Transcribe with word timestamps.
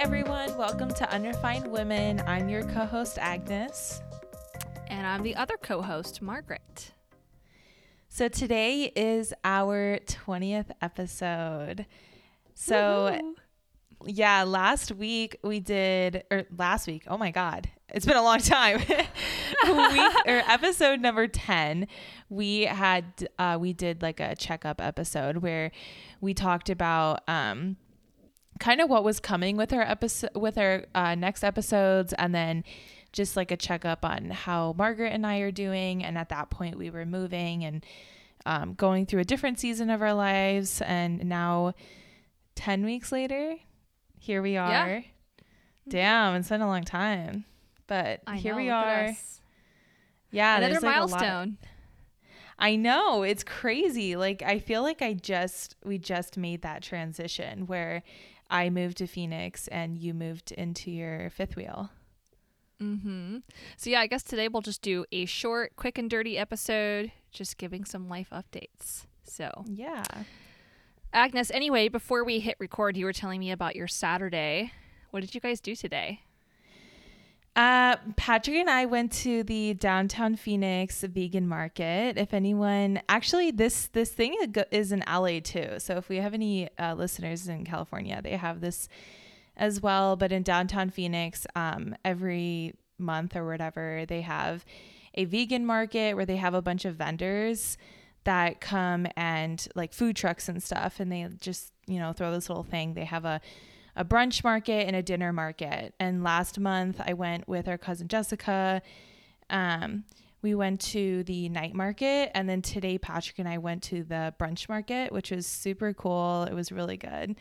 everyone. 0.00 0.56
Welcome 0.56 0.88
to 0.94 1.12
Unrefined 1.12 1.66
Women. 1.66 2.22
I'm 2.26 2.48
your 2.48 2.62
co 2.62 2.86
host, 2.86 3.18
Agnes. 3.20 4.00
And 4.86 5.06
I'm 5.06 5.22
the 5.22 5.36
other 5.36 5.58
co 5.58 5.82
host, 5.82 6.22
Margaret. 6.22 6.92
So 8.08 8.26
today 8.28 8.92
is 8.96 9.34
our 9.44 9.98
20th 10.06 10.70
episode. 10.80 11.84
So, 12.54 13.10
Woo-hoo. 13.12 13.34
yeah, 14.06 14.44
last 14.44 14.90
week 14.92 15.36
we 15.44 15.60
did, 15.60 16.24
or 16.30 16.44
last 16.56 16.86
week, 16.86 17.04
oh 17.06 17.18
my 17.18 17.30
God, 17.30 17.68
it's 17.90 18.06
been 18.06 18.16
a 18.16 18.22
long 18.22 18.40
time. 18.40 18.78
week, 18.88 20.14
or 20.26 20.42
episode 20.48 21.02
number 21.02 21.28
10, 21.28 21.86
we 22.30 22.62
had, 22.62 23.28
uh, 23.38 23.58
we 23.60 23.74
did 23.74 24.00
like 24.00 24.18
a 24.18 24.34
checkup 24.34 24.80
episode 24.80 25.38
where 25.38 25.70
we 26.22 26.32
talked 26.32 26.70
about, 26.70 27.20
um, 27.28 27.76
kind 28.60 28.80
of 28.80 28.88
what 28.88 29.02
was 29.02 29.18
coming 29.18 29.56
with 29.56 29.72
our 29.72 29.82
episode 29.82 30.30
with 30.36 30.56
our 30.56 30.84
uh, 30.94 31.14
next 31.14 31.42
episodes 31.42 32.12
and 32.12 32.34
then 32.34 32.62
just 33.12 33.36
like 33.36 33.50
a 33.50 33.56
checkup 33.56 34.04
on 34.04 34.30
how 34.30 34.74
Margaret 34.78 35.12
and 35.12 35.26
I 35.26 35.38
are 35.38 35.50
doing 35.50 36.04
and 36.04 36.16
at 36.16 36.28
that 36.28 36.50
point 36.50 36.78
we 36.78 36.90
were 36.90 37.04
moving 37.04 37.64
and 37.64 37.84
um, 38.46 38.74
going 38.74 39.06
through 39.06 39.20
a 39.20 39.24
different 39.24 39.58
season 39.58 39.90
of 39.90 40.00
our 40.00 40.14
lives 40.14 40.80
and 40.82 41.24
now 41.24 41.74
10 42.54 42.84
weeks 42.84 43.10
later 43.10 43.56
here 44.18 44.42
we 44.42 44.56
are 44.56 44.70
yeah. 44.70 45.00
damn 45.88 46.34
it's 46.36 46.50
been 46.50 46.60
a 46.60 46.66
long 46.66 46.84
time 46.84 47.44
but 47.86 48.20
I 48.26 48.36
here 48.36 48.52
know, 48.52 48.58
we 48.58 48.70
are 48.70 49.16
yeah 50.30 50.58
another 50.58 50.80
milestone 50.80 51.58
I 52.60 52.76
know 52.76 53.22
it's 53.22 53.42
crazy. 53.42 54.16
Like 54.16 54.42
I 54.42 54.58
feel 54.58 54.82
like 54.82 55.00
I 55.00 55.14
just 55.14 55.76
we 55.82 55.96
just 55.96 56.36
made 56.36 56.60
that 56.60 56.82
transition 56.82 57.66
where 57.66 58.02
I 58.50 58.68
moved 58.68 58.98
to 58.98 59.06
Phoenix 59.06 59.68
and 59.68 59.96
you 59.96 60.12
moved 60.12 60.52
into 60.52 60.90
your 60.90 61.30
fifth 61.30 61.56
wheel. 61.56 61.90
Mm-hmm. 62.82 63.38
So 63.76 63.90
yeah, 63.90 64.00
I 64.00 64.06
guess 64.06 64.22
today 64.22 64.48
we'll 64.48 64.62
just 64.62 64.82
do 64.82 65.04
a 65.12 65.26
short, 65.26 65.76
quick 65.76 65.98
and 65.98 66.10
dirty 66.10 66.36
episode, 66.36 67.12
just 67.30 67.58
giving 67.58 67.84
some 67.84 68.08
life 68.08 68.28
updates. 68.32 69.06
So 69.24 69.64
yeah. 69.66 70.04
Agnes, 71.12 71.50
anyway, 71.50 71.88
before 71.88 72.24
we 72.24 72.40
hit 72.40 72.56
record, 72.58 72.96
you 72.96 73.04
were 73.04 73.12
telling 73.12 73.40
me 73.40 73.50
about 73.50 73.76
your 73.76 73.88
Saturday. 73.88 74.72
What 75.10 75.20
did 75.20 75.34
you 75.34 75.40
guys 75.40 75.60
do 75.60 75.74
today? 75.74 76.20
Uh, 77.60 77.94
Patrick 78.16 78.56
and 78.56 78.70
I 78.70 78.86
went 78.86 79.12
to 79.12 79.42
the 79.42 79.74
downtown 79.74 80.34
Phoenix 80.34 81.02
vegan 81.02 81.46
market. 81.46 82.16
If 82.16 82.32
anyone, 82.32 83.02
actually, 83.06 83.50
this 83.50 83.88
this 83.88 84.10
thing 84.10 84.34
is 84.70 84.92
in 84.92 85.04
LA 85.06 85.40
too. 85.40 85.74
So 85.76 85.98
if 85.98 86.08
we 86.08 86.16
have 86.16 86.32
any 86.32 86.70
uh, 86.78 86.94
listeners 86.94 87.48
in 87.48 87.66
California, 87.66 88.22
they 88.24 88.38
have 88.38 88.62
this 88.62 88.88
as 89.58 89.82
well. 89.82 90.16
But 90.16 90.32
in 90.32 90.42
downtown 90.42 90.88
Phoenix, 90.88 91.46
um, 91.54 91.94
every 92.02 92.76
month 92.96 93.36
or 93.36 93.44
whatever, 93.44 94.06
they 94.08 94.22
have 94.22 94.64
a 95.12 95.26
vegan 95.26 95.66
market 95.66 96.16
where 96.16 96.24
they 96.24 96.36
have 96.36 96.54
a 96.54 96.62
bunch 96.62 96.86
of 96.86 96.96
vendors 96.96 97.76
that 98.24 98.62
come 98.62 99.06
and 99.18 99.68
like 99.74 99.92
food 99.92 100.16
trucks 100.16 100.48
and 100.48 100.62
stuff, 100.62 100.98
and 100.98 101.12
they 101.12 101.28
just 101.38 101.74
you 101.86 101.98
know 101.98 102.14
throw 102.14 102.32
this 102.32 102.48
little 102.48 102.64
thing. 102.64 102.94
They 102.94 103.04
have 103.04 103.26
a 103.26 103.42
a 104.00 104.04
brunch 104.04 104.42
market 104.42 104.86
and 104.86 104.96
a 104.96 105.02
dinner 105.02 105.30
market. 105.30 105.94
And 106.00 106.24
last 106.24 106.58
month 106.58 107.02
I 107.06 107.12
went 107.12 107.46
with 107.46 107.68
our 107.68 107.76
cousin 107.76 108.08
Jessica. 108.08 108.80
Um, 109.50 110.04
we 110.40 110.54
went 110.54 110.80
to 110.80 111.22
the 111.24 111.50
night 111.50 111.74
market 111.74 112.30
and 112.34 112.48
then 112.48 112.62
today 112.62 112.96
Patrick 112.96 113.38
and 113.38 113.46
I 113.46 113.58
went 113.58 113.82
to 113.84 114.02
the 114.02 114.34
brunch 114.40 114.70
market, 114.70 115.12
which 115.12 115.30
was 115.30 115.46
super 115.46 115.92
cool. 115.92 116.44
It 116.44 116.54
was 116.54 116.72
really 116.72 116.96
good. 116.96 117.36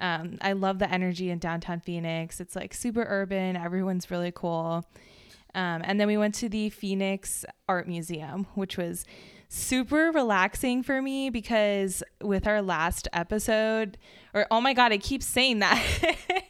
Um, 0.00 0.38
I 0.40 0.54
love 0.54 0.80
the 0.80 0.92
energy 0.92 1.30
in 1.30 1.38
downtown 1.38 1.78
Phoenix. 1.78 2.40
It's 2.40 2.56
like 2.56 2.74
super 2.74 3.06
urban. 3.08 3.56
Everyone's 3.56 4.10
really 4.10 4.32
cool. 4.32 4.84
Um, 5.54 5.82
and 5.84 6.00
then 6.00 6.08
we 6.08 6.16
went 6.16 6.34
to 6.36 6.48
the 6.48 6.70
Phoenix 6.70 7.44
Art 7.68 7.86
Museum, 7.86 8.48
which 8.56 8.76
was 8.76 9.04
super 9.48 10.10
relaxing 10.10 10.82
for 10.82 11.00
me 11.00 11.30
because 11.30 12.02
with 12.20 12.48
our 12.48 12.60
last 12.60 13.06
episode, 13.12 13.98
or 14.34 14.46
oh 14.50 14.60
my 14.60 14.72
god, 14.72 14.92
I 14.92 14.98
keep 14.98 15.22
saying 15.22 15.60
that. 15.60 15.82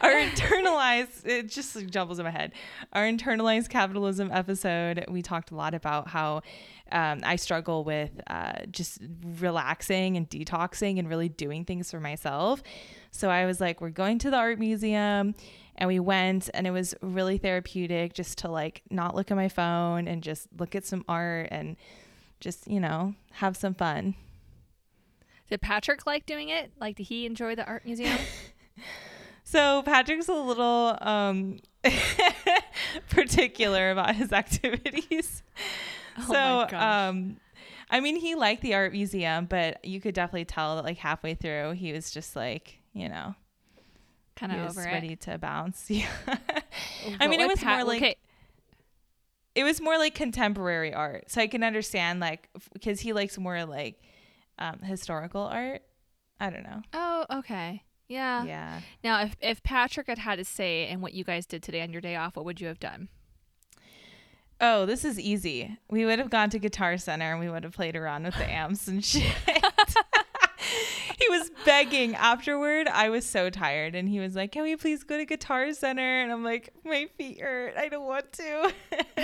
our 0.00 0.10
internalized 0.10 1.26
it 1.26 1.48
just 1.48 1.86
jumbles 1.88 2.18
in 2.18 2.24
my 2.24 2.30
head. 2.30 2.52
Our 2.92 3.04
internalized 3.04 3.68
capitalism 3.68 4.30
episode, 4.32 5.04
we 5.08 5.22
talked 5.22 5.50
a 5.50 5.54
lot 5.54 5.74
about 5.74 6.08
how 6.08 6.42
um, 6.92 7.20
I 7.22 7.36
struggle 7.36 7.84
with 7.84 8.10
uh, 8.26 8.64
just 8.70 9.00
relaxing 9.38 10.16
and 10.16 10.28
detoxing 10.28 10.98
and 10.98 11.08
really 11.08 11.28
doing 11.28 11.64
things 11.64 11.90
for 11.90 12.00
myself. 12.00 12.62
So 13.10 13.30
I 13.30 13.46
was 13.46 13.60
like, 13.60 13.80
we're 13.80 13.90
going 13.90 14.18
to 14.20 14.30
the 14.30 14.36
art 14.36 14.58
museum 14.58 15.34
and 15.76 15.88
we 15.88 16.00
went 16.00 16.50
and 16.54 16.66
it 16.66 16.70
was 16.70 16.94
really 17.00 17.38
therapeutic 17.38 18.14
just 18.14 18.38
to 18.38 18.50
like 18.50 18.82
not 18.90 19.14
look 19.14 19.30
at 19.30 19.36
my 19.36 19.48
phone 19.48 20.08
and 20.08 20.22
just 20.22 20.48
look 20.58 20.74
at 20.74 20.84
some 20.84 21.04
art 21.08 21.48
and 21.50 21.76
just, 22.40 22.66
you 22.66 22.80
know, 22.80 23.14
have 23.32 23.56
some 23.56 23.74
fun. 23.74 24.14
Did 25.50 25.60
Patrick 25.60 26.06
like 26.06 26.26
doing 26.26 26.48
it? 26.48 26.70
Like, 26.80 26.96
did 26.96 27.04
he 27.04 27.26
enjoy 27.26 27.56
the 27.56 27.66
art 27.66 27.84
museum? 27.84 28.16
so 29.44 29.82
Patrick's 29.82 30.28
a 30.28 30.32
little 30.32 30.96
um, 31.00 31.58
particular 33.10 33.90
about 33.90 34.14
his 34.14 34.32
activities. 34.32 35.42
Oh 36.28 36.66
so, 36.68 36.76
um, 36.76 37.36
I 37.88 38.00
mean, 38.00 38.16
he 38.16 38.34
liked 38.34 38.62
the 38.62 38.74
art 38.74 38.92
museum, 38.92 39.46
but 39.46 39.82
you 39.84 40.00
could 40.00 40.12
definitely 40.12 40.44
tell 40.44 40.74
that 40.74 40.84
like 40.84 40.98
halfway 40.98 41.34
through, 41.34 41.72
he 41.72 41.92
was 41.92 42.10
just 42.10 42.34
like, 42.34 42.80
you 42.92 43.08
know, 43.08 43.36
kind 44.34 44.52
of 44.52 44.68
over 44.68 44.82
ready 44.82 45.14
to 45.16 45.38
bounce. 45.38 45.86
Yeah. 45.88 46.08
I 47.20 47.28
mean, 47.28 47.40
it 47.40 47.48
was 47.48 47.60
Pat- 47.60 47.78
more 47.78 47.86
like. 47.86 48.02
Okay 48.02 48.16
it 49.54 49.64
was 49.64 49.80
more 49.80 49.98
like 49.98 50.14
contemporary 50.14 50.94
art. 50.94 51.30
So 51.30 51.40
I 51.40 51.46
can 51.46 51.62
understand 51.62 52.20
like 52.20 52.48
because 52.72 53.00
he 53.00 53.12
likes 53.12 53.38
more 53.38 53.64
like 53.64 54.00
um, 54.60 54.80
historical 54.80 55.42
art. 55.42 55.82
I 56.38 56.50
don't 56.50 56.62
know. 56.62 56.82
Oh, 56.92 57.26
okay. 57.38 57.82
Yeah. 58.08 58.44
Yeah. 58.44 58.80
Now, 59.04 59.22
if 59.22 59.36
if 59.40 59.62
Patrick 59.62 60.08
had 60.08 60.18
had 60.18 60.36
to 60.36 60.44
say 60.44 60.88
in 60.88 61.00
what 61.00 61.14
you 61.14 61.24
guys 61.24 61.46
did 61.46 61.62
today 61.62 61.82
on 61.82 61.92
your 61.92 62.00
day 62.00 62.16
off, 62.16 62.36
what 62.36 62.44
would 62.44 62.60
you 62.60 62.66
have 62.66 62.80
done? 62.80 63.08
Oh, 64.60 64.84
this 64.84 65.04
is 65.04 65.18
easy. 65.18 65.78
We 65.88 66.04
would 66.04 66.18
have 66.18 66.28
gone 66.28 66.50
to 66.50 66.58
Guitar 66.58 66.98
Center 66.98 67.30
and 67.30 67.40
we 67.40 67.48
would 67.48 67.64
have 67.64 67.72
played 67.72 67.96
around 67.96 68.24
with 68.24 68.36
the 68.36 68.50
amps 68.50 68.88
and 68.88 69.02
shit 69.04 69.32
was 71.30 71.50
begging 71.64 72.14
afterward. 72.14 72.88
I 72.88 73.08
was 73.08 73.24
so 73.24 73.48
tired, 73.48 73.94
and 73.94 74.08
he 74.08 74.20
was 74.20 74.34
like, 74.34 74.52
"Can 74.52 74.62
we 74.62 74.76
please 74.76 75.04
go 75.04 75.16
to 75.16 75.24
Guitar 75.24 75.72
Center?" 75.72 76.20
And 76.20 76.30
I'm 76.30 76.44
like, 76.44 76.74
"My 76.84 77.08
feet 77.16 77.40
hurt. 77.40 77.76
I 77.76 77.88
don't 77.88 78.06
want 78.06 78.32
to." 78.32 78.72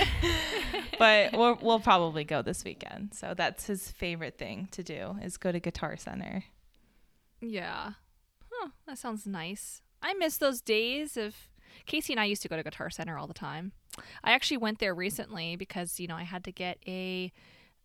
but 0.99 1.33
we'll 1.33 1.59
we'll 1.61 1.81
probably 1.81 2.25
go 2.25 2.43
this 2.43 2.65
weekend. 2.65 3.15
So 3.15 3.34
that's 3.37 3.67
his 3.67 3.91
favorite 3.91 4.39
thing 4.39 4.69
to 4.72 4.83
do 4.83 5.19
is 5.22 5.37
go 5.37 5.53
to 5.53 5.61
Guitar 5.61 5.97
Center. 5.97 6.44
Yeah. 7.41 7.93
Huh, 8.50 8.71
that 8.87 8.99
sounds 8.99 9.27
nice. 9.27 9.83
I 10.03 10.15
miss 10.15 10.38
those 10.38 10.61
days 10.61 11.17
of 11.17 11.34
Casey 11.84 12.12
and 12.12 12.21
I 12.21 12.25
used 12.25 12.43
to 12.43 12.49
go 12.49 12.56
to 12.56 12.62
Guitar 12.62 12.91
Center 12.91 13.19
all 13.19 13.27
the 13.27 13.34
time. 13.34 13.73
I 14.23 14.33
actually 14.33 14.59
went 14.59 14.78
there 14.78 14.94
recently 14.94 15.56
because, 15.56 15.99
you 16.00 16.06
know, 16.06 16.17
I 16.17 16.23
had 16.23 16.44
to 16.44 16.53
get 16.53 16.78
a 16.87 17.33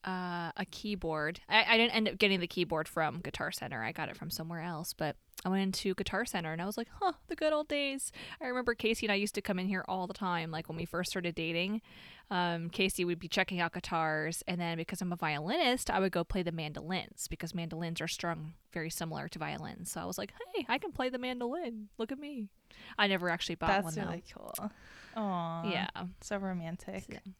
uh, 0.05 0.51
a 0.57 0.65
keyboard. 0.71 1.39
I, 1.47 1.65
I 1.67 1.77
didn't 1.77 1.95
end 1.95 2.07
up 2.07 2.17
getting 2.17 2.39
the 2.39 2.47
keyboard 2.47 2.87
from 2.87 3.19
Guitar 3.21 3.51
Center. 3.51 3.83
I 3.83 3.91
got 3.91 4.09
it 4.09 4.17
from 4.17 4.29
somewhere 4.29 4.61
else, 4.61 4.93
but 4.93 5.15
I 5.45 5.49
went 5.49 5.63
into 5.63 5.95
Guitar 5.95 6.25
Center 6.25 6.53
and 6.53 6.61
I 6.61 6.65
was 6.65 6.77
like, 6.77 6.87
huh, 6.99 7.13
the 7.27 7.35
good 7.35 7.53
old 7.53 7.67
days. 7.67 8.11
I 8.39 8.47
remember 8.47 8.73
Casey 8.75 9.05
and 9.05 9.11
I 9.11 9.15
used 9.15 9.35
to 9.35 9.41
come 9.41 9.59
in 9.59 9.67
here 9.67 9.83
all 9.87 10.07
the 10.07 10.13
time. 10.13 10.51
Like 10.51 10.69
when 10.69 10.77
we 10.77 10.85
first 10.85 11.11
started 11.11 11.35
dating, 11.35 11.81
um, 12.29 12.69
Casey 12.69 13.05
would 13.05 13.19
be 13.19 13.27
checking 13.27 13.59
out 13.59 13.73
guitars. 13.73 14.43
And 14.47 14.61
then 14.61 14.77
because 14.77 15.01
I'm 15.01 15.11
a 15.11 15.15
violinist, 15.15 15.89
I 15.89 15.99
would 15.99 16.11
go 16.11 16.23
play 16.23 16.43
the 16.43 16.51
mandolins 16.51 17.27
because 17.27 17.55
mandolins 17.55 18.01
are 18.01 18.07
strung 18.07 18.53
very 18.71 18.89
similar 18.89 19.27
to 19.29 19.39
violins. 19.39 19.91
So 19.91 20.01
I 20.01 20.05
was 20.05 20.17
like, 20.17 20.33
hey, 20.55 20.65
I 20.69 20.77
can 20.77 20.91
play 20.91 21.09
the 21.09 21.17
mandolin. 21.19 21.89
Look 21.97 22.11
at 22.11 22.19
me. 22.19 22.49
I 22.97 23.07
never 23.07 23.29
actually 23.29 23.55
bought 23.55 23.67
That's 23.67 23.83
one. 23.83 23.95
That's 23.95 24.07
really 24.07 24.23
though. 24.35 24.51
cool. 24.57 24.71
Oh, 25.15 25.69
yeah. 25.69 25.89
So 26.21 26.37
romantic. 26.37 27.03
So, 27.11 27.31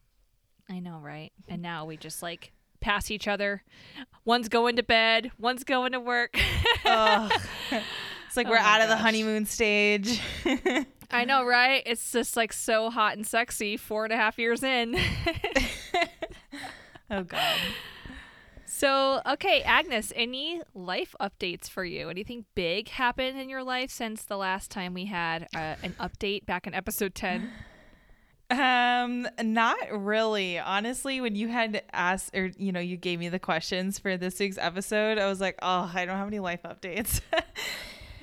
I 0.69 0.80
know, 0.80 1.00
right? 1.00 1.31
And 1.48 1.62
now 1.62 1.86
we 1.86 1.98
just 1.98 2.22
like 2.22 2.52
pass 2.80 3.12
each 3.12 3.28
other. 3.28 3.63
One's 4.25 4.50
going 4.50 4.75
to 4.78 4.84
bed, 4.84 5.31
one's 5.38 5.63
going 5.63 5.92
to 5.92 6.00
work. 6.00 6.38
It's 8.31 8.38
like 8.38 8.48
oh 8.48 8.52
we're 8.52 8.58
out 8.60 8.78
gosh. 8.78 8.84
of 8.84 8.88
the 8.88 8.96
honeymoon 8.96 9.46
stage. 9.46 10.22
I 11.12 11.25
know, 11.25 11.44
right? 11.44 11.84
It's 11.86 12.13
just 12.13 12.38
like 12.38 12.54
so 12.54 12.90
hot 12.90 13.18
and 13.18 13.28
sexy 13.28 13.75
four 13.75 14.06
and 14.06 14.13
a 14.13 14.16
half 14.16 14.40
years 14.40 14.63
in. 14.63 14.96
oh, 17.12 17.24
God. 17.24 17.58
So, 18.66 19.22
okay, 19.28 19.63
Agnes, 19.63 20.13
any 20.16 20.62
life 20.74 21.13
updates 21.19 21.69
for 21.69 21.84
you? 21.84 22.08
Anything 22.10 22.46
big 22.56 22.88
happened 22.88 23.38
in 23.38 23.50
your 23.50 23.66
life 23.66 23.92
since 23.92 24.24
the 24.24 24.38
last 24.38 24.72
time 24.72 24.94
we 24.94 25.08
had 25.08 25.50
uh, 25.54 25.75
an 25.84 25.94
update 26.00 26.46
back 26.46 26.66
in 26.66 26.74
episode 26.74 27.13
10? 27.13 27.52
Um, 28.51 29.27
not 29.44 29.77
really. 29.92 30.59
Honestly, 30.59 31.21
when 31.21 31.36
you 31.36 31.48
had 31.48 31.83
asked 31.94 32.36
or 32.36 32.51
you 32.57 32.71
know, 32.71 32.80
you 32.80 32.98
gave 32.98 33.19
me 33.19 33.30
the 33.30 33.39
questions 33.39 33.98
for 34.00 34.18
this 34.18 34.39
week's 34.39 34.57
episode, 34.57 35.18
I 35.18 35.27
was 35.27 35.39
like, 35.39 35.57
"Oh, 35.62 35.89
I 35.94 36.06
don't 36.06 36.18
have 36.18 36.27
any 36.27 36.39
life 36.39 36.62
updates." 36.63 37.21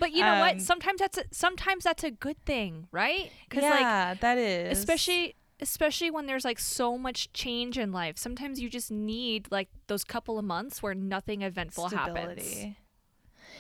But 0.01 0.13
you 0.13 0.21
know 0.23 0.35
Um, 0.35 0.39
what? 0.39 0.61
Sometimes 0.61 1.01
that's 1.01 1.19
a, 1.19 1.25
sometimes 1.33 1.83
that's 1.83 2.05
a 2.05 2.13
good 2.13 2.37
thing, 2.45 2.87
right? 2.93 3.33
like 3.53 3.63
yeah, 3.63 4.15
that 4.15 4.39
is 4.39 4.79
especially 4.79 5.35
especially 5.61 6.09
when 6.13 6.27
there's 6.27 6.45
like 6.45 6.61
so 6.61 6.97
much 6.97 7.33
change 7.33 7.77
in 7.79 7.91
life. 7.91 8.17
Sometimes 8.17 8.61
you 8.61 8.71
just 8.71 8.93
need 8.93 9.49
like 9.51 9.69
those 9.89 10.05
couple 10.05 10.39
of 10.39 10.45
months 10.45 10.85
where 10.85 10.95
nothing 10.95 11.43
eventful 11.43 11.89
happens. 11.89 12.15
stability. 12.17 12.77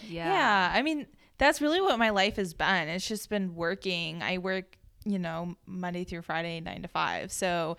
Yeah. 0.06 0.28
Yeah, 0.28 0.72
I 0.72 0.82
mean 0.82 1.06
that's 1.38 1.60
really 1.60 1.80
what 1.80 1.98
my 1.98 2.10
life 2.10 2.36
has 2.36 2.54
been. 2.54 2.86
It's 2.88 3.08
just 3.08 3.28
been 3.28 3.56
working. 3.56 4.22
I 4.22 4.38
work, 4.38 4.77
you 5.08 5.18
know, 5.18 5.56
Monday 5.66 6.04
through 6.04 6.22
Friday, 6.22 6.60
nine 6.60 6.82
to 6.82 6.88
five. 6.88 7.32
So 7.32 7.76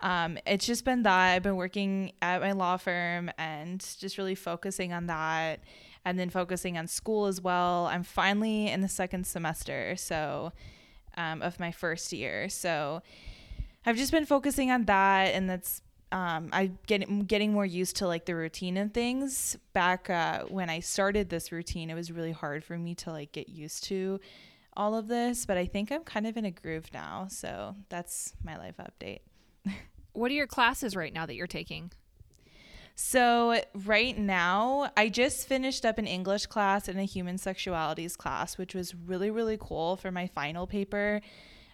um, 0.00 0.38
it's 0.46 0.64
just 0.64 0.84
been 0.84 1.02
that 1.02 1.34
I've 1.34 1.42
been 1.42 1.56
working 1.56 2.12
at 2.22 2.40
my 2.40 2.52
law 2.52 2.76
firm 2.76 3.30
and 3.36 3.84
just 3.98 4.16
really 4.16 4.34
focusing 4.34 4.92
on 4.92 5.06
that, 5.06 5.60
and 6.04 6.18
then 6.18 6.30
focusing 6.30 6.78
on 6.78 6.86
school 6.86 7.26
as 7.26 7.40
well. 7.40 7.86
I'm 7.86 8.04
finally 8.04 8.68
in 8.68 8.80
the 8.80 8.88
second 8.88 9.26
semester, 9.26 9.96
so 9.96 10.52
um, 11.16 11.42
of 11.42 11.60
my 11.60 11.72
first 11.72 12.12
year. 12.12 12.48
So 12.48 13.02
I've 13.84 13.96
just 13.96 14.12
been 14.12 14.26
focusing 14.26 14.70
on 14.70 14.84
that, 14.86 15.34
and 15.34 15.50
that's 15.50 15.82
um, 16.12 16.48
I 16.52 16.72
get 16.86 17.28
getting 17.28 17.52
more 17.52 17.66
used 17.66 17.96
to 17.96 18.06
like 18.06 18.24
the 18.24 18.34
routine 18.34 18.76
and 18.76 18.94
things. 18.94 19.58
Back 19.72 20.08
uh, 20.08 20.44
when 20.44 20.70
I 20.70 20.80
started 20.80 21.28
this 21.28 21.52
routine, 21.52 21.90
it 21.90 21.94
was 21.94 22.10
really 22.10 22.32
hard 22.32 22.64
for 22.64 22.78
me 22.78 22.94
to 22.96 23.10
like 23.10 23.32
get 23.32 23.48
used 23.48 23.84
to 23.84 24.20
all 24.76 24.94
of 24.94 25.08
this. 25.08 25.46
But 25.46 25.56
I 25.56 25.66
think 25.66 25.90
I'm 25.90 26.04
kind 26.04 26.26
of 26.26 26.36
in 26.36 26.44
a 26.44 26.50
groove 26.50 26.90
now. 26.92 27.26
So 27.28 27.76
that's 27.88 28.34
my 28.44 28.56
life 28.56 28.76
update. 28.78 29.20
What 30.12 30.32
are 30.32 30.34
your 30.34 30.48
classes 30.48 30.96
right 30.96 31.14
now 31.14 31.24
that 31.24 31.36
you're 31.36 31.46
taking? 31.46 31.92
So 32.96 33.62
right 33.86 34.18
now, 34.18 34.90
I 34.96 35.08
just 35.08 35.46
finished 35.46 35.86
up 35.86 35.98
an 35.98 36.08
English 36.08 36.46
class 36.46 36.88
and 36.88 36.98
a 36.98 37.04
human 37.04 37.36
sexualities 37.36 38.16
class, 38.16 38.58
which 38.58 38.74
was 38.74 38.92
really 38.92 39.30
really 39.30 39.56
cool 39.58 39.94
for 39.96 40.10
my 40.10 40.26
final 40.26 40.66
paper. 40.66 41.20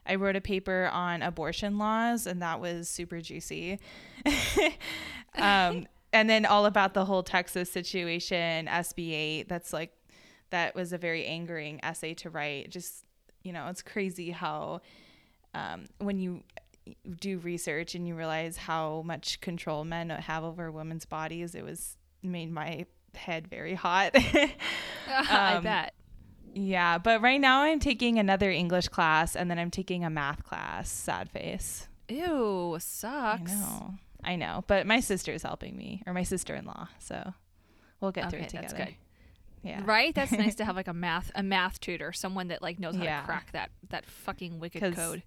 I 0.08 0.14
wrote 0.14 0.36
a 0.36 0.40
paper 0.40 0.88
on 0.92 1.22
abortion 1.22 1.78
laws, 1.78 2.26
and 2.26 2.40
that 2.42 2.60
was 2.60 2.88
super 2.88 3.20
juicy. 3.20 3.78
um, 5.34 5.86
and 6.12 6.30
then 6.30 6.46
all 6.46 6.66
about 6.66 6.94
the 6.94 7.04
whole 7.04 7.22
Texas 7.22 7.70
situation, 7.70 8.66
SB 8.66 9.12
8. 9.12 9.48
That's 9.48 9.72
like, 9.72 9.92
that 10.50 10.74
was 10.74 10.92
a 10.92 10.98
very 10.98 11.24
angering 11.26 11.80
essay 11.82 12.14
to 12.14 12.30
write. 12.30 12.70
Just, 12.70 13.04
you 13.42 13.52
know, 13.52 13.66
it's 13.68 13.82
crazy 13.82 14.30
how 14.30 14.80
um, 15.54 15.86
when 15.98 16.18
you 16.18 16.42
do 17.20 17.38
research 17.38 17.94
and 17.94 18.06
you 18.06 18.14
realize 18.14 18.56
how 18.56 19.02
much 19.04 19.40
control 19.40 19.84
men 19.84 20.10
have 20.10 20.44
over 20.44 20.70
women's 20.70 21.04
bodies, 21.06 21.54
it 21.54 21.64
was 21.64 21.96
made 22.22 22.50
my 22.52 22.86
head 23.14 23.48
very 23.48 23.74
hot. 23.74 24.12
I 25.08 25.54
Um, 25.56 25.64
bet. 25.64 25.94
yeah, 26.54 26.98
but 26.98 27.20
right 27.22 27.40
now 27.40 27.62
I'm 27.62 27.80
taking 27.80 28.18
another 28.18 28.50
English 28.50 28.88
class 28.88 29.34
and 29.34 29.50
then 29.50 29.58
I'm 29.58 29.70
taking 29.70 30.04
a 30.04 30.10
math 30.10 30.44
class. 30.44 30.88
Sad 30.90 31.30
face. 31.30 31.88
Ew, 32.08 32.76
sucks. 32.78 33.50
I 33.52 33.54
know. 33.56 33.94
I 34.22 34.36
know. 34.36 34.64
But 34.66 34.86
my 34.86 35.00
sister's 35.00 35.42
helping 35.42 35.76
me, 35.76 36.02
or 36.06 36.12
my 36.12 36.22
sister 36.22 36.54
in 36.54 36.66
law. 36.66 36.88
So 37.00 37.32
we'll 38.00 38.12
get 38.12 38.30
through 38.30 38.40
Okay, 38.40 38.46
it 38.46 38.50
together. 38.68 38.88
Yeah. 39.62 39.82
Right? 39.84 40.14
That's 40.14 40.32
nice 40.32 40.54
to 40.56 40.64
have 40.66 40.76
like 40.76 40.88
a 40.88 40.92
math 40.94 41.30
a 41.34 41.42
math 41.42 41.80
tutor, 41.80 42.12
someone 42.12 42.48
that 42.48 42.62
like 42.62 42.78
knows 42.78 42.96
how 42.96 43.02
Yeah. 43.02 43.20
to 43.20 43.26
crack 43.26 43.52
that 43.52 43.70
that 43.90 44.06
fucking 44.06 44.58
wicked 44.60 44.94
code. 44.94 45.22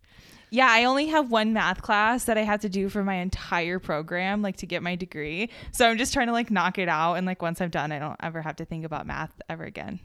Yeah, 0.52 0.68
I 0.68 0.86
only 0.86 1.08
have 1.08 1.30
one 1.30 1.54
math 1.54 1.82
class 1.84 2.24
that 2.26 2.38
I 2.38 2.42
had 2.42 2.62
to 2.62 2.70
do 2.70 2.90
for 2.90 3.04
my 3.04 3.16
entire 3.16 3.78
program, 3.78 4.42
like 4.42 4.58
to 4.58 4.66
get 4.66 4.82
my 4.82 4.96
degree. 4.96 5.50
So 5.72 5.88
I'm 5.88 5.98
just 5.98 6.12
trying 6.12 6.26
to 6.28 6.34
like 6.34 6.50
knock 6.50 6.80
it 6.80 6.90
out. 6.90 7.16
And 7.16 7.28
like 7.28 7.42
once 7.42 7.62
I'm 7.62 7.70
done, 7.70 7.92
I 7.92 8.00
don't 8.00 8.18
ever 8.22 8.42
have 8.42 8.56
to 8.56 8.66
think 8.66 8.84
about 8.86 9.06
math 9.06 9.32
ever 9.48 9.64
again. 9.64 10.00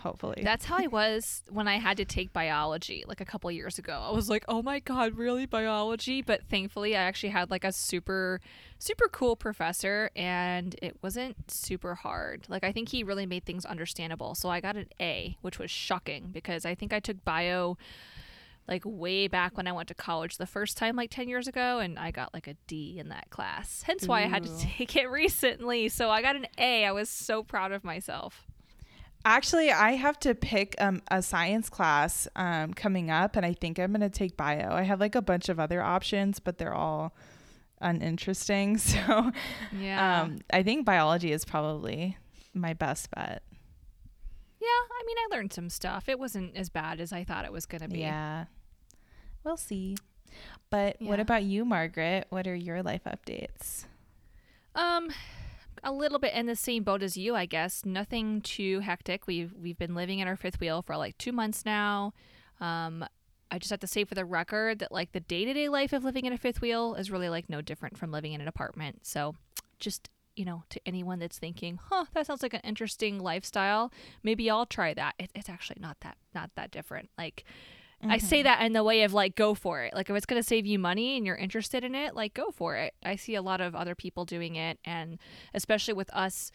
Hopefully. 0.00 0.42
That's 0.42 0.64
how 0.64 0.76
I 0.78 0.86
was 0.88 1.42
when 1.48 1.68
I 1.68 1.76
had 1.76 1.96
to 1.98 2.04
take 2.04 2.32
biology 2.32 3.04
like 3.06 3.20
a 3.20 3.24
couple 3.24 3.50
years 3.50 3.78
ago. 3.78 3.92
I 3.92 4.10
was 4.12 4.28
like, 4.28 4.44
"Oh 4.48 4.62
my 4.62 4.80
god, 4.80 5.16
really 5.16 5.46
biology?" 5.46 6.22
But 6.22 6.44
thankfully, 6.48 6.96
I 6.96 7.02
actually 7.02 7.30
had 7.30 7.50
like 7.50 7.64
a 7.64 7.72
super 7.72 8.40
super 8.78 9.08
cool 9.08 9.36
professor 9.36 10.10
and 10.16 10.74
it 10.80 10.96
wasn't 11.02 11.50
super 11.50 11.94
hard. 11.94 12.46
Like 12.48 12.64
I 12.64 12.72
think 12.72 12.88
he 12.88 13.04
really 13.04 13.26
made 13.26 13.44
things 13.44 13.64
understandable. 13.64 14.34
So 14.34 14.48
I 14.48 14.60
got 14.60 14.76
an 14.76 14.86
A, 15.00 15.36
which 15.42 15.58
was 15.58 15.70
shocking 15.70 16.30
because 16.32 16.64
I 16.64 16.74
think 16.74 16.92
I 16.92 17.00
took 17.00 17.24
bio 17.24 17.76
like 18.70 18.82
way 18.86 19.26
back 19.26 19.56
when 19.56 19.66
I 19.66 19.72
went 19.72 19.88
to 19.88 19.94
college 19.94 20.38
the 20.38 20.46
first 20.46 20.78
time 20.78 20.94
like 20.96 21.10
10 21.10 21.28
years 21.28 21.48
ago 21.48 21.80
and 21.80 21.98
I 21.98 22.12
got 22.12 22.32
like 22.32 22.46
a 22.46 22.54
D 22.68 22.98
in 22.98 23.08
that 23.08 23.28
class. 23.28 23.82
Hence 23.82 24.06
why 24.06 24.22
I 24.22 24.26
had 24.26 24.44
to 24.44 24.58
take 24.58 24.96
it 24.96 25.06
recently. 25.10 25.88
So 25.88 26.08
I 26.08 26.22
got 26.22 26.36
an 26.36 26.46
A. 26.56 26.84
I 26.84 26.92
was 26.92 27.10
so 27.10 27.42
proud 27.42 27.72
of 27.72 27.84
myself. 27.84 28.46
Actually, 29.24 29.70
I 29.70 29.92
have 29.92 30.18
to 30.20 30.34
pick 30.34 30.74
um, 30.78 31.02
a 31.10 31.20
science 31.22 31.68
class 31.68 32.26
um, 32.36 32.72
coming 32.72 33.10
up, 33.10 33.36
and 33.36 33.44
I 33.44 33.52
think 33.52 33.78
I'm 33.78 33.92
going 33.92 34.00
to 34.00 34.08
take 34.08 34.36
bio. 34.36 34.72
I 34.72 34.82
have 34.82 34.98
like 35.00 35.14
a 35.14 35.20
bunch 35.22 35.48
of 35.48 35.60
other 35.60 35.82
options, 35.82 36.40
but 36.40 36.56
they're 36.58 36.74
all 36.74 37.12
uninteresting. 37.80 38.78
So 38.78 39.30
Yeah. 39.78 40.22
um, 40.22 40.38
I 40.52 40.62
think 40.62 40.86
biology 40.86 41.32
is 41.32 41.44
probably 41.44 42.16
my 42.54 42.72
best 42.72 43.10
bet. 43.10 43.42
Yeah, 44.60 44.66
I 44.68 45.02
mean, 45.06 45.16
I 45.18 45.36
learned 45.36 45.52
some 45.52 45.70
stuff. 45.70 46.08
It 46.08 46.18
wasn't 46.18 46.56
as 46.56 46.68
bad 46.70 47.00
as 47.00 47.12
I 47.12 47.24
thought 47.24 47.44
it 47.44 47.52
was 47.52 47.66
going 47.66 47.80
to 47.82 47.88
be. 47.88 48.00
Yeah. 48.00 48.44
We'll 49.44 49.56
see. 49.56 49.96
But 50.70 50.96
what 51.00 51.18
about 51.20 51.42
you, 51.44 51.64
Margaret? 51.64 52.26
What 52.30 52.46
are 52.46 52.54
your 52.54 52.82
life 52.82 53.02
updates? 53.06 53.86
Um, 54.74 55.08
a 55.82 55.92
little 55.92 56.18
bit 56.18 56.34
in 56.34 56.46
the 56.46 56.56
same 56.56 56.82
boat 56.82 57.02
as 57.02 57.16
you, 57.16 57.34
I 57.34 57.46
guess. 57.46 57.84
Nothing 57.84 58.40
too 58.40 58.80
hectic. 58.80 59.26
We've 59.26 59.52
we've 59.54 59.78
been 59.78 59.94
living 59.94 60.18
in 60.18 60.28
our 60.28 60.36
fifth 60.36 60.60
wheel 60.60 60.82
for 60.82 60.96
like 60.96 61.16
two 61.18 61.32
months 61.32 61.64
now. 61.64 62.12
Um, 62.60 63.04
I 63.50 63.58
just 63.58 63.70
have 63.70 63.80
to 63.80 63.86
say 63.86 64.04
for 64.04 64.14
the 64.14 64.24
record 64.24 64.78
that 64.78 64.92
like 64.92 65.12
the 65.12 65.20
day 65.20 65.44
to 65.44 65.52
day 65.52 65.68
life 65.68 65.92
of 65.92 66.04
living 66.04 66.24
in 66.24 66.32
a 66.32 66.38
fifth 66.38 66.60
wheel 66.60 66.94
is 66.94 67.10
really 67.10 67.28
like 67.28 67.48
no 67.48 67.60
different 67.60 67.98
from 67.98 68.12
living 68.12 68.32
in 68.32 68.40
an 68.40 68.48
apartment. 68.48 69.06
So, 69.06 69.34
just 69.78 70.08
you 70.36 70.44
know, 70.44 70.62
to 70.70 70.80
anyone 70.86 71.18
that's 71.18 71.38
thinking, 71.38 71.78
"Huh, 71.90 72.06
that 72.14 72.26
sounds 72.26 72.42
like 72.42 72.54
an 72.54 72.60
interesting 72.62 73.18
lifestyle," 73.18 73.92
maybe 74.22 74.48
I'll 74.48 74.66
try 74.66 74.94
that. 74.94 75.14
It, 75.18 75.30
it's 75.34 75.48
actually 75.48 75.78
not 75.80 75.98
that 76.00 76.16
not 76.34 76.50
that 76.56 76.70
different. 76.70 77.10
Like. 77.18 77.44
I 78.02 78.18
say 78.18 78.42
that 78.42 78.62
in 78.62 78.72
the 78.72 78.84
way 78.84 79.02
of 79.02 79.12
like 79.12 79.34
go 79.34 79.54
for 79.54 79.82
it. 79.82 79.94
Like 79.94 80.08
if 80.08 80.16
it's 80.16 80.26
going 80.26 80.40
to 80.40 80.46
save 80.46 80.66
you 80.66 80.78
money 80.78 81.16
and 81.16 81.26
you're 81.26 81.36
interested 81.36 81.84
in 81.84 81.94
it, 81.94 82.14
like 82.14 82.34
go 82.34 82.50
for 82.50 82.76
it. 82.76 82.94
I 83.04 83.16
see 83.16 83.34
a 83.34 83.42
lot 83.42 83.60
of 83.60 83.74
other 83.74 83.94
people 83.94 84.24
doing 84.24 84.56
it 84.56 84.78
and 84.84 85.18
especially 85.52 85.94
with 85.94 86.08
us, 86.14 86.50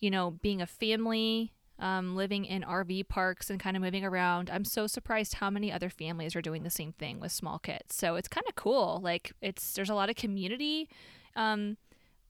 you 0.00 0.10
know, 0.10 0.32
being 0.42 0.60
a 0.60 0.66
family, 0.66 1.52
um, 1.78 2.16
living 2.16 2.44
in 2.44 2.62
RV 2.62 3.08
parks 3.08 3.50
and 3.50 3.60
kind 3.60 3.76
of 3.76 3.82
moving 3.82 4.04
around. 4.04 4.50
I'm 4.50 4.64
so 4.64 4.86
surprised 4.86 5.34
how 5.34 5.50
many 5.50 5.70
other 5.70 5.90
families 5.90 6.34
are 6.34 6.42
doing 6.42 6.64
the 6.64 6.70
same 6.70 6.92
thing 6.92 7.20
with 7.20 7.30
small 7.30 7.58
kids. 7.58 7.94
So 7.94 8.16
it's 8.16 8.28
kind 8.28 8.46
of 8.48 8.56
cool. 8.56 9.00
Like 9.02 9.32
it's 9.40 9.74
there's 9.74 9.90
a 9.90 9.94
lot 9.94 10.10
of 10.10 10.16
community. 10.16 10.88
Um, 11.36 11.76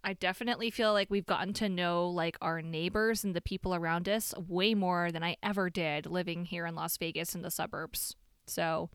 I 0.05 0.13
definitely 0.13 0.71
feel 0.71 0.93
like 0.93 1.11
we've 1.11 1.27
gotten 1.27 1.53
to 1.55 1.69
know 1.69 2.09
like 2.09 2.37
our 2.41 2.63
neighbors 2.63 3.25
and 3.25 3.35
the 3.35 3.41
people 3.41 3.75
around 3.75 4.09
us 4.09 4.35
way 4.37 4.75
more 4.75 5.11
than 5.11 5.23
I 5.25 5.37
ever 5.43 5.71
did 5.71 6.07
living 6.07 6.45
here 6.45 6.67
in 6.67 6.75
Las 6.75 6.97
Vegas 6.99 7.35
in 7.35 7.43
the 7.43 7.51
suburbs. 7.51 8.15
So 8.49 8.91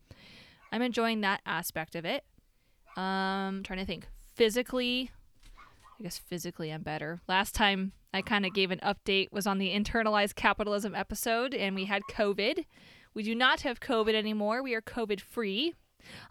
I'm 0.72 0.82
enjoying 0.82 1.20
that 1.22 1.40
aspect 1.46 1.94
of 1.94 2.04
it. 2.04 2.24
Um, 2.96 3.62
trying 3.64 3.78
to 3.78 3.84
think 3.86 4.06
physically. 4.34 5.10
I 5.98 6.02
guess 6.02 6.18
physically 6.18 6.70
I'm 6.70 6.82
better. 6.82 7.20
Last 7.28 7.54
time 7.54 7.92
I 8.12 8.22
kind 8.22 8.44
of 8.44 8.52
gave 8.54 8.70
an 8.70 8.80
update 8.80 9.32
was 9.32 9.46
on 9.46 9.58
the 9.58 9.70
internalized 9.70 10.34
capitalism 10.34 10.94
episode, 10.94 11.54
and 11.54 11.74
we 11.74 11.84
had 11.84 12.02
COVID. 12.10 12.64
We 13.14 13.22
do 13.22 13.34
not 13.34 13.60
have 13.62 13.80
COVID 13.80 14.14
anymore. 14.14 14.62
We 14.62 14.74
are 14.74 14.82
COVID 14.82 15.20
free. 15.20 15.74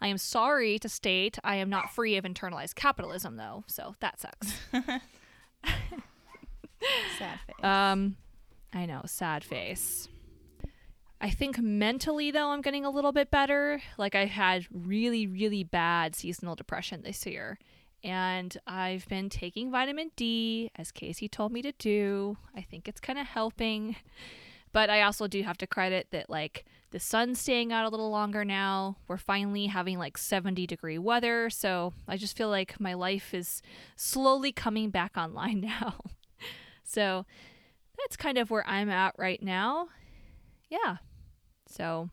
I 0.02 0.08
am 0.08 0.18
sorry 0.18 0.78
to 0.80 0.90
state 0.90 1.40
I 1.44 1.56
am 1.56 1.70
not 1.70 1.94
free 1.94 2.18
of 2.18 2.26
internalized 2.26 2.76
capitalism, 2.76 3.38
though, 3.38 3.64
so 3.68 3.96
that 4.02 4.20
sucks. 4.20 4.54
Sad 7.18 7.40
face. 7.48 7.64
Um, 7.64 8.18
I 8.74 8.86
know, 8.86 9.02
sad 9.06 9.44
face. 9.44 10.08
I 11.24 11.30
think 11.30 11.58
mentally 11.58 12.32
though 12.32 12.50
I'm 12.50 12.62
getting 12.62 12.84
a 12.84 12.90
little 12.90 13.14
bit 13.14 13.32
better. 13.32 13.82
Like 13.98 14.14
I 14.14 14.26
had 14.26 14.68
really 14.70 15.26
really 15.26 15.64
bad 15.64 16.16
seasonal 16.16 16.54
depression 16.54 17.02
this 17.02 17.26
year. 17.26 17.58
And 18.04 18.58
I've 18.68 19.08
been 19.08 19.30
taking 19.30 19.72
vitamin 19.72 20.12
D 20.18 20.70
as 20.76 20.92
Casey 20.92 21.30
told 21.30 21.54
me 21.54 21.62
to 21.62 21.72
do. 21.72 22.36
I 22.54 22.60
think 22.62 22.90
it's 22.90 23.00
kind 23.00 23.18
of 23.18 23.26
helping. 23.26 23.96
But 24.74 24.90
I 24.90 25.04
also 25.04 25.28
do 25.28 25.42
have 25.44 25.58
to 25.60 25.68
credit 25.68 26.08
that 26.12 26.30
like 26.30 26.66
the 26.92 27.00
sun's 27.00 27.40
staying 27.40 27.72
out 27.72 27.86
a 27.86 27.90
little 27.90 28.10
longer 28.10 28.44
now. 28.44 28.98
We're 29.08 29.16
finally 29.16 29.68
having 29.68 29.98
like 29.98 30.18
70 30.18 30.68
degree 30.68 30.98
weather, 30.98 31.50
so 31.50 31.94
I 32.06 32.18
just 32.18 32.36
feel 32.36 32.50
like 32.50 32.82
my 32.82 32.96
life 32.96 33.34
is 33.34 33.62
slowly 33.96 34.52
coming 34.52 34.90
back 34.90 35.16
online 35.16 35.62
now. 35.80 36.02
so 36.84 37.26
that's 37.98 38.18
kind 38.18 38.38
of 38.38 38.52
where 38.52 38.68
I'm 38.68 38.90
at 38.90 39.16
right 39.18 39.42
now. 39.42 39.88
Yeah. 40.70 40.98
So, 41.74 42.10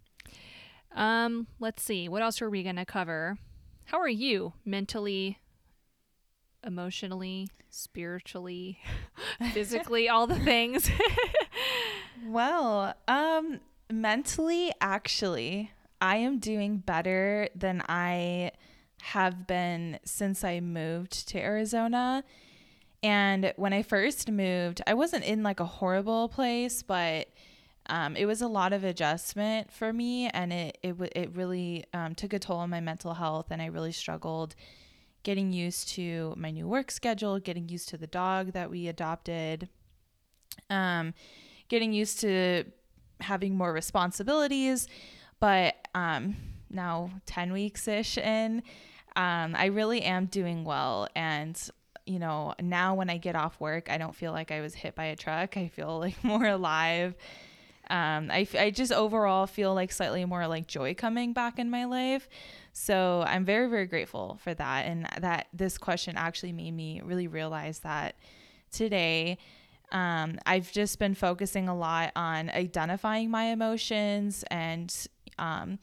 um, 0.95 1.47
let's 1.59 1.83
see. 1.83 2.09
What 2.09 2.23
else 2.23 2.41
are 2.41 2.51
we 2.51 2.63
going 2.63 2.77
to 2.77 2.87
cover? 2.87 3.39
How 3.87 3.99
are 3.99 4.09
you 4.09 4.55
mentally, 4.65 5.39
emotionally, 6.65 7.49
spiritually, 7.69 8.79
physically, 9.53 10.09
all 10.09 10.27
the 10.27 10.39
things? 10.39 10.91
well, 12.27 12.95
um, 13.07 13.61
mentally, 13.91 14.73
actually, 14.81 15.73
I 16.01 16.17
am 16.17 16.39
doing 16.39 16.79
better 16.79 17.49
than 17.55 17.83
I 17.89 18.53
have 19.03 19.47
been 19.47 19.99
since 20.05 20.43
I 20.43 20.61
moved 20.61 21.29
to 21.29 21.39
Arizona. 21.39 22.25
And 23.03 23.53
when 23.57 23.73
I 23.73 23.83
first 23.83 24.31
moved, 24.31 24.81
I 24.87 24.95
wasn't 24.95 25.25
in 25.25 25.43
like 25.43 25.61
a 25.61 25.65
horrible 25.65 26.29
place, 26.29 26.83
but 26.83 27.29
um, 27.91 28.17
it 28.17 28.25
was 28.25 28.41
a 28.41 28.49
lot 28.49 28.73
of 28.73 28.85
adjustment 28.85 29.73
for 29.73 29.93
me, 29.93 30.29
and 30.29 30.53
it 30.53 30.79
it 30.83 30.95
it 31.15 31.37
really 31.37 31.85
um, 31.93 32.15
took 32.15 32.33
a 32.33 32.39
toll 32.39 32.59
on 32.59 32.71
my 32.71 32.81
mental 32.81 33.15
health, 33.15 33.47
and 33.51 33.61
I 33.61 33.67
really 33.67 33.93
struggled 33.93 34.55
getting 35.23 35.53
used 35.53 35.89
to 35.89 36.33
my 36.37 36.51
new 36.51 36.67
work 36.67 36.91
schedule, 36.91 37.39
getting 37.39 37.69
used 37.69 37.89
to 37.91 37.99
the 37.99 38.07
dog 38.07 38.53
that 38.53 38.71
we 38.71 38.89
adopted, 38.89 39.69
um, 40.71 41.13
getting 41.69 41.93
used 41.93 42.21
to 42.21 42.65
having 43.21 43.57
more 43.57 43.73
responsibilities. 43.73 44.89
But 45.41 45.75
um, 45.95 46.37
now, 46.71 47.11
10 47.27 47.53
weeks 47.53 47.89
ish 47.89 48.17
in, 48.17 48.63
um, 49.17 49.55
I 49.57 49.67
really 49.67 50.03
am 50.03 50.27
doing 50.27 50.65
well. 50.65 51.09
And, 51.15 51.61
you 52.07 52.19
know, 52.19 52.55
now 52.61 52.95
when 52.95 53.11
I 53.11 53.19
get 53.19 53.37
off 53.37 53.59
work, 53.61 53.91
I 53.91 53.99
don't 53.99 54.15
feel 54.15 54.33
like 54.33 54.51
I 54.51 54.61
was 54.61 54.75
hit 54.75 54.95
by 54.95 55.07
a 55.07 55.17
truck. 55.17 55.57
I 55.57 55.69
feel 55.69 55.99
like 55.99 56.23
more 56.25 56.47
alive. 56.47 57.15
Um, 57.91 58.31
I, 58.31 58.47
I 58.59 58.71
just 58.71 58.93
overall 58.93 59.47
feel 59.47 59.75
like 59.75 59.91
slightly 59.91 60.25
more 60.25 60.47
like 60.47 60.69
joy 60.69 60.95
coming 60.95 61.33
back 61.33 61.59
in 61.59 61.71
my 61.71 61.85
life. 61.85 62.29
So 62.73 63.25
I'm 63.27 63.45
very, 63.45 63.69
very 63.69 63.87
grateful 63.87 64.39
for 64.43 64.55
that. 64.55 64.87
And 64.87 65.09
that 65.21 65.49
this 65.53 65.77
question 65.77 66.17
actually 66.17 66.53
made 66.53 66.71
me 66.71 67.03
really 67.05 67.27
realize 67.27 67.81
that 67.81 68.15
today. 68.71 69.39
Um, 69.91 70.39
I've 70.47 70.71
just 70.71 71.01
been 71.01 71.15
focusing 71.15 71.69
a 71.69 71.77
lot 71.77 72.13
on 72.15 72.49
identifying 72.51 73.29
my 73.29 73.47
emotions 73.47 74.45
and 74.53 74.95
um, 75.37 75.81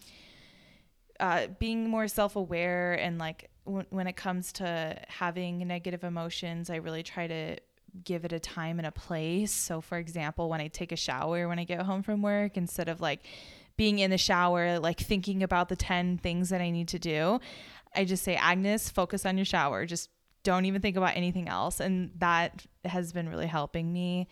uh, 1.19 1.47
being 1.59 1.89
more 1.89 2.07
self 2.07 2.37
aware. 2.37 2.93
And 2.93 3.17
like 3.17 3.49
when 3.65 4.07
it 4.07 4.15
comes 4.15 4.53
to 4.53 4.97
having 5.09 5.67
negative 5.67 6.05
emotions, 6.05 6.69
I 6.69 6.77
really 6.77 7.03
try 7.03 7.27
to 7.27 7.57
give 8.03 8.25
it 8.25 8.33
a 8.33 8.39
time 8.39 8.79
and 8.79 8.87
a 8.87 8.91
place. 8.91 9.51
So, 9.51 9.81
for 9.81 9.97
example, 9.97 10.49
when 10.49 10.61
I 10.61 10.67
take 10.67 10.91
a 10.91 10.95
shower 10.95 11.47
when 11.47 11.59
I 11.59 11.63
get 11.63 11.81
home 11.81 12.03
from 12.03 12.21
work, 12.21 12.57
instead 12.57 12.89
of 12.89 13.01
like 13.01 13.25
being 13.77 13.99
in 13.99 14.11
the 14.11 14.17
shower, 14.17 14.79
like 14.79 14.99
thinking 14.99 15.43
about 15.43 15.69
the 15.69 15.75
10 15.75 16.17
things 16.17 16.49
that 16.49 16.61
I 16.61 16.69
need 16.69 16.87
to 16.89 16.99
do, 16.99 17.39
I 17.95 18.05
just 18.05 18.23
say, 18.23 18.35
Agnes, 18.35 18.89
focus 18.89 19.25
on 19.25 19.37
your 19.37 19.45
shower. 19.45 19.85
Just 19.85 20.09
don't 20.43 20.65
even 20.65 20.81
think 20.81 20.97
about 20.97 21.15
anything 21.15 21.47
else. 21.47 21.79
And 21.79 22.11
that 22.19 22.65
has 22.85 23.13
been 23.13 23.29
really 23.29 23.47
helping 23.47 23.91
me. 23.91 24.27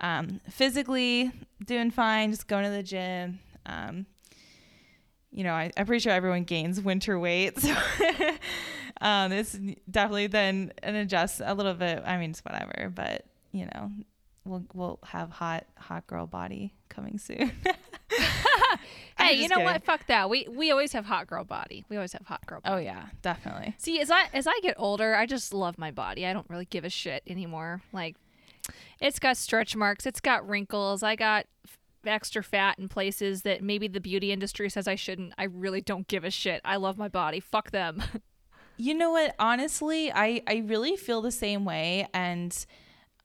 Um, 0.00 0.40
physically, 0.48 1.32
doing 1.64 1.90
fine, 1.90 2.30
just 2.30 2.46
going 2.46 2.64
to 2.64 2.70
the 2.70 2.82
gym. 2.82 3.40
Um, 3.66 4.06
you 5.30 5.44
know, 5.44 5.52
I, 5.52 5.70
am 5.76 5.86
pretty 5.86 6.00
sure 6.00 6.12
everyone 6.12 6.44
gains 6.44 6.80
winter 6.80 7.18
weight. 7.18 7.58
So 7.68 7.74
um, 9.00 9.32
it's 9.32 9.58
definitely 9.90 10.26
then 10.26 10.72
an 10.82 10.94
adjust 10.94 11.40
a 11.44 11.54
little 11.54 11.74
bit. 11.74 12.02
I 12.04 12.16
mean, 12.18 12.30
it's 12.30 12.40
whatever, 12.40 12.90
but 12.94 13.24
you 13.52 13.66
know, 13.66 13.90
we'll 14.44 14.64
we'll 14.74 14.98
have 15.04 15.30
hot 15.30 15.66
hot 15.76 16.06
girl 16.06 16.26
body 16.26 16.74
coming 16.88 17.18
soon. 17.18 17.52
hey, 19.18 19.34
you 19.34 19.48
know 19.48 19.56
kidding. 19.56 19.64
what? 19.64 19.84
Fuck 19.84 20.06
that. 20.06 20.28
We 20.28 20.48
we 20.50 20.70
always 20.70 20.92
have 20.92 21.04
hot 21.04 21.26
girl 21.26 21.44
body. 21.44 21.84
We 21.88 21.96
always 21.96 22.12
have 22.12 22.26
hot 22.26 22.44
girl 22.46 22.60
oh, 22.64 22.70
body. 22.70 22.82
Oh 22.82 22.84
yeah, 22.84 23.06
definitely. 23.22 23.74
See, 23.78 24.00
as 24.00 24.10
I 24.10 24.28
as 24.32 24.46
I 24.46 24.58
get 24.62 24.74
older, 24.78 25.14
I 25.14 25.26
just 25.26 25.54
love 25.54 25.78
my 25.78 25.90
body. 25.90 26.26
I 26.26 26.32
don't 26.32 26.48
really 26.48 26.66
give 26.66 26.84
a 26.84 26.90
shit 26.90 27.22
anymore. 27.26 27.82
Like 27.92 28.16
it's 29.00 29.18
got 29.18 29.36
stretch 29.36 29.76
marks, 29.76 30.06
it's 30.06 30.20
got 30.20 30.48
wrinkles. 30.48 31.02
I 31.02 31.14
got 31.14 31.46
extra 32.04 32.42
fat 32.42 32.78
in 32.78 32.88
places 32.88 33.42
that 33.42 33.62
maybe 33.62 33.88
the 33.88 34.00
beauty 34.00 34.32
industry 34.32 34.70
says 34.70 34.88
I 34.88 34.94
shouldn't. 34.94 35.34
I 35.38 35.44
really 35.44 35.80
don't 35.80 36.06
give 36.08 36.24
a 36.24 36.30
shit. 36.30 36.60
I 36.64 36.76
love 36.76 36.96
my 36.96 37.08
body. 37.08 37.40
Fuck 37.40 37.70
them. 37.70 38.02
you 38.78 38.94
know 38.94 39.10
what? 39.10 39.34
Honestly, 39.38 40.10
I 40.10 40.42
I 40.46 40.62
really 40.66 40.96
feel 40.96 41.20
the 41.20 41.32
same 41.32 41.64
way 41.64 42.08
and 42.14 42.56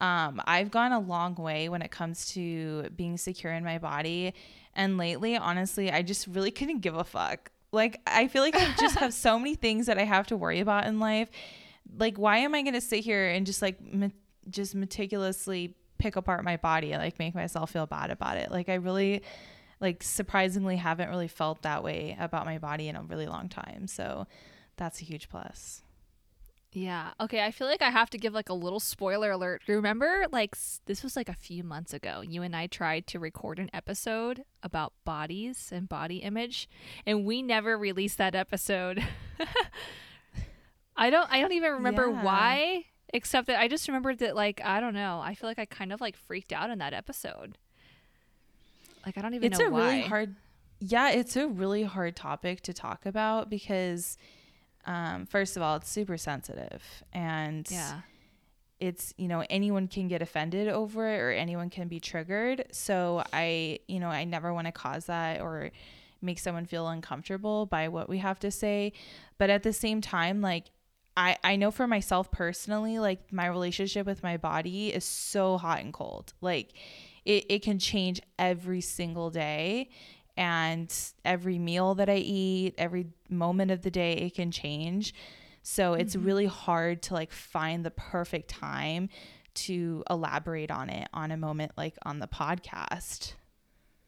um, 0.00 0.42
I've 0.44 0.70
gone 0.70 0.92
a 0.92 0.98
long 0.98 1.34
way 1.34 1.68
when 1.68 1.80
it 1.80 1.90
comes 1.90 2.26
to 2.32 2.90
being 2.96 3.16
secure 3.16 3.52
in 3.52 3.64
my 3.64 3.78
body. 3.78 4.34
And 4.74 4.98
lately, 4.98 5.36
honestly, 5.36 5.90
I 5.90 6.02
just 6.02 6.26
really 6.26 6.50
couldn't 6.58 6.80
give 6.80 6.94
a 6.96 7.04
fuck. 7.04 7.50
Like, 7.72 8.00
I 8.06 8.28
feel 8.28 8.42
like 8.42 8.54
I 8.54 8.74
just 8.78 8.98
have 8.98 9.14
so 9.26 9.38
many 9.38 9.54
things 9.54 9.86
that 9.86 9.98
I 9.98 10.04
have 10.04 10.26
to 10.28 10.36
worry 10.36 10.60
about 10.60 10.86
in 10.86 11.00
life. 11.00 11.30
Like, 11.96 12.18
why 12.18 12.38
am 12.38 12.54
I 12.54 12.62
going 12.62 12.74
to 12.74 12.80
sit 12.80 13.04
here 13.04 13.28
and 13.28 13.46
just 13.46 13.62
like, 13.62 13.80
me- 13.80 14.12
just 14.50 14.74
meticulously 14.74 15.74
pick 15.98 16.16
apart 16.16 16.44
my 16.44 16.56
body, 16.56 16.92
and 16.92 17.02
like 17.02 17.18
make 17.18 17.34
myself 17.34 17.70
feel 17.70 17.86
bad 17.86 18.10
about 18.10 18.36
it? 18.36 18.50
Like, 18.50 18.68
I 18.68 18.74
really, 18.74 19.22
like, 19.80 20.02
surprisingly 20.02 20.76
haven't 20.76 21.08
really 21.08 21.28
felt 21.28 21.62
that 21.62 21.82
way 21.82 22.16
about 22.20 22.46
my 22.46 22.58
body 22.58 22.88
in 22.88 22.96
a 22.96 23.02
really 23.02 23.26
long 23.26 23.48
time. 23.48 23.86
So, 23.86 24.26
that's 24.76 25.00
a 25.00 25.04
huge 25.04 25.28
plus. 25.28 25.82
Yeah. 26.74 27.12
Okay. 27.20 27.42
I 27.42 27.52
feel 27.52 27.68
like 27.68 27.82
I 27.82 27.90
have 27.90 28.10
to 28.10 28.18
give 28.18 28.34
like 28.34 28.48
a 28.48 28.54
little 28.54 28.80
spoiler 28.80 29.30
alert. 29.30 29.62
Remember, 29.68 30.26
like, 30.32 30.56
this 30.86 31.04
was 31.04 31.14
like 31.14 31.28
a 31.28 31.34
few 31.34 31.62
months 31.62 31.94
ago. 31.94 32.20
You 32.20 32.42
and 32.42 32.54
I 32.54 32.66
tried 32.66 33.06
to 33.08 33.20
record 33.20 33.60
an 33.60 33.70
episode 33.72 34.44
about 34.62 34.92
bodies 35.04 35.70
and 35.72 35.88
body 35.88 36.16
image, 36.16 36.68
and 37.06 37.24
we 37.24 37.42
never 37.42 37.78
released 37.78 38.18
that 38.18 38.34
episode. 38.34 39.02
I 40.96 41.10
don't. 41.10 41.30
I 41.30 41.40
don't 41.40 41.52
even 41.52 41.72
remember 41.74 42.08
yeah. 42.08 42.24
why, 42.24 42.84
except 43.12 43.46
that 43.46 43.60
I 43.60 43.68
just 43.68 43.86
remembered 43.86 44.18
that, 44.18 44.34
like, 44.34 44.60
I 44.64 44.80
don't 44.80 44.94
know. 44.94 45.20
I 45.22 45.36
feel 45.36 45.48
like 45.48 45.60
I 45.60 45.66
kind 45.66 45.92
of 45.92 46.00
like 46.00 46.16
freaked 46.16 46.52
out 46.52 46.70
in 46.70 46.78
that 46.78 46.92
episode. 46.92 47.56
Like, 49.06 49.16
I 49.16 49.22
don't 49.22 49.34
even 49.34 49.52
it's 49.52 49.60
know 49.60 49.66
a 49.66 49.70
really 49.70 50.02
hard. 50.02 50.34
Yeah, 50.80 51.10
it's 51.10 51.36
a 51.36 51.46
really 51.46 51.84
hard 51.84 52.16
topic 52.16 52.62
to 52.62 52.72
talk 52.72 53.06
about 53.06 53.48
because 53.48 54.18
um, 54.86 55.26
first 55.26 55.56
of 55.56 55.62
all, 55.62 55.76
it's 55.76 55.88
super 55.88 56.16
sensitive 56.16 56.82
and 57.12 57.66
yeah. 57.70 58.00
it's, 58.80 59.14
you 59.16 59.28
know, 59.28 59.44
anyone 59.48 59.88
can 59.88 60.08
get 60.08 60.22
offended 60.22 60.68
over 60.68 61.08
it 61.08 61.18
or 61.18 61.30
anyone 61.30 61.70
can 61.70 61.88
be 61.88 62.00
triggered. 62.00 62.66
So 62.72 63.22
I, 63.32 63.80
you 63.88 64.00
know, 64.00 64.08
I 64.08 64.24
never 64.24 64.52
want 64.52 64.66
to 64.66 64.72
cause 64.72 65.06
that 65.06 65.40
or 65.40 65.70
make 66.20 66.38
someone 66.38 66.66
feel 66.66 66.88
uncomfortable 66.88 67.66
by 67.66 67.88
what 67.88 68.08
we 68.08 68.18
have 68.18 68.38
to 68.40 68.50
say. 68.50 68.92
But 69.38 69.50
at 69.50 69.62
the 69.62 69.72
same 69.72 70.00
time, 70.00 70.40
like, 70.40 70.70
I, 71.16 71.36
I 71.44 71.56
know 71.56 71.70
for 71.70 71.86
myself 71.86 72.30
personally, 72.30 72.98
like 72.98 73.32
my 73.32 73.46
relationship 73.46 74.06
with 74.06 74.22
my 74.22 74.36
body 74.36 74.92
is 74.92 75.04
so 75.04 75.58
hot 75.58 75.80
and 75.80 75.92
cold. 75.92 76.32
Like 76.40 76.72
it, 77.24 77.46
it 77.48 77.62
can 77.62 77.78
change 77.78 78.20
every 78.38 78.80
single 78.80 79.30
day 79.30 79.90
and 80.36 80.94
every 81.24 81.58
meal 81.58 81.94
that 81.94 82.08
I 82.08 82.16
eat, 82.16 82.74
every 82.78 83.06
moment 83.28 83.70
of 83.70 83.82
the 83.82 83.90
day, 83.90 84.12
it 84.14 84.34
can 84.34 84.50
change. 84.50 85.14
So 85.62 85.94
it's 85.94 86.14
mm-hmm. 86.14 86.26
really 86.26 86.46
hard 86.46 87.02
to 87.02 87.14
like 87.14 87.32
find 87.32 87.84
the 87.84 87.90
perfect 87.90 88.48
time 88.48 89.08
to 89.54 90.02
elaborate 90.10 90.70
on 90.70 90.90
it 90.90 91.08
on 91.14 91.30
a 91.30 91.36
moment 91.36 91.72
like 91.76 91.94
on 92.02 92.18
the 92.18 92.26
podcast. 92.26 93.34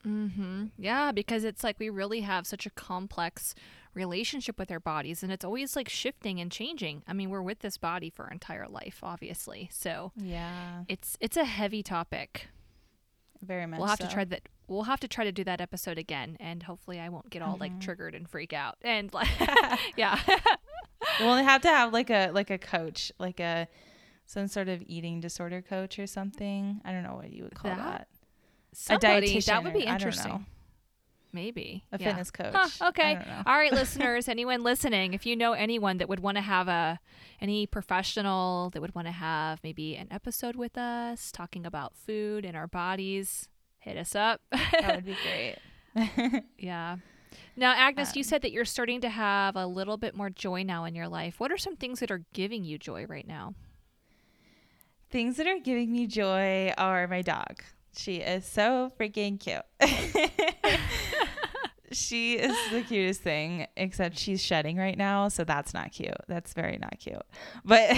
Mm-hmm. 0.07 0.67
Yeah, 0.79 1.13
because 1.13 1.45
it's 1.45 1.65
like 1.65 1.79
we 1.79 1.91
really 1.91 2.21
have 2.21 2.47
such 2.47 2.67
a 2.67 2.71
complex 2.71 3.55
relationship 3.95 4.59
with 4.59 4.71
our 4.71 4.79
bodies 4.79 5.23
and 5.23 5.33
it's 5.33 5.45
always 5.45 5.75
like 5.75 5.89
shifting 5.89 6.41
and 6.41 6.53
changing. 6.53 7.03
I 7.09 7.13
mean, 7.13 7.31
we're 7.31 7.43
with 7.43 7.61
this 7.61 7.79
body 7.79 8.11
for 8.11 8.25
our 8.25 8.31
entire 8.31 8.69
life, 8.69 8.99
obviously. 9.03 9.71
So, 9.73 10.13
yeah. 10.17 10.85
It's 10.89 11.17
it's 11.21 11.37
a 11.37 11.45
heavy 11.45 11.83
topic. 11.83 12.49
Very 13.43 13.67
much. 13.67 13.79
We'll 13.79 13.89
have 13.89 13.99
so. 13.99 14.07
to 14.07 14.13
try 14.13 14.25
that 14.25 14.49
we'll 14.69 14.85
have 14.85 15.01
to 15.01 15.09
try 15.09 15.25
to 15.25 15.33
do 15.33 15.45
that 15.45 15.61
episode 15.61 15.99
again 15.99 16.37
and 16.41 16.63
hopefully 16.63 17.01
I 17.01 17.09
won't 17.09 17.31
get 17.31 17.43
all 17.43 17.53
mm-hmm. 17.53 17.61
like 17.61 17.81
triggered 17.81 18.15
and 18.15 18.29
freak 18.29 18.53
out. 18.53 18.77
And 18.83 19.13
like 19.13 19.29
yeah. 19.97 20.19
we'll 21.21 21.37
have 21.37 21.63
to 21.63 21.69
have 21.69 21.93
like 21.93 22.11
a 22.11 22.31
like 22.31 22.51
a 22.51 22.59
coach, 22.59 23.13
like 23.19 23.41
a 23.41 23.69
some 24.27 24.49
sort 24.49 24.69
of 24.69 24.83
eating 24.87 25.21
disorder 25.21 25.63
coach 25.63 25.99
or 25.99 26.07
something. 26.07 26.81
I 26.85 26.93
don't 26.93 27.03
know 27.03 27.15
what 27.15 27.33
you 27.33 27.45
would 27.45 27.55
call 27.55 27.71
that. 27.71 27.85
that. 27.85 28.09
Somebody, 28.73 29.29
a 29.29 29.39
dietitian. 29.39 29.47
That 29.47 29.65
would 29.65 29.73
be 29.73 29.85
interesting. 29.85 30.47
Maybe 31.33 31.85
a 31.93 31.99
yeah. 31.99 32.09
fitness 32.09 32.31
coach. 32.31 32.55
Huh, 32.55 32.89
okay. 32.89 33.19
All 33.45 33.57
right, 33.57 33.73
listeners, 33.73 34.27
anyone 34.29 34.63
listening, 34.63 35.13
if 35.13 35.27
you 35.27 35.37
know 35.37 35.53
anyone 35.53 35.99
that 35.99 36.09
would 36.09 36.21
want 36.21 36.37
to 36.37 36.41
have 36.41 36.67
a 36.67 36.99
any 37.41 37.67
professional 37.67 38.71
that 38.71 38.81
would 38.81 38.95
want 38.95 39.07
to 39.07 39.13
have 39.13 39.61
maybe 39.63 39.97
an 39.97 40.09
episode 40.11 40.57
with 40.57 40.79
us 40.79 41.31
talking 41.31 41.67
about 41.67 41.95
food 41.95 42.45
and 42.45 42.57
our 42.57 42.67
bodies, 42.67 43.49
hit 43.87 43.97
us 43.97 44.15
up. 44.15 44.41
that 44.51 44.97
would 44.97 45.05
be 45.07 45.17
great. 45.23 46.43
yeah. 46.59 46.97
Now, 47.57 47.73
Agnes, 47.73 48.09
um, 48.09 48.13
you 48.17 48.23
said 48.23 48.43
that 48.43 48.53
you're 48.53 48.65
starting 48.65 49.01
to 49.01 49.09
have 49.09 49.57
a 49.57 49.67
little 49.67 49.97
bit 49.97 50.15
more 50.15 50.29
joy 50.29 50.63
now 50.63 50.85
in 50.85 50.95
your 50.95 51.09
life. 51.09 51.41
What 51.41 51.51
are 51.53 51.57
some 51.57 51.77
things 51.77 52.01
that 52.01 52.11
are 52.11 52.25
giving 52.35 52.65
you 52.65 52.79
joy 52.79 53.07
right 53.07 53.27
now? 53.27 53.55
Things 55.11 55.37
that 55.37 55.47
are 55.47 55.59
giving 55.61 55.93
me 55.93 56.07
joy 56.07 56.73
are 56.77 57.07
my 57.07 57.23
dog. 57.23 57.63
She 57.97 58.17
is 58.17 58.45
so 58.45 58.93
freaking 59.01 59.41
cute. 59.41 59.63
she 61.93 62.35
is 62.35 62.55
the 62.71 62.83
cutest 62.83 63.23
thing, 63.23 63.67
except 63.77 64.19
she's 64.19 64.43
shedding 64.43 64.77
right 64.77 64.99
now, 64.99 65.29
so 65.29 65.45
that's 65.45 65.73
not 65.73 65.93
cute. 65.93 66.13
That's 66.29 66.53
very 66.53 66.77
not 66.79 66.99
cute. 66.99 67.23
But 67.65 67.97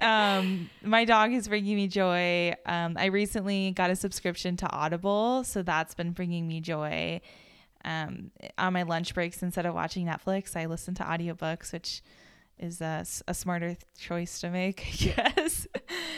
um, 0.00 0.70
my 0.82 1.04
dog 1.04 1.32
is 1.32 1.48
bringing 1.48 1.76
me 1.76 1.88
joy. 1.88 2.54
Um, 2.66 2.96
I 2.98 3.06
recently 3.06 3.72
got 3.72 3.90
a 3.90 3.96
subscription 3.96 4.56
to 4.58 4.70
Audible, 4.70 5.44
so 5.44 5.62
that's 5.62 5.94
been 5.94 6.12
bringing 6.12 6.46
me 6.46 6.60
joy. 6.60 7.20
Um, 7.84 8.32
on 8.58 8.72
my 8.72 8.82
lunch 8.82 9.14
breaks, 9.14 9.42
instead 9.42 9.64
of 9.64 9.74
watching 9.74 10.06
Netflix, 10.06 10.56
I 10.56 10.66
listen 10.66 10.94
to 10.94 11.04
audiobooks, 11.04 11.72
which 11.72 12.02
is 12.58 12.80
a, 12.80 13.04
a 13.28 13.34
smarter 13.34 13.76
choice 13.98 14.40
to 14.40 14.50
make, 14.50 14.86
I 14.86 15.32
guess. 15.32 15.66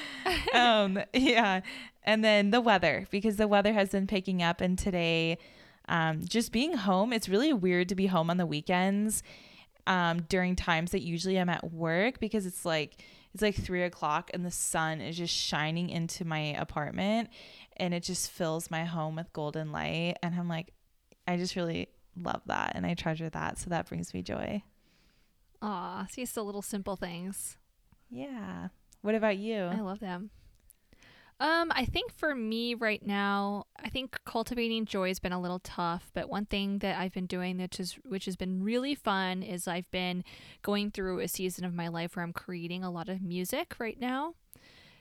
um, 0.54 1.00
yeah. 1.12 1.60
And 2.04 2.24
then 2.24 2.50
the 2.50 2.60
weather, 2.60 3.06
because 3.10 3.36
the 3.36 3.48
weather 3.48 3.72
has 3.72 3.90
been 3.90 4.06
picking 4.06 4.42
up. 4.42 4.60
And 4.60 4.78
today, 4.78 5.38
um, 5.88 6.24
just 6.24 6.52
being 6.52 6.74
home, 6.74 7.12
it's 7.12 7.28
really 7.28 7.52
weird 7.52 7.88
to 7.90 7.94
be 7.94 8.06
home 8.06 8.30
on 8.30 8.36
the 8.38 8.46
weekends 8.46 9.22
um, 9.86 10.22
during 10.22 10.56
times 10.56 10.92
that 10.92 11.02
usually 11.02 11.38
I'm 11.38 11.48
at 11.48 11.72
work 11.72 12.20
because 12.20 12.46
it's 12.46 12.64
like, 12.64 13.02
it's 13.32 13.42
like 13.42 13.54
three 13.54 13.82
o'clock 13.82 14.30
and 14.32 14.44
the 14.44 14.50
sun 14.50 15.00
is 15.00 15.16
just 15.16 15.34
shining 15.34 15.90
into 15.90 16.24
my 16.24 16.38
apartment 16.38 17.28
and 17.76 17.94
it 17.94 18.02
just 18.02 18.30
fills 18.30 18.70
my 18.70 18.84
home 18.84 19.16
with 19.16 19.32
golden 19.32 19.72
light. 19.72 20.16
And 20.22 20.34
I'm 20.34 20.48
like, 20.48 20.72
I 21.26 21.36
just 21.36 21.56
really 21.56 21.88
love 22.16 22.42
that 22.46 22.72
and 22.74 22.84
I 22.86 22.94
treasure 22.94 23.28
that. 23.30 23.58
So 23.58 23.70
that 23.70 23.88
brings 23.88 24.12
me 24.14 24.22
joy. 24.22 24.62
Aw, 25.62 26.06
see, 26.10 26.22
it's 26.22 26.32
the 26.32 26.44
little 26.44 26.62
simple 26.62 26.96
things. 26.96 27.56
Yeah. 28.10 28.68
What 29.02 29.14
about 29.14 29.36
you? 29.38 29.64
I 29.64 29.80
love 29.80 30.00
them. 30.00 30.30
Um, 31.40 31.70
I 31.72 31.84
think 31.84 32.12
for 32.12 32.34
me 32.34 32.74
right 32.74 33.04
now, 33.04 33.66
I 33.82 33.90
think 33.90 34.18
cultivating 34.24 34.84
joy 34.86 35.06
has 35.08 35.20
been 35.20 35.32
a 35.32 35.40
little 35.40 35.60
tough, 35.60 36.10
but 36.12 36.28
one 36.28 36.46
thing 36.46 36.80
that 36.80 36.98
I've 36.98 37.12
been 37.12 37.26
doing 37.26 37.58
that 37.58 37.78
is 37.78 37.96
which 38.04 38.24
has 38.24 38.34
been 38.34 38.64
really 38.64 38.96
fun 38.96 39.44
is 39.44 39.68
I've 39.68 39.88
been 39.92 40.24
going 40.62 40.90
through 40.90 41.20
a 41.20 41.28
season 41.28 41.64
of 41.64 41.72
my 41.72 41.86
life 41.86 42.16
where 42.16 42.24
I'm 42.24 42.32
creating 42.32 42.82
a 42.82 42.90
lot 42.90 43.08
of 43.08 43.22
music 43.22 43.76
right 43.78 43.98
now. 44.00 44.34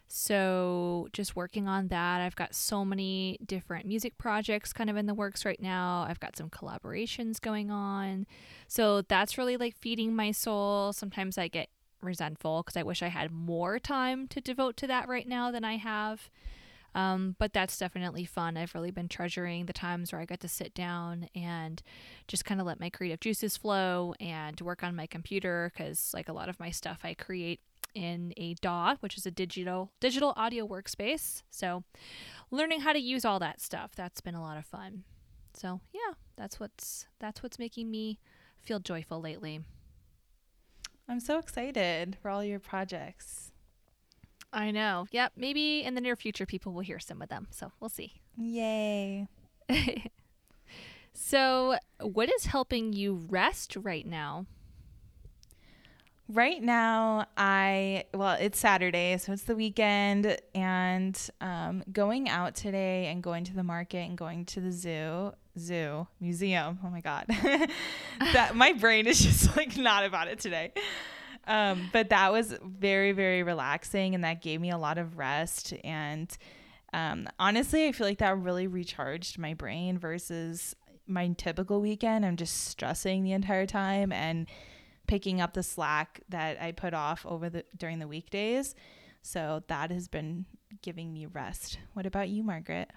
So, 0.09 1.09
just 1.11 1.35
working 1.35 1.67
on 1.67 1.89
that. 1.89 2.21
I've 2.21 2.35
got 2.35 2.55
so 2.55 2.85
many 2.85 3.39
different 3.45 3.85
music 3.85 4.17
projects 4.17 4.71
kind 4.71 4.89
of 4.89 4.95
in 4.95 5.05
the 5.05 5.13
works 5.13 5.43
right 5.43 5.61
now. 5.61 6.05
I've 6.07 6.21
got 6.21 6.37
some 6.37 6.49
collaborations 6.49 7.41
going 7.41 7.71
on. 7.71 8.25
So, 8.69 9.01
that's 9.01 9.37
really 9.37 9.57
like 9.57 9.75
feeding 9.75 10.15
my 10.15 10.31
soul. 10.31 10.93
Sometimes 10.93 11.37
I 11.37 11.49
get 11.49 11.67
resentful 12.07 12.63
because 12.63 12.77
I 12.77 12.83
wish 12.83 13.03
I 13.03 13.09
had 13.09 13.31
more 13.31 13.77
time 13.77 14.27
to 14.29 14.41
devote 14.41 14.77
to 14.77 14.87
that 14.87 15.07
right 15.07 15.27
now 15.27 15.51
than 15.51 15.63
I 15.63 15.77
have. 15.77 16.29
Um, 16.95 17.35
but 17.37 17.53
that's 17.53 17.77
definitely 17.77 18.25
fun. 18.25 18.57
I've 18.57 18.73
really 18.73 18.89
been 18.89 19.07
treasuring 19.07 19.67
the 19.67 19.73
times 19.73 20.11
where 20.11 20.19
I 20.19 20.25
get 20.25 20.39
to 20.39 20.47
sit 20.47 20.73
down 20.73 21.29
and 21.35 21.83
just 22.27 22.43
kind 22.43 22.59
of 22.59 22.65
let 22.65 22.79
my 22.79 22.89
creative 22.89 23.19
juices 23.19 23.55
flow 23.55 24.15
and 24.19 24.59
work 24.61 24.83
on 24.83 24.95
my 24.95 25.05
computer 25.05 25.71
because, 25.71 26.11
like 26.15 26.27
a 26.27 26.33
lot 26.33 26.49
of 26.49 26.59
my 26.59 26.71
stuff, 26.71 27.01
I 27.03 27.13
create 27.13 27.59
in 27.93 28.33
a 28.37 28.55
DAW, 28.55 28.95
which 28.99 29.15
is 29.15 29.27
a 29.27 29.31
digital 29.31 29.91
digital 29.99 30.33
audio 30.35 30.67
workspace. 30.67 31.43
So, 31.51 31.83
learning 32.49 32.81
how 32.81 32.93
to 32.93 32.99
use 32.99 33.25
all 33.25 33.39
that 33.39 33.61
stuff 33.61 33.91
that's 33.95 34.21
been 34.21 34.35
a 34.35 34.41
lot 34.41 34.57
of 34.57 34.65
fun. 34.65 35.03
So, 35.53 35.81
yeah, 35.93 36.13
that's 36.35 36.59
what's 36.59 37.05
that's 37.19 37.43
what's 37.43 37.59
making 37.59 37.91
me 37.91 38.17
feel 38.59 38.79
joyful 38.79 39.21
lately. 39.21 39.61
I'm 41.09 41.19
so 41.19 41.39
excited 41.39 42.17
for 42.21 42.29
all 42.29 42.43
your 42.43 42.59
projects. 42.59 43.51
I 44.51 44.71
know. 44.71 45.07
Yep, 45.11 45.33
maybe 45.37 45.83
in 45.83 45.95
the 45.95 46.01
near 46.01 46.15
future 46.15 46.45
people 46.45 46.73
will 46.73 46.81
hear 46.81 46.99
some 46.99 47.21
of 47.21 47.29
them. 47.29 47.47
So, 47.51 47.71
we'll 47.79 47.89
see. 47.89 48.13
Yay. 48.37 49.27
so, 51.13 51.77
what 52.01 52.29
is 52.33 52.45
helping 52.45 52.91
you 52.91 53.25
rest 53.29 53.77
right 53.77 54.05
now? 54.05 54.45
Right 56.29 56.61
now, 56.61 57.27
I, 57.37 58.03
well, 58.13 58.35
it's 58.37 58.59
Saturday, 58.59 59.15
so 59.17 59.31
it's 59.31 59.43
the 59.43 59.55
weekend, 59.55 60.37
and 60.53 61.29
um, 61.39 61.83
going 61.93 62.27
out 62.27 62.53
today 62.53 63.05
and 63.05 63.23
going 63.23 63.45
to 63.45 63.53
the 63.53 63.63
market 63.63 63.99
and 63.99 64.17
going 64.17 64.43
to 64.47 64.59
the 64.59 64.73
zoo, 64.73 65.31
zoo, 65.57 66.07
museum. 66.19 66.79
Oh 66.83 66.89
my 66.89 67.01
God. 67.01 67.25
that 68.19 68.55
my 68.55 68.73
brain 68.73 69.07
is 69.07 69.19
just 69.19 69.55
like 69.57 69.77
not 69.77 70.05
about 70.05 70.27
it 70.27 70.39
today. 70.39 70.73
Um, 71.47 71.89
but 71.93 72.09
that 72.09 72.31
was 72.31 72.53
very, 72.61 73.13
very 73.13 73.41
relaxing, 73.41 74.15
and 74.15 74.23
that 74.23 74.41
gave 74.41 74.59
me 74.59 74.69
a 74.69 74.77
lot 74.77 74.97
of 74.97 75.17
rest. 75.17 75.73
And 75.83 76.35
um, 76.93 77.27
honestly, 77.39 77.87
I 77.87 77.93
feel 77.93 78.05
like 78.05 78.17
that 78.19 78.37
really 78.37 78.67
recharged 78.67 79.39
my 79.39 79.53
brain 79.53 79.97
versus 79.97 80.75
my 81.07 81.29
typical 81.37 81.79
weekend. 81.79 82.25
I'm 82.25 82.35
just 82.35 82.65
stressing 82.65 83.23
the 83.23 83.31
entire 83.31 83.65
time 83.65 84.11
and 84.11 84.47
picking 85.07 85.39
up 85.39 85.53
the 85.53 85.63
slack 85.63 86.21
that 86.29 86.61
I 86.61 86.73
put 86.73 86.93
off 86.93 87.25
over 87.25 87.49
the 87.49 87.63
during 87.77 87.99
the 87.99 88.07
weekdays. 88.07 88.75
So 89.21 89.63
that 89.67 89.89
has 89.91 90.07
been 90.09 90.45
giving 90.81 91.13
me 91.13 91.25
rest. 91.25 91.79
What 91.93 92.05
about 92.05 92.29
you, 92.29 92.43
Margaret? 92.43 92.91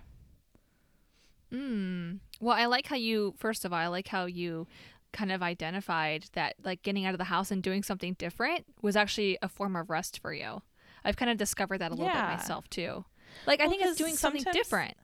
Mm. 1.53 2.21
Well, 2.41 2.57
I 2.57 2.67
like 2.67 2.87
how 2.87 2.97
you 2.97 3.35
first 3.39 3.65
of 3.65 3.73
all, 3.73 3.79
I 3.79 3.89
like 3.89 4.09
how 4.09 4.27
you 4.27 4.67
kind 5.13 5.33
of 5.33 5.43
identified 5.43 6.27
that 6.35 6.55
like 6.65 6.83
getting 6.83 7.05
out 7.05 7.15
of 7.15 7.19
the 7.19 7.25
house 7.25 7.51
and 7.51 7.63
doing 7.63 7.83
something 7.83 8.15
different 8.15 8.65
was 8.83 8.95
actually 8.97 9.37
a 9.43 9.49
form 9.49 9.75
of 9.77 9.91
rest 9.91 10.21
for 10.21 10.33
you. 10.33 10.63
I've 11.05 11.17
kind 11.17 11.31
of 11.31 11.37
discovered 11.37 11.79
that 11.79 11.91
a 11.91 11.95
little 11.95 12.07
Yeah. 12.07 12.31
bit 12.31 12.39
myself 12.39 12.69
too. 12.71 13.05
Like 13.47 13.61
I 13.61 13.69
think 13.69 13.83
it's 13.83 13.99
doing 13.99 14.17
something 14.17 14.45
different. 14.53 14.95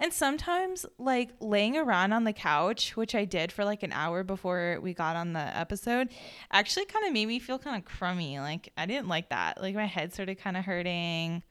And 0.00 0.12
sometimes, 0.12 0.84
like 0.98 1.30
laying 1.40 1.76
around 1.76 2.12
on 2.12 2.24
the 2.24 2.32
couch, 2.32 2.96
which 2.96 3.14
I 3.14 3.24
did 3.24 3.52
for 3.52 3.64
like 3.64 3.82
an 3.82 3.92
hour 3.92 4.24
before 4.24 4.78
we 4.82 4.92
got 4.94 5.16
on 5.16 5.32
the 5.32 5.40
episode, 5.40 6.08
actually 6.50 6.86
kind 6.86 7.06
of 7.06 7.12
made 7.12 7.26
me 7.26 7.38
feel 7.38 7.58
kind 7.58 7.76
of 7.76 7.84
crummy. 7.84 8.38
Like, 8.40 8.72
I 8.76 8.86
didn't 8.86 9.08
like 9.08 9.28
that. 9.30 9.60
Like, 9.60 9.74
my 9.74 9.84
head 9.86 10.12
started 10.12 10.36
kind 10.38 10.56
of 10.56 10.64
hurting. 10.64 11.42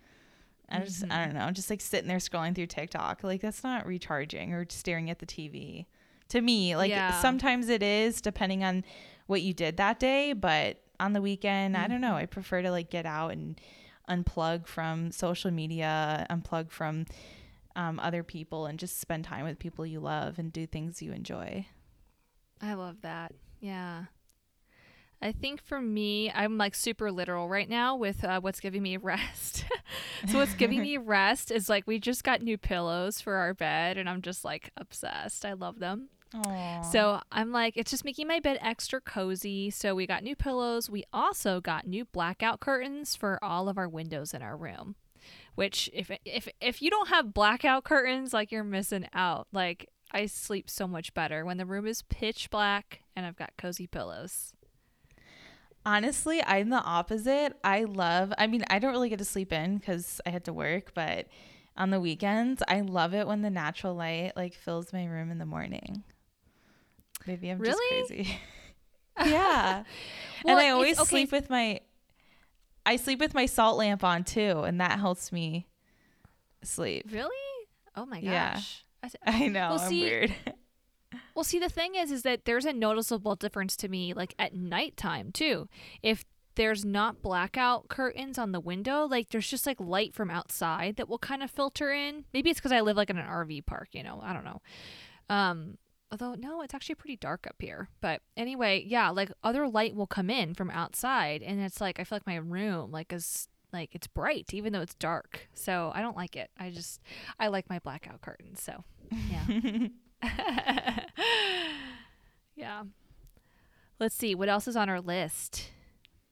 I 0.69 0.79
just, 0.79 1.03
I 1.09 1.25
don't 1.25 1.35
know, 1.35 1.49
just 1.51 1.69
like 1.69 1.81
sitting 1.81 2.07
there 2.07 2.17
scrolling 2.17 2.55
through 2.55 2.67
TikTok. 2.67 3.23
Like, 3.23 3.41
that's 3.41 3.63
not 3.63 3.85
recharging 3.85 4.53
or 4.53 4.65
staring 4.69 5.09
at 5.09 5.19
the 5.19 5.25
TV. 5.25 5.85
To 6.29 6.41
me, 6.41 6.75
like, 6.75 6.89
Yeah. 6.89 7.21
sometimes 7.21 7.69
it 7.69 7.83
is 7.83 8.19
depending 8.21 8.63
on 8.63 8.83
what 9.27 9.41
you 9.43 9.53
did 9.53 9.77
that 9.77 9.99
day. 9.99 10.33
But 10.33 10.81
on 10.99 11.13
the 11.13 11.21
weekend, 11.21 11.77
I 11.77 11.87
don't 11.87 12.01
know. 12.01 12.15
I 12.15 12.25
prefer 12.25 12.61
to 12.61 12.71
like 12.71 12.89
get 12.89 13.05
out 13.05 13.31
and 13.31 13.59
unplug 14.09 14.65
from 14.67 15.11
social 15.11 15.51
media, 15.51 16.25
unplug 16.29 16.71
from 16.71 17.05
um, 17.75 17.99
other 17.99 18.23
people 18.23 18.65
and 18.65 18.79
just 18.79 18.99
spend 18.99 19.25
time 19.25 19.45
with 19.45 19.59
people 19.59 19.85
you 19.85 19.99
love 19.99 20.39
and 20.39 20.51
do 20.53 20.65
things 20.65 21.01
you 21.01 21.11
enjoy. 21.11 21.67
I 22.61 22.73
love 22.73 23.01
that. 23.01 23.33
Yeah. 23.59 24.05
I 25.21 25.31
think 25.31 25.61
for 25.61 25.81
me, 25.81 26.31
I'm 26.31 26.57
like 26.57 26.75
super 26.75 27.11
literal 27.11 27.47
right 27.49 27.69
now 27.69 27.95
with 27.95 28.23
uh, 28.23 28.41
what's 28.41 28.59
giving 28.59 28.83
me 28.83 28.97
rest. 29.01 29.65
so, 30.27 30.37
what's 30.37 30.53
giving 30.53 30.81
me 30.81 30.97
rest 30.99 31.51
is 31.51 31.69
like 31.69 31.85
we 31.87 31.99
just 31.99 32.23
got 32.23 32.41
new 32.41 32.57
pillows 32.57 33.21
for 33.21 33.35
our 33.35 33.53
bed, 33.53 33.97
and 33.97 34.09
I'm 34.09 34.21
just 34.21 34.45
like 34.45 34.71
obsessed. 34.77 35.45
I 35.45 35.53
love 35.53 35.79
them. 35.79 36.09
Aww. 36.33 36.83
So, 36.85 37.21
I'm 37.31 37.51
like, 37.51 37.77
it's 37.77 37.91
just 37.91 38.05
making 38.05 38.27
my 38.27 38.39
bed 38.39 38.57
extra 38.61 38.99
cozy. 38.99 39.69
So, 39.69 39.95
we 39.95 40.05
got 40.05 40.23
new 40.23 40.35
pillows. 40.35 40.89
We 40.89 41.03
also 41.13 41.61
got 41.61 41.87
new 41.87 42.05
blackout 42.05 42.59
curtains 42.59 43.15
for 43.15 43.43
all 43.43 43.69
of 43.69 43.77
our 43.77 43.89
windows 43.89 44.33
in 44.33 44.41
our 44.41 44.57
room. 44.57 44.95
Which, 45.55 45.89
if 45.93 46.11
if 46.25 46.47
if 46.59 46.81
you 46.81 46.89
don't 46.89 47.07
have 47.09 47.33
blackout 47.33 47.83
curtains, 47.83 48.33
like 48.33 48.51
you're 48.51 48.63
missing 48.63 49.07
out. 49.13 49.47
Like 49.51 49.89
I 50.11 50.27
sleep 50.27 50.69
so 50.69 50.87
much 50.87 51.13
better 51.13 51.45
when 51.45 51.57
the 51.57 51.65
room 51.65 51.87
is 51.87 52.01
pitch 52.03 52.49
black 52.49 53.01
and 53.15 53.25
I've 53.25 53.35
got 53.35 53.53
cozy 53.57 53.87
pillows. 53.87 54.53
Honestly, 55.85 56.41
I'm 56.43 56.69
the 56.69 56.81
opposite. 56.81 57.53
I 57.63 57.83
love, 57.83 58.33
I 58.37 58.47
mean, 58.47 58.63
I 58.69 58.79
don't 58.79 58.91
really 58.91 59.09
get 59.09 59.19
to 59.19 59.25
sleep 59.25 59.51
in 59.53 59.77
because 59.77 60.19
I 60.25 60.29
had 60.29 60.45
to 60.45 60.53
work, 60.53 60.93
but 60.93 61.27
on 61.77 61.89
the 61.89 61.99
weekends, 61.99 62.63
I 62.67 62.81
love 62.81 63.13
it 63.13 63.27
when 63.27 63.41
the 63.41 63.49
natural 63.49 63.95
light 63.95 64.33
like 64.35 64.53
fills 64.53 64.91
my 64.93 65.05
room 65.05 65.29
in 65.31 65.37
the 65.37 65.45
morning. 65.45 66.03
Maybe 67.27 67.49
I'm 67.49 67.59
Really? 67.59 67.99
just 67.99 68.09
crazy. 68.09 68.39
yeah. 69.25 69.83
Well, 70.43 70.57
and 70.57 70.65
I 70.67 70.69
always 70.69 70.99
okay. 70.99 71.07
sleep 71.09 71.31
with 71.31 71.49
my 71.49 71.79
I 72.85 72.97
sleep 72.97 73.19
with 73.19 73.33
my 73.33 73.47
salt 73.47 73.77
lamp 73.77 74.03
on 74.03 74.23
too, 74.25 74.59
and 74.59 74.79
that 74.79 74.99
helps 74.99 75.31
me 75.31 75.65
sleep. 76.61 77.07
Really? 77.11 77.31
Oh 77.95 78.05
my 78.05 78.21
gosh. 78.21 78.83
Yeah. 79.03 79.09
I 79.25 79.47
know, 79.47 79.69
Well, 79.71 79.79
I'm 79.79 79.89
see, 79.89 80.01
weird. 80.01 80.35
Well, 81.33 81.43
see, 81.43 81.59
the 81.59 81.69
thing 81.69 81.95
is, 81.95 82.11
is 82.11 82.23
that 82.23 82.45
there's 82.45 82.65
a 82.65 82.73
noticeable 82.73 83.35
difference 83.35 83.75
to 83.77 83.87
me, 83.87 84.13
like 84.13 84.33
at 84.39 84.53
nighttime 84.55 85.31
too. 85.31 85.67
If 86.01 86.25
there's 86.55 86.85
not 86.85 87.21
blackout 87.21 87.89
curtains 87.89 88.37
on 88.37 88.51
the 88.51 88.59
window, 88.59 89.05
like 89.05 89.29
there's 89.29 89.49
just 89.49 89.65
like 89.65 89.79
light 89.79 90.13
from 90.13 90.31
outside 90.31 90.95
that 90.95 91.09
will 91.09 91.19
kind 91.19 91.43
of 91.43 91.51
filter 91.51 91.91
in. 91.91 92.25
Maybe 92.33 92.49
it's 92.49 92.59
because 92.59 92.71
I 92.71 92.81
live 92.81 92.97
like 92.97 93.09
in 93.09 93.17
an 93.17 93.27
RV 93.27 93.65
park, 93.65 93.89
you 93.91 94.03
know. 94.03 94.19
I 94.23 94.33
don't 94.33 94.45
know. 94.45 94.61
Um, 95.29 95.77
although 96.11 96.35
no, 96.35 96.61
it's 96.61 96.73
actually 96.73 96.95
pretty 96.95 97.17
dark 97.17 97.45
up 97.47 97.55
here. 97.59 97.89
But 98.01 98.21
anyway, 98.37 98.83
yeah, 98.87 99.09
like 99.09 99.31
other 99.43 99.67
light 99.67 99.95
will 99.95 100.07
come 100.07 100.29
in 100.29 100.53
from 100.53 100.69
outside, 100.71 101.43
and 101.43 101.59
it's 101.59 101.81
like 101.81 101.99
I 101.99 102.03
feel 102.03 102.15
like 102.17 102.27
my 102.27 102.37
room 102.37 102.91
like 102.91 103.11
is 103.11 103.47
like 103.73 103.93
it's 103.93 104.07
bright 104.07 104.53
even 104.53 104.71
though 104.73 104.81
it's 104.81 104.95
dark. 104.95 105.47
So 105.53 105.91
I 105.93 106.01
don't 106.01 106.15
like 106.15 106.35
it. 106.35 106.49
I 106.57 106.69
just 106.69 107.01
I 107.39 107.47
like 107.47 107.69
my 107.69 107.79
blackout 107.79 108.21
curtains. 108.21 108.61
So 108.61 108.83
yeah. 109.11 109.87
yeah. 112.55 112.83
Let's 113.99 114.15
see 114.15 114.35
what 114.35 114.49
else 114.49 114.67
is 114.67 114.75
on 114.75 114.89
our 114.89 115.01
list. 115.01 115.71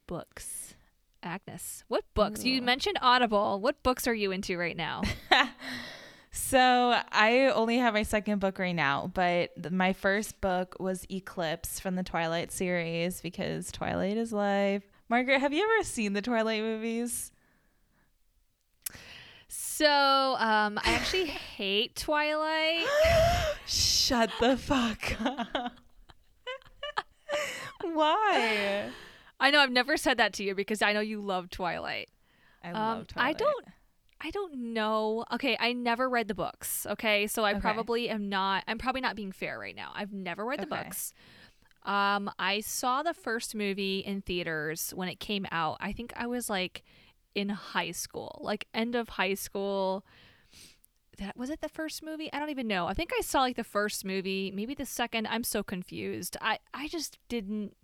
Books. 0.08 0.76
Agnes, 1.22 1.86
what 1.88 2.04
books? 2.14 2.44
You 2.44 2.62
mentioned 2.62 2.98
Audible. 3.02 3.62
What 3.62 3.82
books 3.82 4.08
are 4.08 4.14
you 4.14 4.32
into 4.32 4.58
right 4.58 4.76
now? 4.76 5.04
So 6.36 7.00
I 7.12 7.52
only 7.54 7.78
have 7.78 7.94
my 7.94 8.02
second 8.02 8.40
book 8.40 8.58
right 8.58 8.76
now, 8.76 9.12
but 9.14 9.56
th- 9.56 9.72
my 9.72 9.94
first 9.94 10.42
book 10.42 10.76
was 10.80 11.06
Eclipse 11.08 11.80
from 11.80 11.94
the 11.94 12.02
Twilight 12.02 12.52
series 12.52 13.22
because 13.22 13.72
Twilight 13.72 14.18
is 14.18 14.34
life. 14.34 14.82
Margaret, 15.10 15.42
have 15.42 15.54
you 15.54 15.64
ever 15.64 15.84
seen 15.84 16.14
the 16.14 16.24
Twilight 16.24 16.64
movies? 16.64 17.32
So, 19.76 20.36
um, 20.38 20.78
I 20.84 20.92
actually 20.92 21.26
hate 21.26 21.96
Twilight. 21.96 22.86
Shut 23.66 24.30
the 24.40 24.56
fuck 24.56 25.20
up. 25.20 25.74
Why? 27.82 28.94
I 29.40 29.50
know 29.52 29.60
I've 29.60 29.72
never 29.72 29.98
said 29.98 30.18
that 30.18 30.34
to 30.34 30.44
you 30.44 30.54
because 30.54 30.84
I 30.84 30.94
know 30.94 31.00
you 31.00 31.22
love 31.22 31.50
Twilight. 31.50 32.10
I 32.64 32.74
Um, 32.74 32.78
love 32.88 33.08
I 33.18 33.34
don't 33.34 33.66
I 34.22 34.30
don't 34.30 34.74
know. 34.74 35.26
Okay, 35.34 35.58
I 35.60 35.74
never 35.74 36.08
read 36.08 36.28
the 36.28 36.36
books. 36.36 36.86
Okay, 36.90 37.28
so 37.28 37.44
I 37.44 37.56
Okay. 37.56 37.60
probably 37.62 38.10
am 38.10 38.30
not. 38.30 38.64
I'm 38.68 38.78
probably 38.78 39.02
not 39.02 39.16
being 39.16 39.32
fair 39.32 39.58
right 39.60 39.76
now. 39.76 39.92
I've 39.96 40.14
never 40.14 40.46
read 40.46 40.62
the 40.62 40.68
Okay. 40.68 40.84
books. 40.84 41.14
Um, 41.84 42.30
I 42.40 42.62
saw 42.62 43.04
the 43.04 43.14
first 43.14 43.56
movie 43.56 44.00
in 44.00 44.22
theaters 44.22 44.94
when 44.96 45.10
it 45.10 45.20
came 45.20 45.46
out. 45.52 45.78
I 45.82 45.92
think 45.94 46.14
I 46.16 46.28
was 46.28 46.50
like 46.50 46.84
in 47.36 47.50
high 47.50 47.92
school, 47.92 48.40
like 48.42 48.68
end 48.74 48.96
of 48.96 49.10
high 49.10 49.34
school. 49.34 50.06
That 51.18 51.38
was 51.38 51.50
it. 51.50 51.62
The 51.62 51.70
first 51.70 52.04
movie? 52.04 52.32
I 52.34 52.40
don't 52.40 52.50
even 52.50 52.68
know. 52.68 52.88
I 52.88 52.94
think 52.94 53.12
I 53.18 53.22
saw 53.22 53.42
like 53.42 53.56
the 53.56 53.64
first 53.64 54.04
movie, 54.04 54.52
maybe 54.54 54.74
the 54.74 54.86
second. 54.86 55.28
I'm 55.28 55.44
so 55.44 55.62
confused. 55.64 56.38
I 56.42 56.60
I 56.74 56.88
just 56.88 57.20
didn't. 57.30 57.76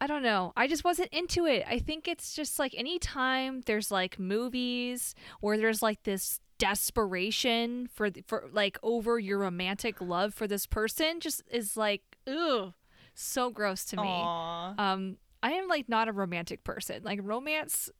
I 0.00 0.06
don't 0.06 0.22
know. 0.22 0.52
I 0.56 0.68
just 0.68 0.84
wasn't 0.84 1.08
into 1.12 1.46
it. 1.46 1.64
I 1.68 1.78
think 1.78 2.06
it's 2.06 2.34
just 2.34 2.58
like 2.58 2.74
anytime 2.76 3.62
there's 3.62 3.90
like 3.90 4.18
movies 4.18 5.14
where 5.40 5.56
there's 5.56 5.82
like 5.82 6.04
this 6.04 6.40
desperation 6.58 7.88
for 7.92 8.10
for 8.26 8.48
like 8.52 8.78
over 8.82 9.18
your 9.18 9.38
romantic 9.38 10.00
love 10.00 10.34
for 10.34 10.46
this 10.46 10.66
person 10.66 11.20
just 11.20 11.40
is 11.50 11.76
like 11.76 12.02
ugh 12.26 12.74
so 13.14 13.50
gross 13.50 13.84
to 13.86 13.96
me. 13.96 14.02
Aw. 14.02 14.74
Um 14.78 15.16
I 15.42 15.52
am 15.52 15.68
like 15.68 15.88
not 15.88 16.08
a 16.08 16.12
romantic 16.12 16.64
person. 16.64 17.02
Like 17.04 17.20
romance 17.22 17.90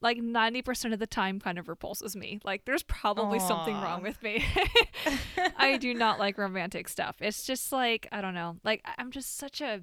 like 0.00 0.18
90% 0.18 0.92
of 0.92 0.98
the 0.98 1.06
time 1.06 1.40
kind 1.40 1.58
of 1.58 1.68
repulses 1.68 2.16
me. 2.16 2.40
Like 2.44 2.64
there's 2.64 2.82
probably 2.82 3.38
something 3.38 3.74
wrong 3.74 4.02
with 4.02 4.22
me. 4.22 4.44
I 5.56 5.76
do 5.76 5.94
not 5.94 6.18
like 6.18 6.38
romantic 6.38 6.88
stuff. 6.88 7.16
It's 7.20 7.44
just 7.44 7.72
like 7.72 8.08
I 8.10 8.20
don't 8.20 8.34
know. 8.34 8.56
Like 8.64 8.84
I'm 8.98 9.10
just 9.10 9.36
such 9.36 9.60
a 9.60 9.80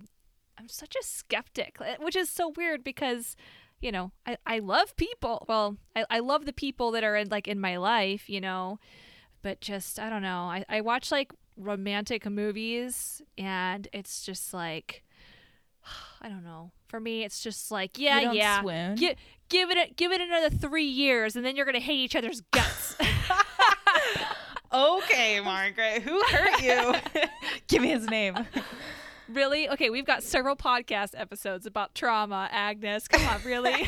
I'm 0.58 0.68
such 0.68 0.96
a 0.96 1.04
skeptic, 1.04 1.78
eh, 1.84 1.96
which 2.00 2.16
is 2.16 2.30
so 2.30 2.54
weird 2.56 2.84
because 2.84 3.36
you 3.80 3.92
know 3.92 4.12
I, 4.26 4.38
I 4.46 4.60
love 4.60 4.96
people. 4.96 5.46
Well, 5.48 5.78
I, 5.96 6.06
I 6.10 6.20
love 6.20 6.46
the 6.46 6.54
people 6.54 6.92
that 6.92 7.04
are 7.04 7.16
in 7.16 7.30
like 7.30 7.48
in 7.48 7.60
my 7.60 7.78
life, 7.78 8.30
you 8.30 8.42
know, 8.42 8.80
but 9.42 9.62
just 9.62 10.00
I 10.00 10.10
don't 10.10 10.24
know. 10.24 10.44
I, 10.44 10.66
I 10.68 10.82
watch 10.82 11.12
like 11.12 11.32
romantic 11.56 12.26
movies 12.26 13.22
and 13.38 13.88
it's 13.92 14.26
just 14.26 14.54
like 14.54 15.04
I 16.22 16.30
don't 16.30 16.44
know. 16.44 16.72
For 16.88 17.00
me, 17.00 17.24
it's 17.24 17.42
just 17.42 17.72
like 17.72 17.98
yeah, 17.98 18.20
You 18.20 18.26
don't 18.26 18.36
yeah. 18.36 18.62
swoon? 18.62 18.96
Gi- 18.98 19.16
give 19.50 19.70
it 19.70 19.78
a, 19.78 19.94
give 19.94 20.12
it 20.12 20.22
another 20.22 20.50
three 20.50 20.86
years, 20.86 21.36
and 21.36 21.46
then 21.46 21.56
you're 21.56 21.66
gonna 21.66 21.80
hate 21.80 22.00
each 22.00 22.16
other's 22.16 22.42
guts. 22.52 22.96
okay, 24.74 25.40
Margaret. 25.40 26.02
Who 26.04 26.22
hurt 26.24 26.62
you? 26.62 26.96
Give 27.68 27.82
me 27.82 27.90
his 27.90 28.06
name. 28.08 28.36
Really? 29.28 29.70
Okay, 29.70 29.90
we've 29.90 30.06
got 30.06 30.24
several 30.24 30.56
podcast 30.56 31.12
episodes 31.16 31.66
about 31.66 31.94
trauma, 31.94 32.50
Agnes. 32.52 33.08
Come 33.08 33.28
on, 33.28 33.42
really? 33.44 33.88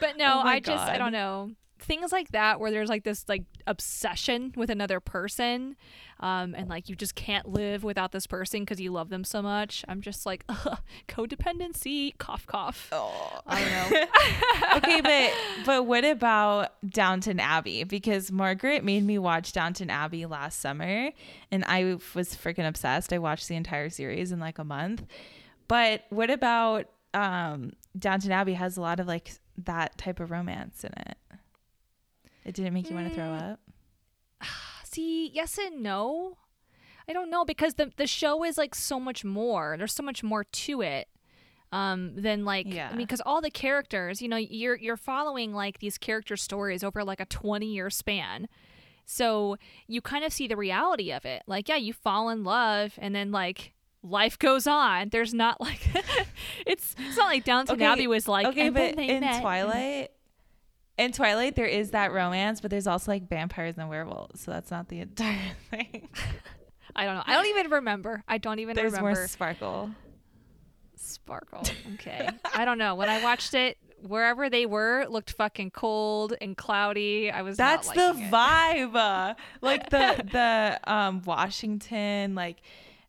but 0.00 0.16
no, 0.16 0.40
Oh 0.42 0.46
I 0.46 0.60
just 0.60 0.88
I 0.88 0.96
don't 0.96 1.12
know. 1.12 1.50
Things 1.84 2.12
like 2.12 2.32
that 2.32 2.60
where 2.60 2.70
there's 2.70 2.88
like 2.88 3.04
this 3.04 3.24
like 3.28 3.44
obsession 3.66 4.52
with 4.56 4.70
another 4.70 5.00
person 5.00 5.76
um 6.20 6.54
and 6.54 6.68
like 6.68 6.88
you 6.88 6.94
just 6.94 7.14
can't 7.14 7.48
live 7.48 7.82
without 7.82 8.12
this 8.12 8.26
person 8.26 8.60
because 8.60 8.80
you 8.80 8.90
love 8.90 9.08
them 9.10 9.24
so 9.24 9.42
much. 9.42 9.84
I'm 9.88 10.00
just 10.00 10.24
like 10.24 10.44
ugh, 10.48 10.78
codependency, 11.08 12.16
cough 12.18 12.46
cough. 12.46 12.88
Oh. 12.92 13.40
I 13.46 13.60
don't 13.60 13.90
know. 13.90 14.06
okay, 14.76 15.00
but 15.00 15.32
but 15.66 15.86
what 15.86 16.04
about 16.04 16.74
Downton 16.88 17.40
Abbey? 17.40 17.84
Because 17.84 18.32
Margaret 18.32 18.84
made 18.84 19.04
me 19.04 19.18
watch 19.18 19.52
Downton 19.52 19.90
Abbey 19.90 20.26
last 20.26 20.60
summer, 20.60 21.10
and 21.50 21.64
I 21.66 21.98
was 22.14 22.34
freaking 22.34 22.66
obsessed. 22.66 23.12
I 23.12 23.18
watched 23.18 23.48
the 23.48 23.56
entire 23.56 23.90
series 23.90 24.32
in 24.32 24.40
like 24.40 24.58
a 24.58 24.64
month. 24.64 25.04
But 25.68 26.04
what 26.10 26.30
about 26.30 26.86
um, 27.12 27.72
Downton 27.98 28.32
Abbey? 28.32 28.54
Has 28.54 28.76
a 28.76 28.80
lot 28.80 29.00
of 29.00 29.06
like 29.06 29.32
that 29.64 29.96
type 29.98 30.20
of 30.20 30.30
romance 30.30 30.84
in 30.84 30.92
it. 30.96 31.16
It 32.44 32.54
didn't 32.54 32.74
make 32.74 32.88
you 32.90 32.94
want 32.96 33.08
to 33.08 33.14
throw 33.14 33.24
Mm. 33.24 33.52
up. 33.52 33.60
See, 34.84 35.30
yes 35.32 35.58
and 35.58 35.82
no. 35.82 36.38
I 37.08 37.12
don't 37.12 37.30
know 37.30 37.44
because 37.44 37.74
the 37.74 37.90
the 37.96 38.06
show 38.06 38.44
is 38.44 38.56
like 38.58 38.74
so 38.74 38.98
much 38.98 39.24
more. 39.24 39.76
There's 39.76 39.92
so 39.92 40.02
much 40.02 40.22
more 40.22 40.44
to 40.44 40.80
it. 40.82 41.08
Um, 41.72 42.14
than 42.14 42.44
like 42.44 42.66
Yeah. 42.72 42.86
I 42.92 42.96
mean, 42.96 43.06
because 43.06 43.20
all 43.26 43.40
the 43.40 43.50
characters, 43.50 44.22
you 44.22 44.28
know, 44.28 44.36
you're 44.36 44.76
you're 44.76 44.96
following 44.96 45.52
like 45.52 45.80
these 45.80 45.98
character 45.98 46.36
stories 46.36 46.84
over 46.84 47.02
like 47.02 47.20
a 47.20 47.26
20 47.26 47.66
year 47.66 47.90
span. 47.90 48.48
So 49.06 49.56
you 49.86 50.00
kind 50.00 50.24
of 50.24 50.32
see 50.32 50.46
the 50.46 50.56
reality 50.56 51.12
of 51.12 51.24
it. 51.26 51.42
Like, 51.46 51.68
yeah, 51.68 51.76
you 51.76 51.92
fall 51.92 52.30
in 52.30 52.42
love 52.44 52.94
and 52.98 53.14
then 53.14 53.32
like 53.32 53.74
life 54.02 54.38
goes 54.38 54.66
on. 54.66 55.08
There's 55.10 55.34
not 55.34 55.60
like 55.60 55.80
it's 56.66 56.94
it's 56.98 57.16
not 57.16 57.26
like 57.26 57.44
Downton 57.44 57.74
Okay, 57.74 57.84
Abbey 57.84 58.06
was 58.06 58.28
like 58.28 58.46
okay, 58.46 58.68
but 58.70 58.94
in 58.96 59.20
met. 59.20 59.40
Twilight, 59.42 60.10
in 60.98 61.12
Twilight, 61.12 61.56
there 61.56 61.66
is 61.66 61.90
that 61.90 62.12
romance, 62.12 62.60
but 62.60 62.70
there's 62.70 62.86
also 62.86 63.10
like 63.10 63.28
vampires 63.28 63.76
and 63.78 63.88
werewolves, 63.88 64.40
so 64.40 64.50
that's 64.50 64.70
not 64.70 64.88
the 64.88 65.00
entire 65.00 65.38
thing. 65.70 66.08
I 66.96 67.04
don't 67.04 67.16
know. 67.16 67.22
I 67.26 67.32
don't 67.34 67.46
even 67.46 67.70
remember. 67.72 68.22
I 68.28 68.38
don't 68.38 68.60
even 68.60 68.76
There's 68.76 68.92
remember. 68.92 69.18
more 69.20 69.26
sparkle. 69.26 69.90
Sparkle. 70.96 71.62
Okay. 71.94 72.28
I 72.54 72.64
don't 72.64 72.78
know. 72.78 72.94
When 72.94 73.08
I 73.08 73.22
watched 73.22 73.54
it, 73.54 73.76
wherever 74.06 74.48
they 74.48 74.64
were 74.66 75.06
looked 75.08 75.32
fucking 75.32 75.70
cold 75.72 76.34
and 76.40 76.56
cloudy. 76.56 77.30
I 77.30 77.42
was 77.42 77.56
That's 77.56 77.88
the 77.90 78.10
it. 78.10 78.30
vibe. 78.30 78.94
uh, 78.94 79.34
Like 79.60 79.90
the 79.90 80.24
the 80.30 80.80
um 80.92 81.22
Washington, 81.24 82.34
like 82.34 82.58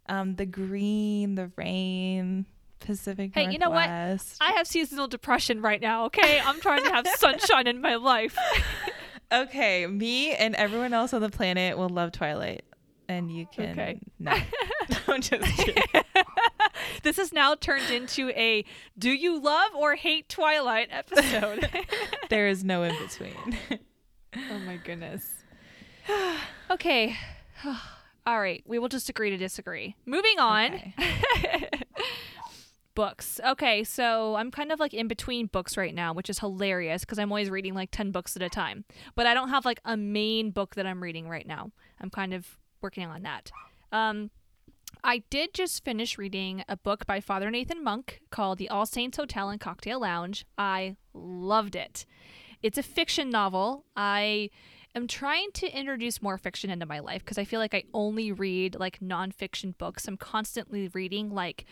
um 0.10 0.36
the 0.36 0.46
green, 0.46 1.36
the 1.36 1.52
rain, 1.56 2.46
Pacific 2.86 3.32
Hey, 3.34 3.52
you 3.52 3.58
know 3.58 3.70
what? 3.70 3.90
I 3.90 4.52
have 4.56 4.68
seasonal 4.68 5.08
depression 5.08 5.62
right 5.62 5.82
now, 5.82 6.06
okay? 6.06 6.40
I'm 6.40 6.60
trying 6.62 6.84
to 6.84 6.92
have 6.92 7.08
sunshine 7.18 7.68
in 7.68 7.82
my 7.82 7.96
life. 7.96 8.38
okay, 9.32 9.86
me 9.88 10.34
and 10.34 10.56
everyone 10.56 10.94
else 10.94 11.14
on 11.14 11.22
the 11.22 11.30
planet 11.30 11.78
will 11.78 11.90
love 11.90 12.12
Twilight. 12.12 12.64
And 13.08 13.32
you 13.32 13.46
can 13.54 13.72
Okay. 13.72 14.00
no. 14.20 14.32
I'm 15.08 15.22
just 15.22 15.44
kidding. 15.58 15.84
this 17.04 17.18
has 17.18 17.32
now 17.34 17.56
turned 17.56 17.90
into 17.92 18.30
a 18.32 18.66
do 18.98 19.10
you 19.10 19.40
love 19.40 19.76
or 19.76 19.96
hate 19.96 20.28
Twilight 20.30 20.90
episode. 20.92 21.70
There 22.30 22.48
is 22.48 22.64
no 22.64 22.84
in 22.84 22.96
between. 22.98 23.58
oh 24.50 24.60
my 24.60 24.78
goodness. 24.78 25.30
okay. 26.72 27.16
All 28.28 28.40
right. 28.40 28.64
We 28.66 28.80
will 28.80 28.90
just 28.90 29.08
agree 29.10 29.30
to 29.30 29.38
disagree. 29.38 29.96
Moving 30.06 30.40
on. 30.40 30.74
Okay. 30.74 31.70
Books. 32.96 33.40
Okay, 33.46 33.84
so 33.84 34.36
I'm 34.36 34.50
kind 34.52 34.72
of 34.72 34.80
like 34.80 34.94
in 34.94 35.08
between 35.08 35.48
books 35.48 35.78
right 35.78 35.94
now, 35.94 36.14
which 36.14 36.30
is 36.30 36.40
hilarious 36.40 37.02
because 37.02 37.20
I'm 37.20 37.32
always 37.32 37.50
reading 37.50 37.74
like 37.74 37.92
10 37.92 38.12
books 38.12 38.36
at 38.36 38.42
a 38.42 38.50
time. 38.50 38.86
But 39.14 39.28
I 39.28 39.34
don't 39.34 39.50
have 39.50 39.66
like 39.66 39.80
a 39.86 39.96
main 39.96 40.52
book 40.52 40.76
that 40.76 40.88
I'm 40.88 41.04
reading 41.04 41.30
right 41.30 41.46
now. 41.46 41.72
I'm 42.02 42.10
kind 42.10 42.34
of 42.34 42.58
working 42.82 43.06
on 43.06 43.24
that. 43.24 43.52
Um, 43.92 44.32
I 45.04 45.20
did 45.30 45.54
just 45.54 45.84
finish 45.84 46.18
reading 46.18 46.64
a 46.68 46.78
book 46.78 47.06
by 47.06 47.20
Father 47.20 47.52
Nathan 47.52 47.84
Monk 47.84 48.22
called 48.32 48.58
The 48.58 48.70
All 48.70 48.86
Saints 48.86 49.18
Hotel 49.18 49.50
and 49.50 49.60
Cocktail 49.60 50.00
Lounge. 50.00 50.46
I 50.58 50.96
loved 51.14 51.76
it. 51.76 52.06
It's 52.64 52.78
a 52.78 52.84
fiction 52.84 53.30
novel. 53.30 53.86
I 53.96 54.50
am 54.96 55.08
trying 55.08 55.52
to 55.52 55.78
introduce 55.78 56.22
more 56.22 56.38
fiction 56.38 56.70
into 56.70 56.86
my 56.86 57.00
life 57.00 57.24
because 57.24 57.38
I 57.38 57.44
feel 57.44 57.60
like 57.60 57.76
I 57.76 57.84
only 57.94 58.32
read 58.32 58.76
like 58.80 59.00
nonfiction 59.00 59.78
books. 59.78 60.08
I'm 60.08 60.18
constantly 60.18 60.88
reading 60.88 61.30
like 61.30 61.66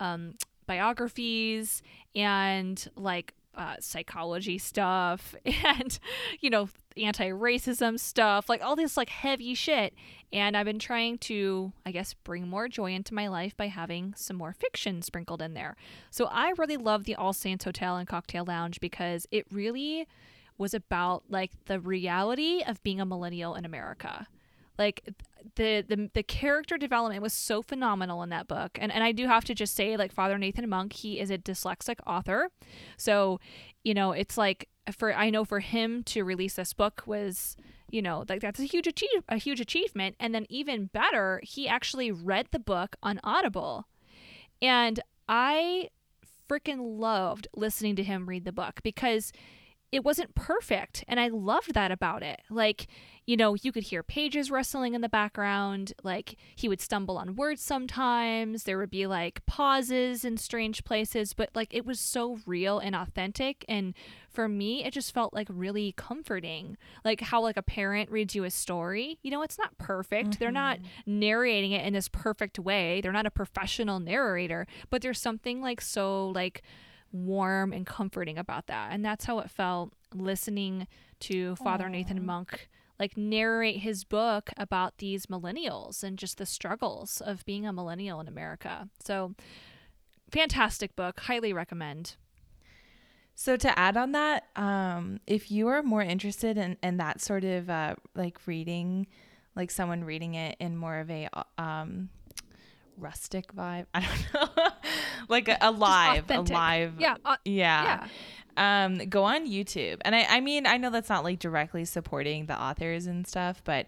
um, 0.00 0.34
biographies 0.70 1.82
and 2.14 2.88
like 2.94 3.34
uh, 3.56 3.74
psychology 3.80 4.56
stuff 4.56 5.34
and 5.64 5.98
you 6.38 6.48
know 6.48 6.68
anti-racism 6.96 7.98
stuff 7.98 8.48
like 8.48 8.62
all 8.62 8.76
this 8.76 8.96
like 8.96 9.08
heavy 9.08 9.52
shit. 9.52 9.92
And 10.32 10.56
i've 10.56 10.66
been 10.66 10.78
trying 10.78 11.18
to 11.18 11.72
i 11.84 11.90
guess 11.90 12.14
bring 12.14 12.46
more 12.46 12.68
joy 12.68 12.92
into 12.92 13.14
my 13.14 13.26
life 13.26 13.56
by 13.56 13.66
having 13.66 14.14
some 14.16 14.36
more 14.36 14.52
fiction 14.52 15.02
sprinkled 15.02 15.42
in 15.42 15.54
there. 15.54 15.74
So 16.12 16.26
i 16.26 16.52
really 16.56 16.76
love 16.76 17.02
the 17.02 17.16
all 17.16 17.32
saints 17.32 17.64
hotel 17.64 17.96
and 17.96 18.06
cocktail 18.06 18.44
lounge 18.44 18.78
because 18.78 19.26
it 19.32 19.46
really 19.50 20.06
was 20.56 20.72
about 20.72 21.24
like 21.28 21.50
the 21.64 21.80
reality 21.80 22.62
of 22.64 22.80
being 22.84 23.00
a 23.00 23.06
millennial 23.06 23.56
in 23.56 23.64
america 23.64 24.28
like 24.80 25.14
the 25.56 25.84
the 25.86 26.10
the 26.14 26.22
character 26.22 26.78
development 26.78 27.22
was 27.22 27.34
so 27.34 27.60
phenomenal 27.60 28.22
in 28.22 28.30
that 28.30 28.48
book. 28.48 28.78
And 28.80 28.90
and 28.90 29.04
I 29.04 29.12
do 29.12 29.26
have 29.26 29.44
to 29.44 29.54
just 29.54 29.76
say 29.76 29.96
like 29.98 30.10
Father 30.10 30.38
Nathan 30.38 30.68
Monk, 30.68 30.94
he 30.94 31.20
is 31.20 31.30
a 31.30 31.36
dyslexic 31.36 31.96
author. 32.06 32.48
So, 32.96 33.40
you 33.84 33.92
know, 33.92 34.12
it's 34.12 34.38
like 34.38 34.68
for 34.90 35.14
I 35.14 35.28
know 35.28 35.44
for 35.44 35.60
him 35.60 36.02
to 36.04 36.24
release 36.24 36.54
this 36.54 36.72
book 36.72 37.02
was 37.06 37.56
you 37.90 38.00
know 38.00 38.24
like 38.28 38.40
that's 38.40 38.60
a 38.60 38.64
huge 38.64 38.86
achieve 38.86 39.22
a 39.28 39.36
huge 39.36 39.60
achievement 39.60 40.16
and 40.20 40.34
then 40.34 40.46
even 40.48 40.86
better 40.86 41.40
he 41.42 41.66
actually 41.66 42.12
read 42.12 42.46
the 42.52 42.58
book 42.60 42.94
on 43.02 43.18
audible 43.24 43.88
and 44.62 45.00
i 45.28 45.88
freaking 46.48 47.00
loved 47.00 47.48
listening 47.56 47.96
to 47.96 48.04
him 48.04 48.28
read 48.28 48.44
the 48.44 48.52
book 48.52 48.78
because 48.84 49.32
it 49.92 50.04
wasn't 50.04 50.34
perfect 50.34 51.04
and 51.08 51.18
i 51.18 51.28
loved 51.28 51.74
that 51.74 51.90
about 51.90 52.22
it 52.22 52.40
like 52.50 52.86
you 53.26 53.36
know 53.36 53.54
you 53.62 53.70
could 53.70 53.84
hear 53.84 54.02
pages 54.02 54.50
rustling 54.50 54.94
in 54.94 55.00
the 55.00 55.08
background 55.08 55.92
like 56.02 56.36
he 56.56 56.68
would 56.68 56.80
stumble 56.80 57.16
on 57.16 57.36
words 57.36 57.62
sometimes 57.62 58.64
there 58.64 58.78
would 58.78 58.90
be 58.90 59.06
like 59.06 59.44
pauses 59.46 60.24
in 60.24 60.36
strange 60.36 60.82
places 60.84 61.32
but 61.32 61.50
like 61.54 61.72
it 61.72 61.86
was 61.86 62.00
so 62.00 62.38
real 62.46 62.78
and 62.78 62.96
authentic 62.96 63.64
and 63.68 63.94
for 64.28 64.48
me 64.48 64.84
it 64.84 64.92
just 64.92 65.12
felt 65.12 65.34
like 65.34 65.46
really 65.50 65.92
comforting 65.96 66.76
like 67.04 67.20
how 67.20 67.40
like 67.40 67.56
a 67.56 67.62
parent 67.62 68.10
reads 68.10 68.34
you 68.34 68.44
a 68.44 68.50
story 68.50 69.18
you 69.22 69.30
know 69.30 69.42
it's 69.42 69.58
not 69.58 69.76
perfect 69.78 70.30
mm-hmm. 70.30 70.38
they're 70.40 70.50
not 70.50 70.78
mm-hmm. 70.78 71.18
narrating 71.20 71.72
it 71.72 71.84
in 71.84 71.92
this 71.92 72.08
perfect 72.08 72.58
way 72.58 73.00
they're 73.00 73.12
not 73.12 73.26
a 73.26 73.30
professional 73.30 74.00
narrator 74.00 74.66
but 74.88 75.02
there's 75.02 75.20
something 75.20 75.60
like 75.60 75.80
so 75.80 76.28
like 76.28 76.62
warm 77.12 77.72
and 77.72 77.86
comforting 77.86 78.38
about 78.38 78.66
that. 78.66 78.92
And 78.92 79.04
that's 79.04 79.24
how 79.24 79.38
it 79.40 79.50
felt 79.50 79.92
listening 80.14 80.86
to 81.20 81.56
Father 81.56 81.86
Aww. 81.86 81.90
Nathan 81.92 82.24
Monk 82.24 82.68
like 83.00 83.16
narrate 83.16 83.78
his 83.78 84.04
book 84.04 84.50
about 84.58 84.98
these 84.98 85.26
millennials 85.26 86.04
and 86.04 86.18
just 86.18 86.36
the 86.36 86.44
struggles 86.44 87.22
of 87.22 87.44
being 87.46 87.66
a 87.66 87.72
millennial 87.72 88.20
in 88.20 88.28
America. 88.28 88.88
So 89.02 89.34
fantastic 90.30 90.94
book, 90.94 91.20
highly 91.20 91.54
recommend. 91.54 92.16
So 93.34 93.56
to 93.56 93.78
add 93.78 93.96
on 93.96 94.12
that, 94.12 94.48
um, 94.54 95.18
if 95.26 95.50
you 95.50 95.68
are 95.68 95.82
more 95.82 96.02
interested 96.02 96.58
in, 96.58 96.76
in 96.82 96.98
that 96.98 97.22
sort 97.22 97.42
of 97.42 97.70
uh, 97.70 97.94
like 98.14 98.38
reading, 98.46 99.06
like 99.56 99.70
someone 99.70 100.04
reading 100.04 100.34
it 100.34 100.56
in 100.60 100.76
more 100.76 100.98
of 100.98 101.10
a 101.10 101.26
um, 101.56 102.10
rustic 103.00 103.54
vibe. 103.54 103.86
I 103.94 104.00
don't 104.00 104.56
know, 104.56 104.68
like 105.28 105.48
a, 105.48 105.58
a 105.60 105.70
live, 105.70 106.30
a 106.30 106.40
live, 106.40 106.94
yeah, 106.98 107.16
uh, 107.24 107.36
yeah. 107.44 108.06
yeah. 108.06 108.84
Um, 108.84 108.98
go 109.08 109.24
on 109.24 109.48
YouTube, 109.48 109.98
and 110.04 110.14
I, 110.14 110.26
I 110.28 110.40
mean, 110.40 110.66
I 110.66 110.76
know 110.76 110.90
that's 110.90 111.08
not 111.08 111.24
like 111.24 111.38
directly 111.38 111.84
supporting 111.84 112.46
the 112.46 112.60
authors 112.60 113.06
and 113.06 113.26
stuff, 113.26 113.62
but 113.64 113.86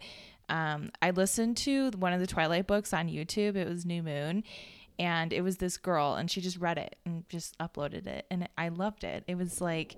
um, 0.48 0.90
I 1.00 1.10
listened 1.10 1.56
to 1.58 1.90
one 1.98 2.12
of 2.12 2.20
the 2.20 2.26
Twilight 2.26 2.66
books 2.66 2.92
on 2.92 3.08
YouTube. 3.08 3.56
It 3.56 3.68
was 3.68 3.84
New 3.84 4.02
Moon, 4.02 4.44
and 4.98 5.32
it 5.32 5.42
was 5.42 5.56
this 5.58 5.76
girl, 5.76 6.14
and 6.14 6.30
she 6.30 6.40
just 6.40 6.58
read 6.58 6.78
it 6.78 6.96
and 7.04 7.28
just 7.28 7.58
uploaded 7.58 8.06
it, 8.06 8.26
and 8.30 8.48
I 8.56 8.68
loved 8.68 9.04
it. 9.04 9.24
It 9.26 9.36
was 9.36 9.60
like 9.60 9.96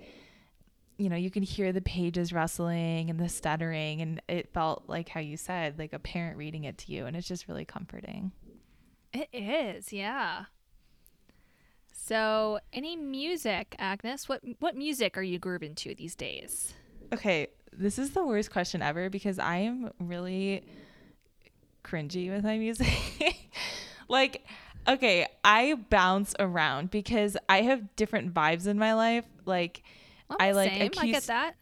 you 0.97 1.09
know, 1.09 1.17
you 1.17 1.31
can 1.31 1.43
hear 1.43 1.73
the 1.73 1.81
pages 1.81 2.33
rustling 2.33 3.11
and 3.11 3.19
the 3.19 3.29
stuttering, 3.29 4.01
and 4.01 4.23
it 4.29 4.53
felt 4.53 4.85
like 4.87 5.09
how 5.09 5.21
you 5.21 5.37
said, 5.37 5.79
like 5.79 5.93
a 5.93 5.99
parent 5.99 6.37
reading 6.37 6.65
it 6.65 6.79
to 6.79 6.93
you, 6.93 7.07
and 7.07 7.17
it's 7.17 7.27
just 7.27 7.49
really 7.49 7.65
comforting. 7.65 8.33
It 9.15 9.29
is, 9.33 9.93
yeah. 9.93 10.47
So, 11.93 12.59
any 12.73 12.97
music, 12.97 13.77
Agnes? 13.79 14.29
What 14.29 14.43
what 14.59 14.77
music 14.77 15.17
are 15.17 15.23
you 15.23 15.39
grooving 15.39 15.77
to 15.77 15.95
these 15.95 16.17
days? 16.17 16.75
Okay, 17.13 17.47
this 17.73 17.99
is 17.99 18.11
the 18.11 18.25
worst 18.27 18.51
question 18.51 18.83
ever 18.83 19.09
because 19.09 19.39
I 19.39 19.59
am 19.59 19.93
really 20.01 20.67
cringy 21.85 22.31
with 22.31 22.43
my 22.43 22.59
music. 22.59 22.89
like, 24.09 24.45
okay, 24.89 25.29
I 25.45 25.75
bounce 25.91 26.35
around 26.41 26.91
because 26.91 27.37
I 27.49 27.63
have 27.63 27.95
different 27.95 28.35
vibes 28.35 28.67
in 28.67 28.79
my 28.79 28.95
life. 28.95 29.25
Like, 29.47 29.83
oh, 30.29 30.37
I 30.41 30.53
like 30.53 30.73
same. 30.73 30.91
I 30.99 31.07
get 31.07 31.23
that. 31.25 31.55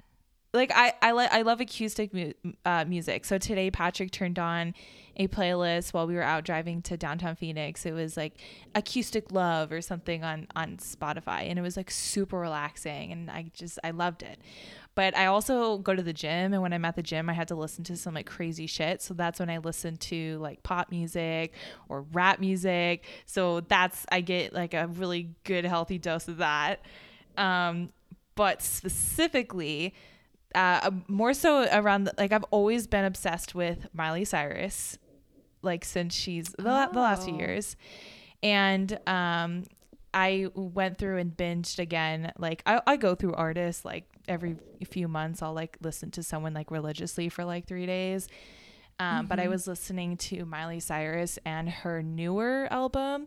Like 0.54 0.72
I 0.74 0.94
I 1.02 1.12
like 1.12 1.32
I 1.32 1.42
love 1.42 1.60
acoustic 1.60 2.14
mu- 2.14 2.32
uh, 2.64 2.86
music. 2.86 3.26
So 3.26 3.36
today 3.36 3.70
Patrick 3.70 4.10
turned 4.10 4.38
on 4.38 4.74
a 5.16 5.28
playlist 5.28 5.92
while 5.92 6.06
we 6.06 6.14
were 6.14 6.22
out 6.22 6.44
driving 6.44 6.82
to 6.82 6.96
downtown 6.96 7.36
Phoenix. 7.36 7.84
It 7.84 7.92
was 7.92 8.16
like 8.16 8.34
acoustic 8.74 9.30
love 9.32 9.72
or 9.72 9.80
something 9.80 10.24
on 10.24 10.46
on 10.56 10.78
Spotify 10.78 11.48
and 11.48 11.58
it 11.58 11.62
was 11.62 11.76
like 11.76 11.90
super 11.90 12.38
relaxing 12.38 13.12
and 13.12 13.30
I 13.30 13.50
just 13.52 13.78
I 13.84 13.90
loved 13.90 14.22
it. 14.22 14.38
But 14.94 15.16
I 15.16 15.26
also 15.26 15.78
go 15.78 15.94
to 15.94 16.02
the 16.02 16.12
gym 16.12 16.52
and 16.52 16.60
when 16.60 16.72
I'm 16.72 16.84
at 16.84 16.96
the 16.96 17.02
gym 17.02 17.28
I 17.28 17.32
had 17.32 17.48
to 17.48 17.54
listen 17.54 17.84
to 17.84 17.96
some 17.96 18.14
like 18.14 18.26
crazy 18.26 18.66
shit. 18.66 19.02
So 19.02 19.14
that's 19.14 19.40
when 19.40 19.50
I 19.50 19.58
listen 19.58 19.96
to 19.98 20.38
like 20.38 20.62
pop 20.62 20.90
music 20.90 21.52
or 21.88 22.02
rap 22.12 22.40
music. 22.40 23.04
So 23.26 23.60
that's 23.60 24.06
I 24.10 24.20
get 24.20 24.52
like 24.52 24.74
a 24.74 24.86
really 24.86 25.34
good 25.44 25.64
healthy 25.64 25.98
dose 25.98 26.28
of 26.28 26.38
that. 26.38 26.80
Um 27.36 27.90
but 28.34 28.62
specifically 28.62 29.94
uh, 30.54 30.90
more 31.08 31.34
so 31.34 31.66
around 31.72 32.04
the, 32.04 32.14
like 32.18 32.32
I've 32.32 32.44
always 32.50 32.86
been 32.86 33.04
obsessed 33.04 33.54
with 33.54 33.86
Miley 33.94 34.24
Cyrus 34.24 34.98
like 35.62 35.84
since 35.84 36.14
she's 36.14 36.48
the, 36.58 36.88
the 36.92 37.00
last 37.00 37.24
few 37.24 37.34
oh. 37.34 37.38
years. 37.38 37.76
And 38.42 38.98
um, 39.06 39.64
I 40.14 40.48
went 40.54 40.98
through 40.98 41.18
and 41.18 41.36
binged 41.36 41.78
again. 41.78 42.32
Like 42.38 42.62
I, 42.66 42.80
I 42.86 42.96
go 42.96 43.14
through 43.14 43.34
artists 43.34 43.84
like 43.84 44.04
every 44.28 44.56
few 44.88 45.08
months. 45.08 45.42
I'll 45.42 45.54
like 45.54 45.78
listen 45.80 46.10
to 46.12 46.22
someone 46.22 46.54
like 46.54 46.70
religiously 46.70 47.28
for 47.28 47.44
like 47.44 47.66
three 47.66 47.86
days. 47.86 48.28
Um, 48.98 49.06
mm-hmm. 49.06 49.26
But 49.26 49.38
I 49.38 49.42
mm-hmm. 49.42 49.52
was 49.52 49.66
listening 49.66 50.16
to 50.18 50.44
Miley 50.44 50.80
Cyrus 50.80 51.38
and 51.44 51.68
her 51.68 52.02
newer 52.02 52.68
album, 52.70 53.26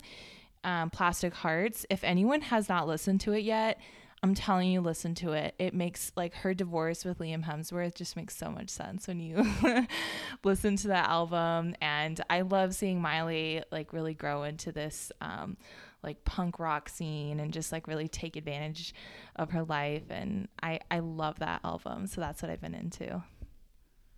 um, 0.63 0.89
Plastic 0.89 1.33
Hearts. 1.33 1.85
If 1.89 2.03
anyone 2.03 2.41
has 2.41 2.69
not 2.69 2.87
listened 2.87 3.21
to 3.21 3.33
it 3.33 3.43
yet, 3.43 3.79
I'm 4.25 4.33
telling 4.33 4.71
you, 4.71 4.81
listen 4.81 5.13
to 5.15 5.33
it. 5.33 5.53
It 5.59 5.75
makes 5.75 6.11
like 6.15 6.33
her 6.33 6.55
divorce 6.55 7.05
with 7.05 7.19
Liam 7.19 7.43
Hemsworth 7.43 7.93
just 7.93 8.15
makes 8.15 8.35
so 8.35 8.49
much 8.49 8.71
sense 8.71 9.07
when 9.07 9.19
you 9.19 9.45
listen 10.43 10.77
to 10.77 10.87
that 10.87 11.07
album. 11.07 11.75
And 11.79 12.19
I 12.27 12.41
love 12.41 12.73
seeing 12.73 12.99
Miley 12.99 13.61
like 13.71 13.93
really 13.93 14.15
grow 14.15 14.41
into 14.41 14.71
this 14.71 15.11
um, 15.21 15.57
like 16.01 16.25
punk 16.25 16.57
rock 16.57 16.89
scene 16.89 17.39
and 17.39 17.53
just 17.53 17.71
like 17.71 17.85
really 17.85 18.07
take 18.07 18.35
advantage 18.35 18.95
of 19.35 19.51
her 19.51 19.61
life. 19.61 20.05
And 20.09 20.47
I 20.59 20.79
I 20.89 21.01
love 21.01 21.37
that 21.37 21.59
album. 21.63 22.07
So 22.07 22.19
that's 22.19 22.41
what 22.41 22.49
I've 22.49 22.61
been 22.61 22.73
into. 22.73 23.21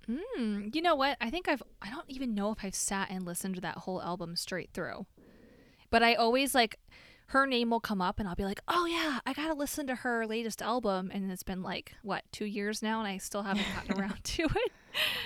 Mm, 0.10 0.74
you 0.74 0.82
know 0.82 0.96
what? 0.96 1.17
I 1.20 1.30
think 1.30 1.50
I've 1.50 1.63
I 1.82 1.89
don't 1.89 2.10
even 2.10 2.34
know 2.34 2.54
if 2.54 2.60
I've 2.63 2.76
sat 2.76 3.10
and 3.12 3.26
listened 3.26 3.56
to 3.56 3.62
that 3.62 3.80
whole 3.80 4.02
album 4.02 4.38
straight 4.38 4.70
through. 4.74 5.06
But 5.89 6.02
I 6.02 6.13
always 6.13 6.56
like 6.56 6.80
her 7.28 7.46
name 7.46 7.70
will 7.70 7.80
come 7.80 8.02
up 8.02 8.20
and 8.20 8.28
I'll 8.28 8.36
be 8.36 8.46
like, 8.46 8.62
oh 8.68 8.86
yeah, 8.86 9.20
I 9.26 9.34
gotta 9.34 9.54
listen 9.54 9.88
to 9.88 9.96
her 9.96 10.26
latest 10.26 10.62
album. 10.62 11.12
And 11.13 11.30
it's 11.32 11.44
been 11.44 11.62
like, 11.62 11.94
what, 12.02 12.24
two 12.32 12.46
years 12.46 12.82
now 12.82 13.00
and 13.00 13.08
I 13.08 13.18
still 13.18 13.44
haven't 13.44 13.66
gotten 13.76 14.00
around 14.02 14.24
to 14.24 14.44
it. 14.44 14.72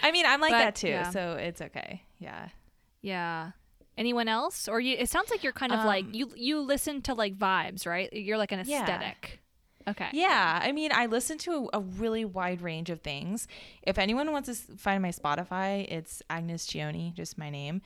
I 0.01 0.11
mean, 0.11 0.25
I'm 0.25 0.41
like 0.41 0.51
but, 0.51 0.59
that 0.59 0.75
too, 0.75 0.89
yeah. 0.89 1.09
so 1.11 1.33
it's 1.33 1.61
okay. 1.61 2.03
Yeah. 2.17 2.49
Yeah. 3.01 3.51
Anyone 3.97 4.27
else? 4.27 4.67
Or 4.67 4.79
you 4.79 4.95
it 4.97 5.09
sounds 5.09 5.29
like 5.29 5.43
you're 5.43 5.53
kind 5.53 5.71
of 5.71 5.81
um, 5.81 5.85
like 5.85 6.05
you 6.13 6.31
you 6.35 6.61
listen 6.61 7.01
to 7.03 7.13
like 7.13 7.37
vibes, 7.37 7.85
right? 7.85 8.11
You're 8.11 8.37
like 8.37 8.51
an 8.51 8.61
aesthetic. 8.61 9.39
Yeah. 9.85 9.91
Okay. 9.91 10.09
Yeah. 10.13 10.59
I 10.61 10.71
mean, 10.71 10.91
I 10.93 11.07
listen 11.07 11.37
to 11.39 11.69
a, 11.73 11.77
a, 11.77 11.81
really 11.81 12.23
wide 12.23 12.61
range 12.61 12.91
of 12.91 13.01
things. 13.01 13.47
If 13.81 13.97
anyone 13.97 14.31
wants 14.31 14.47
to 14.47 14.77
find 14.77 15.01
my 15.01 15.09
Spotify, 15.09 15.91
it's 15.91 16.21
Agnes 16.29 16.67
Gioni, 16.67 17.13
just 17.15 17.37
my 17.37 17.49
name. 17.49 17.81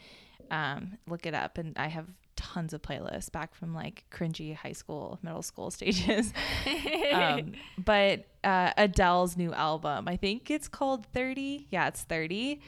Um, 0.51 0.97
look 1.07 1.25
it 1.25 1.33
up, 1.33 1.57
and 1.57 1.73
I 1.77 1.87
have 1.87 2.07
tons 2.53 2.73
of 2.73 2.81
playlists 2.81 3.31
back 3.31 3.55
from 3.55 3.73
like 3.73 4.05
cringy 4.11 4.55
high 4.55 4.71
school, 4.71 5.19
middle 5.23 5.41
school 5.41 5.71
stages. 5.71 6.33
um, 7.13 7.53
but 7.77 8.25
uh, 8.43 8.71
Adele's 8.77 9.35
new 9.35 9.53
album, 9.53 10.07
I 10.07 10.15
think 10.15 10.51
it's 10.51 10.67
called 10.67 11.05
30. 11.07 11.67
Yeah, 11.71 11.87
it's 11.87 12.03
30. 12.03 12.61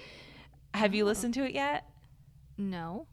Have 0.74 0.96
you 0.96 1.04
oh. 1.04 1.08
listened 1.08 1.34
to 1.36 1.46
it 1.46 1.54
yet? 1.54 1.90
No. 2.58 3.08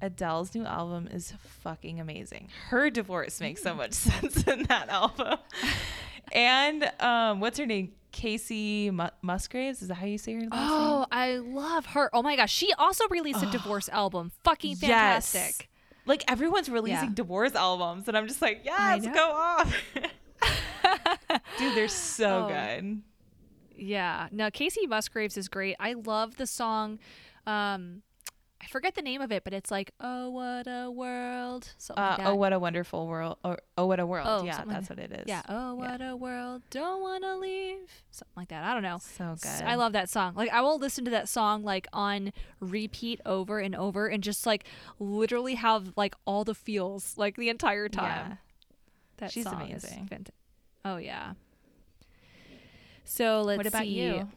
Adele's 0.00 0.54
new 0.54 0.64
album 0.64 1.08
is 1.10 1.32
fucking 1.62 1.98
amazing. 2.00 2.48
Her 2.68 2.90
divorce 2.90 3.40
makes 3.40 3.62
so 3.62 3.74
much 3.74 3.92
sense 3.94 4.44
in 4.44 4.64
that 4.64 4.88
album. 4.88 5.38
and 6.32 6.90
um, 7.00 7.40
what's 7.40 7.58
her 7.58 7.66
name? 7.66 7.92
Kacey 8.12 8.90
Musgraves. 9.22 9.82
Is 9.82 9.88
that 9.88 9.94
how 9.94 10.06
you 10.06 10.18
say 10.18 10.34
her 10.34 10.40
name? 10.40 10.50
Oh, 10.52 11.06
I 11.10 11.36
love 11.36 11.86
her. 11.86 12.08
Oh 12.12 12.22
my 12.22 12.36
gosh. 12.36 12.52
She 12.52 12.72
also 12.74 13.06
released 13.08 13.42
a 13.42 13.46
divorce 13.46 13.88
album. 13.90 14.32
Fucking 14.44 14.76
fantastic. 14.76 15.40
Yes. 15.40 15.77
Like 16.08 16.24
everyone's 16.26 16.68
releasing 16.68 17.10
yeah. 17.10 17.14
divorce 17.14 17.54
albums, 17.54 18.08
and 18.08 18.16
I'm 18.16 18.26
just 18.26 18.42
like, 18.42 18.62
yes, 18.64 19.06
go 19.06 19.30
off. 19.30 19.76
Dude, 21.58 21.74
they're 21.76 21.86
so 21.88 22.46
oh. 22.46 22.48
good. 22.48 23.02
Yeah. 23.76 24.28
Now 24.32 24.48
Kacey 24.48 24.88
Musgraves 24.88 25.36
is 25.36 25.48
great. 25.48 25.76
I 25.78 25.92
love 25.92 26.36
the 26.36 26.46
song. 26.46 26.98
Um, 27.46 28.02
I 28.60 28.66
forget 28.66 28.96
the 28.96 29.02
name 29.02 29.20
of 29.20 29.30
it, 29.30 29.44
but 29.44 29.52
it's 29.54 29.70
like 29.70 29.92
"Oh 30.00 30.30
What 30.30 30.66
a 30.66 30.90
World." 30.90 31.72
Something 31.78 32.02
Uh, 32.04 32.08
like 32.08 32.16
that. 32.18 32.26
oh, 32.26 32.34
what 32.34 32.52
a 32.52 32.58
wonderful 32.58 33.06
world! 33.06 33.38
Or 33.44 33.58
oh, 33.76 33.86
what 33.86 34.00
a 34.00 34.06
world! 34.06 34.26
Oh, 34.28 34.44
yeah, 34.44 34.58
like 34.58 34.68
that's 34.68 34.90
what 34.90 34.98
it 34.98 35.12
is. 35.12 35.24
Yeah. 35.26 35.42
Oh, 35.48 35.74
what 35.76 36.00
a 36.02 36.16
world. 36.16 36.62
Don't 36.70 37.00
want 37.00 37.22
to 37.22 37.36
leave. 37.36 37.78
Something 38.10 38.32
like 38.36 38.48
that. 38.48 38.64
I 38.64 38.74
don't 38.74 38.82
know. 38.82 38.98
so 39.00 39.36
good. 39.40 39.64
I 39.64 39.76
love 39.76 39.92
that 39.92 40.10
song. 40.10 40.34
Like 40.34 40.50
I 40.50 40.60
will 40.60 40.78
listen 40.78 41.04
to 41.04 41.10
that 41.12 41.28
song 41.28 41.62
like 41.62 41.86
on 41.92 42.32
repeat 42.58 43.20
over 43.24 43.60
and 43.60 43.76
over 43.76 44.08
and 44.08 44.22
just 44.24 44.44
like 44.44 44.64
literally 44.98 45.54
have 45.54 45.92
like 45.96 46.16
all 46.24 46.42
the 46.44 46.54
feels 46.54 47.16
like 47.16 47.36
the 47.36 47.48
entire 47.50 47.88
time. 47.88 48.30
Yeah. 48.30 48.36
That 49.18 49.30
She's 49.32 49.44
song 49.44 49.70
is 49.70 49.84
amazing. 49.84 50.26
Oh 50.84 50.96
yeah. 50.96 51.34
So 53.04 53.42
let's 53.42 53.56
What 53.58 53.66
about 53.66 53.82
see. 53.82 54.00
you? 54.00 54.28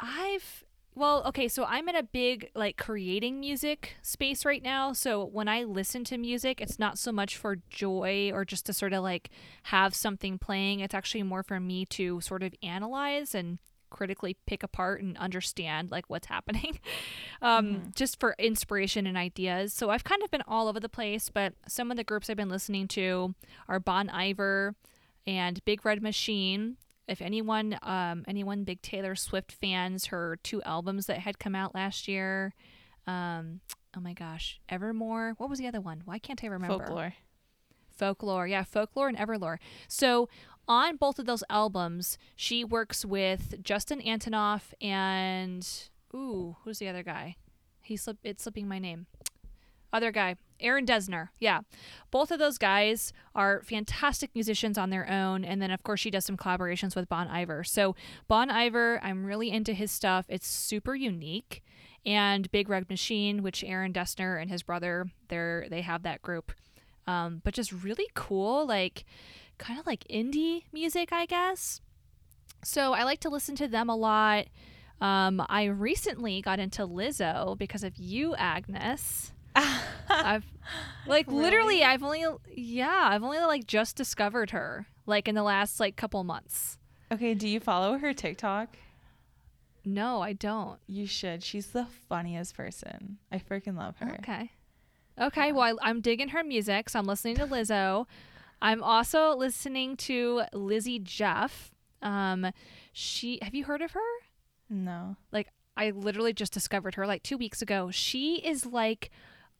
I've 0.00 0.64
well, 0.96 1.22
okay, 1.26 1.46
so 1.46 1.64
I'm 1.64 1.90
in 1.90 1.94
a 1.94 2.02
big 2.02 2.50
like 2.54 2.78
creating 2.78 3.38
music 3.38 3.96
space 4.00 4.46
right 4.46 4.62
now. 4.62 4.94
So 4.94 5.22
when 5.26 5.46
I 5.46 5.62
listen 5.62 6.04
to 6.04 6.16
music, 6.16 6.58
it's 6.62 6.78
not 6.78 6.98
so 6.98 7.12
much 7.12 7.36
for 7.36 7.58
joy 7.68 8.30
or 8.32 8.46
just 8.46 8.64
to 8.66 8.72
sort 8.72 8.94
of 8.94 9.02
like 9.02 9.28
have 9.64 9.94
something 9.94 10.38
playing. 10.38 10.80
It's 10.80 10.94
actually 10.94 11.22
more 11.22 11.42
for 11.42 11.60
me 11.60 11.84
to 11.86 12.22
sort 12.22 12.42
of 12.42 12.54
analyze 12.62 13.34
and 13.34 13.58
critically 13.90 14.36
pick 14.46 14.62
apart 14.62 15.02
and 15.02 15.16
understand 15.18 15.90
like 15.90 16.04
what's 16.08 16.26
happening 16.26 16.80
um 17.40 17.92
just 17.94 18.18
for 18.18 18.34
inspiration 18.36 19.06
and 19.06 19.16
ideas 19.16 19.72
so 19.72 19.90
i've 19.90 20.02
kind 20.02 20.24
of 20.24 20.30
been 20.32 20.42
all 20.48 20.66
over 20.66 20.80
the 20.80 20.88
place 20.88 21.30
but 21.32 21.54
some 21.68 21.92
of 21.92 21.96
the 21.96 22.02
groups 22.02 22.28
i've 22.28 22.36
been 22.36 22.48
listening 22.48 22.88
to 22.88 23.32
are 23.68 23.78
bon 23.78 24.10
iver 24.10 24.74
and 25.24 25.64
big 25.64 25.84
red 25.86 26.02
machine 26.02 26.76
if 27.08 27.22
anyone 27.22 27.78
um 27.82 28.24
anyone 28.26 28.64
big 28.64 28.82
taylor 28.82 29.14
swift 29.14 29.52
fans 29.52 30.06
her 30.06 30.38
two 30.42 30.62
albums 30.62 31.06
that 31.06 31.18
had 31.18 31.38
come 31.38 31.54
out 31.54 31.74
last 31.74 32.08
year 32.08 32.54
um 33.06 33.60
oh 33.96 34.00
my 34.00 34.12
gosh 34.12 34.60
evermore 34.68 35.34
what 35.38 35.48
was 35.48 35.58
the 35.58 35.66
other 35.66 35.80
one? 35.80 36.02
Why 36.04 36.18
can't 36.18 36.42
i 36.42 36.46
remember? 36.48 36.78
Folklore. 36.78 37.14
folklore 37.90 38.46
yeah 38.46 38.64
folklore 38.64 39.08
and 39.08 39.16
everlore. 39.16 39.58
So 39.88 40.28
on 40.68 40.96
both 40.96 41.18
of 41.18 41.26
those 41.26 41.44
albums 41.48 42.18
she 42.34 42.64
works 42.64 43.04
with 43.04 43.62
justin 43.62 44.00
antonoff 44.00 44.72
and 44.80 45.66
ooh 46.14 46.56
who's 46.64 46.78
the 46.78 46.88
other 46.88 47.02
guy? 47.02 47.36
He 47.82 47.96
slip 47.96 48.18
it's 48.24 48.42
slipping 48.42 48.68
my 48.68 48.78
name. 48.78 49.06
Other 49.92 50.10
guy 50.10 50.36
aaron 50.60 50.86
dessner 50.86 51.28
yeah. 51.38 51.60
Both 52.10 52.30
of 52.30 52.38
those 52.38 52.58
guys 52.58 53.12
are 53.34 53.62
fantastic 53.62 54.30
musicians 54.34 54.78
on 54.78 54.90
their 54.90 55.08
own 55.08 55.44
and 55.44 55.60
then 55.60 55.70
of 55.70 55.82
course 55.82 56.00
she 56.00 56.10
does 56.10 56.24
some 56.24 56.36
collaborations 56.36 56.96
with 56.96 57.08
bon 57.08 57.28
iver. 57.28 57.64
So 57.64 57.94
bon 58.28 58.50
iver 58.50 59.00
i'm 59.02 59.24
really 59.24 59.50
into 59.50 59.72
his 59.72 59.90
stuff. 59.90 60.26
It's 60.28 60.46
super 60.46 60.94
unique. 60.94 61.62
And 62.04 62.50
big 62.52 62.68
red 62.68 62.88
machine 62.88 63.42
which 63.42 63.64
aaron 63.64 63.92
dessner 63.92 64.40
and 64.40 64.50
his 64.50 64.62
brother 64.62 65.06
they're 65.28 65.66
they 65.68 65.82
have 65.82 66.02
that 66.04 66.22
group. 66.22 66.52
Um, 67.06 67.40
but 67.44 67.54
just 67.54 67.72
really 67.72 68.08
cool 68.14 68.66
like 68.66 69.04
kind 69.58 69.78
of 69.78 69.86
like 69.86 70.04
indie 70.10 70.64
music 70.72 71.12
i 71.12 71.26
guess. 71.26 71.80
So 72.64 72.92
i 72.94 73.04
like 73.04 73.20
to 73.20 73.28
listen 73.28 73.56
to 73.56 73.68
them 73.68 73.90
a 73.90 73.96
lot. 73.96 74.46
Um, 75.00 75.44
i 75.50 75.64
recently 75.64 76.40
got 76.40 76.58
into 76.58 76.86
lizzo 76.86 77.58
because 77.58 77.84
of 77.84 77.96
you 77.96 78.34
agnes 78.36 79.32
I've 80.08 80.44
like 81.06 81.28
literally 81.28 81.82
I've 81.84 82.02
only 82.02 82.24
yeah, 82.54 83.08
I've 83.10 83.22
only 83.22 83.38
like 83.38 83.66
just 83.66 83.96
discovered 83.96 84.50
her 84.50 84.86
like 85.06 85.28
in 85.28 85.34
the 85.34 85.42
last 85.42 85.80
like 85.80 85.96
couple 85.96 86.22
months. 86.24 86.78
okay, 87.12 87.34
do 87.34 87.48
you 87.48 87.60
follow 87.60 87.98
her 87.98 88.12
TikTok? 88.12 88.76
No, 89.84 90.20
I 90.20 90.32
don't. 90.32 90.78
You 90.88 91.06
should. 91.06 91.44
She's 91.44 91.68
the 91.68 91.86
funniest 92.08 92.56
person. 92.56 93.18
I 93.30 93.38
freaking 93.38 93.76
love 93.76 93.96
her. 93.98 94.16
Okay. 94.18 94.50
Okay, 95.20 95.52
well 95.52 95.78
I, 95.80 95.88
I'm 95.88 96.00
digging 96.00 96.28
her 96.28 96.42
music, 96.44 96.88
so 96.90 96.98
I'm 96.98 97.06
listening 97.06 97.36
to 97.36 97.46
Lizzo. 97.46 98.06
I'm 98.60 98.82
also 98.82 99.34
listening 99.36 99.96
to 99.98 100.42
Lizzy 100.52 100.98
Jeff. 100.98 101.72
Um 102.02 102.50
she 102.92 103.38
have 103.42 103.54
you 103.54 103.64
heard 103.64 103.82
of 103.82 103.92
her? 103.92 104.00
No. 104.68 105.16
like 105.32 105.48
I 105.76 105.90
literally 105.90 106.32
just 106.32 106.52
discovered 106.52 106.94
her 106.96 107.06
like 107.06 107.22
two 107.22 107.36
weeks 107.38 107.60
ago. 107.62 107.90
She 107.90 108.36
is 108.36 108.64
like 108.66 109.10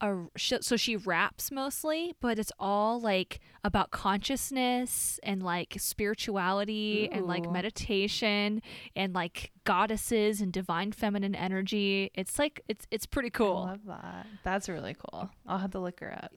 a 0.01 0.25
so 0.37 0.77
she 0.77 0.97
raps 0.97 1.51
mostly, 1.51 2.15
but 2.21 2.39
it's 2.39 2.53
all 2.59 3.01
like 3.01 3.41
about 3.65 3.91
consciousness 3.91 5.19
and 5.23 5.43
like 5.43 5.75
spirituality 5.79 7.09
and 7.11 7.27
like 7.27 7.51
meditation 7.51 8.63
and 8.95 9.15
like 9.15 9.53
goddesses 9.65 10.41
and 10.41 10.53
divine 10.53 10.93
feminine 10.93 11.35
energy. 11.35 12.11
It's 12.15 12.39
like 12.39 12.61
it's 12.69 12.87
it's 12.91 13.07
pretty 13.07 13.31
cool. 13.31 13.67
I 13.67 13.71
love 13.71 13.81
that. 13.87 14.27
That's 14.45 14.69
really 14.69 14.95
cool. 15.11 15.31
I'll 15.47 15.59
have 15.59 15.73
to 15.73 15.81
look 15.81 16.01
her 16.01 16.13
up. 16.13 16.33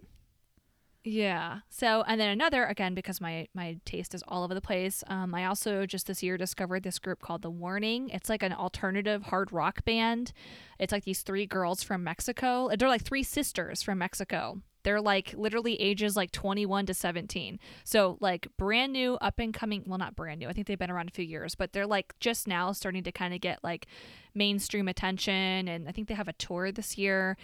Yeah. 1.03 1.59
So, 1.69 2.03
and 2.07 2.19
then 2.19 2.29
another 2.29 2.65
again 2.65 2.93
because 2.93 3.21
my 3.21 3.47
my 3.53 3.77
taste 3.85 4.13
is 4.13 4.23
all 4.27 4.43
over 4.43 4.53
the 4.53 4.61
place. 4.61 5.01
Um, 5.07 5.33
I 5.33 5.45
also 5.45 5.85
just 5.85 6.07
this 6.07 6.21
year 6.21 6.37
discovered 6.37 6.83
this 6.83 6.99
group 6.99 7.21
called 7.21 7.41
The 7.41 7.49
Warning. 7.49 8.09
It's 8.09 8.29
like 8.29 8.43
an 8.43 8.51
alternative 8.51 9.23
hard 9.23 9.51
rock 9.53 9.85
band. 9.85 10.33
It's 10.77 10.91
like 10.91 11.05
these 11.05 11.21
three 11.21 11.45
girls 11.45 11.83
from 11.83 12.03
Mexico. 12.03 12.69
They're 12.77 12.89
like 12.89 13.03
three 13.03 13.23
sisters 13.23 13.81
from 13.81 13.97
Mexico. 13.97 14.61
They're 14.83 15.01
like 15.01 15.33
literally 15.37 15.79
ages 15.79 16.15
like 16.15 16.31
21 16.31 16.85
to 16.87 16.93
17. 16.93 17.59
So 17.83 18.17
like 18.19 18.47
brand 18.57 18.91
new 18.93 19.15
up 19.15 19.39
and 19.39 19.53
coming, 19.53 19.83
well 19.85 19.97
not 19.97 20.15
brand 20.15 20.39
new. 20.39 20.47
I 20.47 20.53
think 20.53 20.67
they've 20.67 20.79
been 20.79 20.91
around 20.91 21.09
a 21.09 21.13
few 21.13 21.25
years, 21.25 21.55
but 21.55 21.71
they're 21.73 21.87
like 21.87 22.13
just 22.19 22.47
now 22.47 22.71
starting 22.71 23.03
to 23.03 23.11
kind 23.11 23.33
of 23.33 23.41
get 23.41 23.63
like 23.63 23.87
mainstream 24.33 24.87
attention 24.87 25.67
and 25.67 25.87
I 25.87 25.91
think 25.91 26.07
they 26.07 26.13
have 26.13 26.27
a 26.27 26.33
tour 26.33 26.71
this 26.71 26.97
year. 26.97 27.37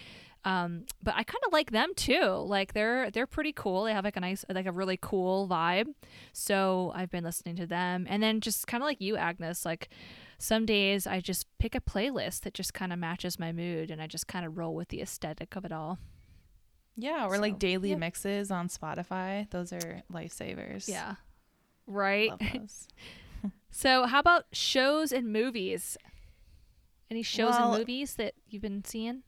Um, 0.45 0.85
but 1.01 1.15
I 1.15 1.23
kind 1.23 1.41
of 1.47 1.51
like 1.51 1.71
them 1.71 1.93
too. 1.95 2.21
Like 2.45 2.73
they're 2.73 3.09
they're 3.11 3.25
pretty 3.27 3.51
cool. 3.51 3.83
They 3.85 3.93
have 3.93 4.05
like 4.05 4.15
a 4.15 4.19
nice 4.19 4.45
like 4.47 4.67
a 4.67 4.71
really 4.71 4.97
cool 5.01 5.47
vibe. 5.49 5.87
So 6.33 6.91
I've 6.95 7.09
been 7.09 7.23
listening 7.23 7.55
to 7.57 7.65
them, 7.65 8.05
and 8.07 8.21
then 8.21 8.41
just 8.41 8.67
kind 8.67 8.83
of 8.83 8.85
like 8.85 9.01
you, 9.01 9.17
Agnes. 9.17 9.65
Like 9.65 9.89
some 10.37 10.65
days 10.67 11.07
I 11.07 11.19
just 11.19 11.47
pick 11.57 11.73
a 11.73 11.81
playlist 11.81 12.41
that 12.41 12.53
just 12.53 12.73
kind 12.75 12.93
of 12.93 12.99
matches 12.99 13.39
my 13.39 13.51
mood, 13.51 13.89
and 13.89 13.99
I 14.01 14.07
just 14.07 14.27
kind 14.27 14.45
of 14.45 14.55
roll 14.57 14.75
with 14.75 14.89
the 14.89 15.01
aesthetic 15.01 15.55
of 15.55 15.65
it 15.65 15.71
all. 15.71 15.97
Yeah, 16.95 17.25
or 17.25 17.35
So, 17.35 17.41
like 17.41 17.57
daily 17.59 17.89
yeah. 17.89 17.95
mixes 17.97 18.51
on 18.51 18.69
Spotify. 18.69 19.49
Those 19.49 19.73
are 19.73 20.03
lifesavers. 20.13 20.87
Yeah, 20.87 21.15
right. 21.87 22.31
So 23.69 24.05
how 24.05 24.19
about 24.19 24.45
shows 24.53 25.11
and 25.11 25.31
movies? 25.33 25.97
Any 27.11 27.23
shows 27.23 27.51
Well- 27.51 27.71
and 27.73 27.79
movies 27.79 28.15
that 28.15 28.33
you've 28.47 28.61
been 28.61 28.85
seeing? 28.85 29.23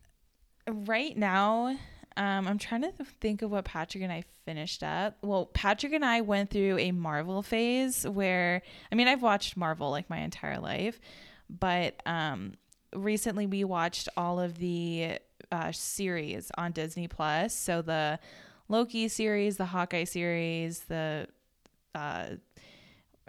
Right 0.68 1.16
now, 1.16 1.78
um, 2.18 2.48
I'm 2.48 2.58
trying 2.58 2.82
to 2.82 2.92
think 3.22 3.42
of 3.42 3.52
what 3.52 3.66
Patrick 3.66 4.04
and 4.04 4.12
I 4.12 4.24
finished 4.46 4.84
up. 4.84 5.18
Well, 5.22 5.46
Patrick 5.46 5.94
and 5.94 6.04
I 6.04 6.22
went 6.22 6.50
through 6.50 6.78
a 6.80 6.92
Marvel 6.92 7.42
phase 7.44 8.08
where, 8.08 8.62
I 8.92 8.96
mean, 8.96 9.08
I've 9.08 9.22
watched 9.22 9.56
Marvel 9.56 9.92
like 9.92 10.10
my 10.10 10.20
entire 10.20 10.60
life, 10.60 11.00
but 11.50 12.02
um, 12.06 12.54
recently 12.94 13.46
we 13.46 13.64
watched 13.64 14.10
all 14.18 14.40
of 14.40 14.58
the 14.58 15.20
uh, 15.52 15.72
series 15.72 16.52
on 16.58 16.72
Disney 16.72 17.08
Plus. 17.08 17.56
So 17.56 17.82
the 17.82 18.20
Loki 18.68 19.08
series, 19.08 19.58
the 19.58 19.66
Hawkeye 19.66 20.06
series, 20.06 20.80
the 20.82 21.28
uh, 21.94 22.28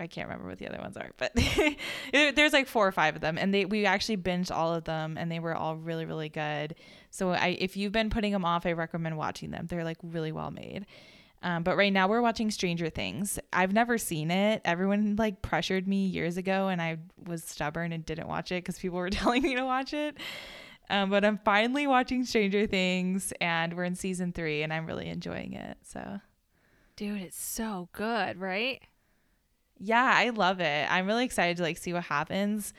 I 0.01 0.07
can't 0.07 0.29
remember 0.29 0.49
what 0.49 0.59
the 0.59 0.69
other 0.69 0.79
ones 0.79 0.97
are, 0.97 1.11
but 1.17 1.33
there's 2.13 2.53
like 2.53 2.69
four 2.69 2.87
or 2.87 2.93
five 2.93 3.17
of 3.17 3.21
them, 3.21 3.37
and 3.37 3.53
they 3.53 3.65
we 3.65 3.85
actually 3.85 4.17
binged 4.17 4.51
all 4.51 4.75
of 4.75 4.85
them, 4.85 5.17
and 5.19 5.31
they 5.31 5.41
were 5.41 5.55
all 5.55 5.77
really 5.77 6.05
really 6.05 6.29
good. 6.29 6.75
So 7.19 7.31
I 7.31 7.57
if 7.59 7.77
you've 7.77 7.93
been 7.93 8.11
putting 8.11 8.33
them 8.33 8.45
off, 8.45 8.65
I 8.65 8.73
recommend 8.73 9.17
watching 9.17 9.51
them. 9.51 9.67
They're 9.67 9.85
like 9.85 9.99
really 10.03 10.31
well 10.31 10.53
made. 10.53 10.87
Um, 11.43 11.63
but 11.65 11.77
right 11.77 11.93
now 11.93 12.09
we're 12.09 12.23
watching 12.23 12.51
Stranger 12.51 12.91
Things. 12.91 13.39
I've 13.53 13.73
never 13.73 13.99
seen 13.99 14.31
it. 14.31 14.61
Everyone 14.65 15.17
like 15.17 15.43
pressured 15.43 15.89
me 15.89 16.07
years 16.07 16.37
ago, 16.37 16.69
and 16.69 16.81
I 16.81 16.99
was 17.27 17.43
stubborn 17.43 17.93
and 17.93 18.07
didn't 18.07 18.29
watch 18.29 18.53
it 18.53 18.63
because 18.63 18.79
people 18.79 18.99
were 18.99 19.11
telling 19.11 19.43
me 19.43 19.57
to 19.57 19.65
watch 19.65 19.93
it. 19.93 20.17
Um, 20.91 21.11
but 21.11 21.25
I'm 21.25 21.39
finally 21.45 21.87
watching 21.87 22.25
Stranger 22.25 22.67
Things, 22.67 23.33
and 23.41 23.75
we're 23.75 23.85
in 23.85 23.97
season 23.97 24.33
three, 24.33 24.63
and 24.63 24.73
I'm 24.73 24.87
really 24.87 25.09
enjoying 25.09 25.55
it. 25.55 25.77
So 25.83 26.21
Dude, 26.97 27.21
it's 27.21 27.41
so 27.41 27.89
good, 27.93 28.39
right? 28.39 28.81
yeah, 29.81 30.13
I 30.15 30.31
love 30.31 30.61
it. 30.61 30.91
I'm 30.91 31.07
really 31.07 31.25
excited 31.25 31.57
to 31.59 31.63
like 31.63 31.79
see 31.79 31.93
what 31.93 32.05
happens. 32.05 32.73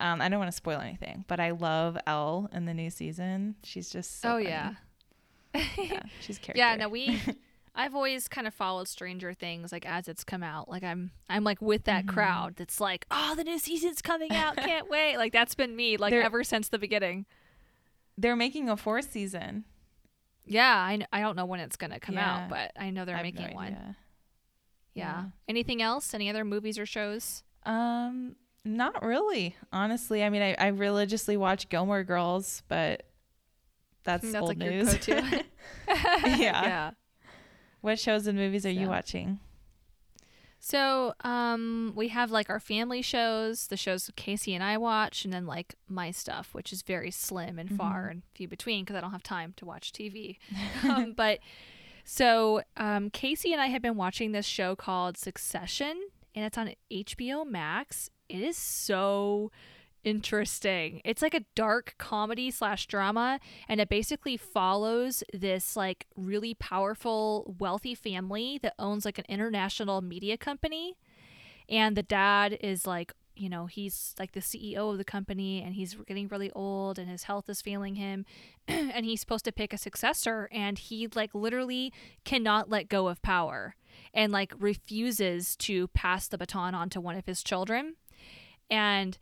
Um, 0.00 0.20
I 0.20 0.28
don't 0.28 0.38
want 0.38 0.50
to 0.50 0.56
spoil 0.56 0.80
anything, 0.80 1.24
but 1.28 1.40
I 1.40 1.50
love 1.50 1.98
El 2.06 2.48
in 2.52 2.66
the 2.66 2.74
new 2.74 2.90
season. 2.90 3.56
She's 3.64 3.90
just 3.90 4.20
so 4.20 4.28
oh 4.28 4.32
funny. 4.34 4.46
yeah. 4.48 4.72
yeah, 5.78 6.02
she's 6.20 6.38
character. 6.38 6.58
Yeah, 6.58 6.76
no, 6.76 6.88
we 6.88 7.20
I've 7.74 7.94
always 7.94 8.28
kind 8.28 8.46
of 8.46 8.54
followed 8.54 8.88
Stranger 8.88 9.32
Things 9.34 9.72
like 9.72 9.86
as 9.86 10.08
it's 10.08 10.24
come 10.24 10.42
out. 10.42 10.68
Like 10.68 10.82
I'm 10.84 11.10
I'm 11.28 11.42
like 11.44 11.60
with 11.62 11.84
that 11.84 12.04
Mhm. 12.04 12.08
crowd 12.08 12.56
that's 12.56 12.80
like, 12.80 13.06
"Oh, 13.10 13.34
the 13.36 13.44
new 13.44 13.58
season's 13.58 14.02
coming 14.02 14.32
out. 14.32 14.56
Can't 14.56 14.88
wait." 14.90 15.16
Like 15.16 15.32
that's 15.32 15.54
been 15.54 15.74
me 15.76 15.96
like 15.96 16.10
They're- 16.10 16.22
ever 16.22 16.44
since 16.44 16.68
the 16.68 16.78
beginning. 16.78 17.26
They're 18.16 18.36
making 18.36 18.68
a 18.68 18.76
fourth 18.76 19.12
season. 19.12 19.64
Yeah, 20.44 20.74
I, 20.74 21.04
I 21.12 21.20
don't 21.20 21.36
know 21.36 21.44
when 21.44 21.60
it's 21.60 21.76
going 21.76 21.90
to 21.92 22.00
come 22.00 22.14
Yeah. 22.16 22.36
out, 22.44 22.48
but 22.48 22.72
I 22.76 22.90
know 22.90 23.04
they're 23.04 23.14
I 23.14 23.18
have 23.18 23.34
no 23.34 23.40
making 23.42 23.54
one. 23.54 23.72
Yeah. 23.72 23.92
Yeah. 24.94 25.24
Anything 25.46 25.82
else? 25.82 26.14
Any 26.14 26.28
other 26.30 26.44
movies 26.44 26.78
or 26.78 26.86
shows? 26.86 27.44
Um, 27.64 28.34
not 28.76 29.04
really. 29.04 29.56
Honestly, 29.72 30.22
I 30.22 30.30
mean, 30.30 30.42
I, 30.42 30.54
I 30.58 30.66
religiously 30.68 31.36
watch 31.36 31.68
Gilmore 31.68 32.04
Girls, 32.04 32.62
but 32.68 33.04
that's, 34.04 34.24
That's 34.32 34.34
old 34.36 34.48
like 34.48 34.58
news. 34.58 34.96
yeah. 35.08 35.42
yeah. 36.36 36.90
What 37.80 37.98
shows 37.98 38.26
and 38.26 38.38
movies 38.38 38.64
are 38.66 38.70
you 38.70 38.88
watching? 38.88 39.40
So, 40.60 41.14
um, 41.20 41.92
we 41.94 42.08
have 42.08 42.30
like 42.32 42.50
our 42.50 42.58
family 42.58 43.00
shows, 43.00 43.68
the 43.68 43.76
shows 43.76 44.10
Casey 44.16 44.54
and 44.54 44.64
I 44.64 44.76
watch, 44.76 45.24
and 45.24 45.32
then 45.32 45.46
like 45.46 45.76
my 45.88 46.10
stuff, 46.10 46.48
which 46.52 46.72
is 46.72 46.82
very 46.82 47.10
slim 47.12 47.58
and 47.58 47.70
far 47.76 48.06
Mhm. 48.06 48.10
and 48.10 48.22
few 48.34 48.48
between 48.48 48.84
because 48.84 48.96
I 48.96 49.00
don't 49.00 49.12
have 49.12 49.22
time 49.22 49.54
to 49.58 49.64
watch 49.64 49.92
TV. 49.92 50.38
um, 50.82 51.12
but 51.12 51.38
so, 52.04 52.62
um, 52.76 53.10
Casey 53.10 53.52
and 53.52 53.62
I 53.62 53.66
have 53.68 53.82
been 53.82 53.96
watching 53.96 54.32
this 54.32 54.46
show 54.46 54.74
called 54.74 55.16
Succession, 55.16 56.08
and 56.34 56.44
it's 56.44 56.58
on 56.58 56.72
HBO 56.90 57.44
Max. 57.46 58.10
It 58.28 58.42
is 58.42 58.56
so 58.56 59.50
interesting. 60.04 61.00
It's 61.04 61.22
like 61.22 61.34
a 61.34 61.44
dark 61.54 61.94
comedy 61.98 62.50
slash 62.50 62.86
drama, 62.86 63.40
and 63.68 63.80
it 63.80 63.88
basically 63.88 64.36
follows 64.36 65.22
this 65.32 65.76
like 65.76 66.06
really 66.16 66.54
powerful, 66.54 67.54
wealthy 67.58 67.94
family 67.94 68.58
that 68.62 68.74
owns 68.78 69.04
like 69.04 69.18
an 69.18 69.26
international 69.28 70.00
media 70.00 70.36
company. 70.36 70.96
And 71.68 71.96
the 71.96 72.02
dad 72.02 72.58
is 72.60 72.86
like, 72.86 73.12
you 73.36 73.48
know, 73.48 73.66
he's 73.66 74.14
like 74.18 74.32
the 74.32 74.40
CEO 74.40 74.90
of 74.90 74.98
the 74.98 75.04
company 75.04 75.62
and 75.62 75.74
he's 75.74 75.94
getting 76.06 76.26
really 76.28 76.50
old 76.52 76.98
and 76.98 77.08
his 77.08 77.24
health 77.24 77.48
is 77.48 77.62
failing 77.62 77.94
him. 77.94 78.24
and 78.68 79.04
he's 79.04 79.20
supposed 79.20 79.44
to 79.44 79.52
pick 79.52 79.72
a 79.72 79.78
successor 79.78 80.48
and 80.50 80.78
he 80.78 81.06
like 81.14 81.34
literally 81.34 81.92
cannot 82.24 82.68
let 82.68 82.88
go 82.88 83.06
of 83.06 83.22
power 83.22 83.76
and 84.12 84.32
like 84.32 84.52
refuses 84.58 85.54
to 85.56 85.88
pass 85.88 86.26
the 86.26 86.38
baton 86.38 86.74
on 86.74 86.90
to 86.90 87.00
one 87.00 87.16
of 87.16 87.26
his 87.26 87.42
children. 87.42 87.94
And 88.70 89.16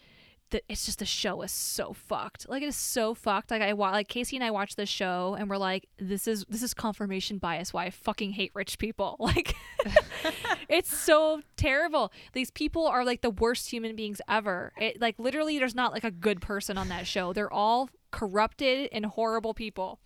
the, 0.50 0.62
it's 0.68 0.86
just 0.86 1.00
the 1.00 1.04
show 1.04 1.42
is 1.42 1.50
so 1.50 1.92
fucked. 1.92 2.48
Like 2.48 2.62
it 2.62 2.66
is 2.66 2.76
so 2.76 3.14
fucked. 3.14 3.50
Like 3.50 3.62
I 3.62 3.72
wa- 3.72 3.90
like 3.90 4.08
Casey 4.08 4.36
and 4.36 4.44
I 4.44 4.50
watched 4.52 4.76
this 4.76 4.88
show 4.88 5.36
and 5.38 5.50
we're 5.50 5.56
like, 5.56 5.88
this 5.98 6.28
is 6.28 6.44
this 6.48 6.62
is 6.62 6.72
confirmation 6.72 7.38
bias 7.38 7.72
why 7.72 7.86
I 7.86 7.90
fucking 7.90 8.32
hate 8.32 8.52
rich 8.54 8.78
people. 8.78 9.16
Like 9.26 9.56
it's 10.68 10.96
so 10.96 11.40
terrible. 11.56 12.12
These 12.32 12.52
people 12.52 12.86
are 12.86 13.04
like 13.04 13.22
the 13.22 13.30
worst 13.30 13.70
human 13.70 13.96
beings 13.96 14.20
ever. 14.28 14.72
It 14.78 15.00
like 15.00 15.18
literally 15.18 15.58
there's 15.58 15.74
not 15.74 15.92
like 15.92 16.04
a 16.04 16.12
good 16.12 16.40
person 16.40 16.78
on 16.78 16.88
that 16.88 17.08
show. 17.08 17.32
They're 17.32 17.52
all 17.52 17.90
corrupted 18.12 18.88
and 18.92 19.04
horrible 19.04 19.52
people. 19.52 19.98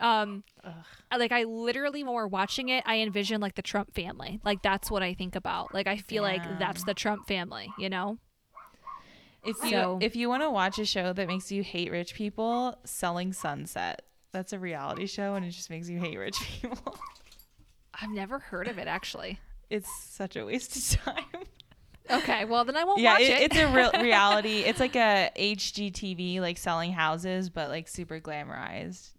Um 0.00 0.42
like 1.16 1.32
I 1.32 1.44
literally 1.44 2.02
when 2.02 2.14
we're 2.14 2.26
watching 2.26 2.70
it, 2.70 2.82
I 2.86 2.96
envision 3.00 3.42
like 3.42 3.56
the 3.56 3.62
Trump 3.62 3.94
family. 3.94 4.40
Like 4.42 4.62
that's 4.62 4.90
what 4.90 5.02
I 5.02 5.12
think 5.12 5.36
about. 5.36 5.74
Like 5.74 5.86
I 5.86 5.98
feel 5.98 6.22
like 6.22 6.42
that's 6.58 6.84
the 6.84 6.94
Trump 6.94 7.28
family, 7.28 7.70
you 7.78 7.90
know? 7.90 8.18
If 9.46 9.62
you 9.64 9.70
So- 9.70 9.98
if 10.00 10.16
you 10.16 10.28
want 10.28 10.42
to 10.42 10.50
watch 10.50 10.78
a 10.78 10.84
show 10.84 11.12
that 11.12 11.28
makes 11.28 11.50
you 11.52 11.62
hate 11.62 11.90
rich 11.90 12.14
people, 12.14 12.78
Selling 12.84 13.32
Sunset. 13.32 14.02
That's 14.32 14.52
a 14.52 14.58
reality 14.58 15.06
show 15.06 15.34
and 15.34 15.46
it 15.46 15.50
just 15.50 15.70
makes 15.70 15.88
you 15.88 15.98
hate 15.98 16.18
rich 16.18 16.36
people. 16.60 16.98
I've 18.00 18.10
never 18.10 18.38
heard 18.38 18.68
of 18.68 18.78
it 18.78 18.86
actually. 18.88 19.40
It's 19.70 19.88
such 20.10 20.36
a 20.36 20.44
waste 20.44 20.76
of 20.94 21.00
time. 21.02 21.42
Okay, 22.10 22.44
well 22.44 22.64
then 22.64 22.76
I 22.76 22.84
won't 22.84 23.00
yeah, 23.00 23.14
watch 23.14 23.22
it, 23.22 23.30
it. 23.30 23.42
it's 23.52 23.56
a 23.56 23.68
real 23.68 23.90
reality. 24.00 24.58
It's 24.58 24.78
like 24.80 24.94
a 24.94 25.30
HGTV 25.36 26.40
like 26.40 26.58
selling 26.58 26.92
houses 26.92 27.48
but 27.50 27.68
like 27.70 27.88
super 27.88 28.20
glamorized. 28.20 29.10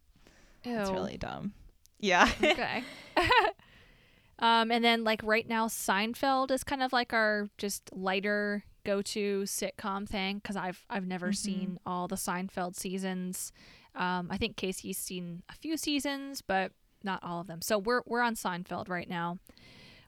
It's 0.64 0.90
really 0.92 1.18
dumb. 1.18 1.54
Yeah. 2.00 2.30
okay. 2.44 2.84
um, 4.40 4.70
and 4.72 4.84
then 4.84 5.04
like 5.04 5.22
right 5.24 5.48
now, 5.48 5.68
Seinfeld 5.68 6.52
is 6.52 6.64
kind 6.64 6.84
of 6.84 6.94
like 6.94 7.14
our 7.14 7.50
just 7.58 7.90
lighter 7.96 8.64
go-to 8.88 9.42
sitcom 9.44 10.08
thing 10.08 10.38
because 10.38 10.56
I've 10.56 10.86
I've 10.90 11.06
never 11.06 11.32
Mhm. 11.32 11.36
seen 11.36 11.80
all 11.86 12.08
the 12.08 12.16
Seinfeld 12.16 12.76
seasons. 12.76 13.52
Um, 13.94 14.30
I 14.32 14.38
think 14.38 14.56
Casey's 14.56 14.98
seen 14.98 15.44
a 15.50 15.54
few 15.54 15.76
seasons, 15.76 16.42
but 16.42 16.72
not 17.04 17.22
all 17.24 17.42
of 17.42 17.48
them. 17.48 17.62
So 17.62 17.78
we're 17.78 18.02
we're 18.06 18.22
on 18.22 18.36
Seinfeld 18.36 18.88
right 18.90 19.10
now, 19.10 19.40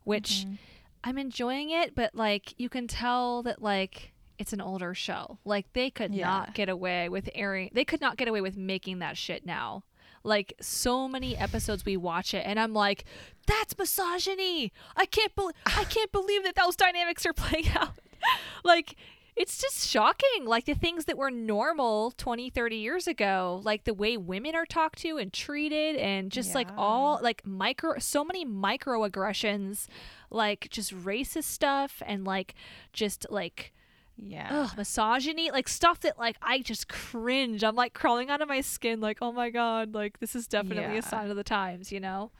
which 0.05 0.45
Mhm. 0.45 0.57
I'm 1.03 1.17
enjoying 1.17 1.69
it, 1.71 1.93
but 1.95 2.15
like 2.15 2.53
you 2.57 2.69
can 2.69 2.87
tell 2.87 3.43
that 3.43 3.61
like 3.61 4.13
it's 4.37 4.53
an 4.53 4.61
older 4.61 4.93
show. 4.95 5.39
Like 5.43 5.71
they 5.73 5.89
could 5.89 6.13
Yeah. 6.15 6.25
not 6.27 6.53
get 6.53 6.69
away 6.69 7.09
with 7.09 7.29
airing. 7.35 7.71
They 7.73 7.83
could 7.85 7.99
not 8.01 8.15
get 8.15 8.27
away 8.29 8.39
with 8.41 8.55
making 8.55 8.99
that 8.99 9.17
shit 9.17 9.45
now. 9.45 9.83
Like 10.23 10.53
so 10.61 11.07
many 11.09 11.35
episodes 11.35 11.83
we 11.85 11.97
watch 11.97 12.33
it 12.33 12.45
and 12.45 12.57
I'm 12.59 12.73
like 12.73 13.03
that's 13.45 13.77
misogyny. 13.77 14.71
I 14.95 15.05
can't 15.05 15.33
believe 15.35 15.55
I 15.65 15.83
can't 15.85 16.11
believe 16.11 16.43
that 16.43 16.55
those 16.55 16.75
dynamics 16.75 17.25
are 17.25 17.33
playing 17.33 17.67
out. 17.75 17.95
like 18.63 18.95
it's 19.35 19.57
just 19.61 19.87
shocking 19.87 20.43
like 20.45 20.65
the 20.65 20.73
things 20.75 21.05
that 21.05 21.17
were 21.17 21.31
normal 21.31 22.11
20 22.17 22.49
30 22.49 22.75
years 22.75 23.07
ago 23.07 23.61
like 23.63 23.85
the 23.85 23.93
way 23.93 24.17
women 24.17 24.53
are 24.55 24.65
talked 24.65 24.99
to 24.99 25.17
and 25.17 25.31
treated 25.31 25.95
and 25.95 26.29
just 26.31 26.53
like 26.55 26.67
all 26.77 27.19
like 27.23 27.45
micro 27.45 27.97
so 27.99 28.25
many 28.25 28.45
microaggressions 28.45 29.87
like 30.29 30.67
just 30.69 30.93
racist 30.93 31.45
stuff 31.45 32.01
and 32.05 32.25
like 32.25 32.53
just 32.91 33.25
like 33.29 33.71
Yeah. 34.17 34.49
ugh, 34.51 34.71
misogyny 34.77 35.51
like 35.51 35.69
stuff 35.69 36.01
that 36.01 36.19
like 36.19 36.35
i 36.41 36.59
just 36.59 36.89
cringe 36.89 37.63
i'm 37.63 37.75
like 37.75 37.93
crawling 37.93 38.29
out 38.29 38.41
of 38.41 38.49
my 38.49 38.59
skin 38.61 38.99
like 38.99 39.19
oh 39.21 39.31
my 39.31 39.49
god 39.49 39.93
like 39.93 40.19
this 40.19 40.35
is 40.35 40.47
definitely 40.47 40.93
Yeah. 40.95 40.99
a 40.99 41.01
sign 41.01 41.29
of 41.29 41.37
the 41.37 41.43
times 41.45 41.91
you 41.93 42.01
know 42.01 42.31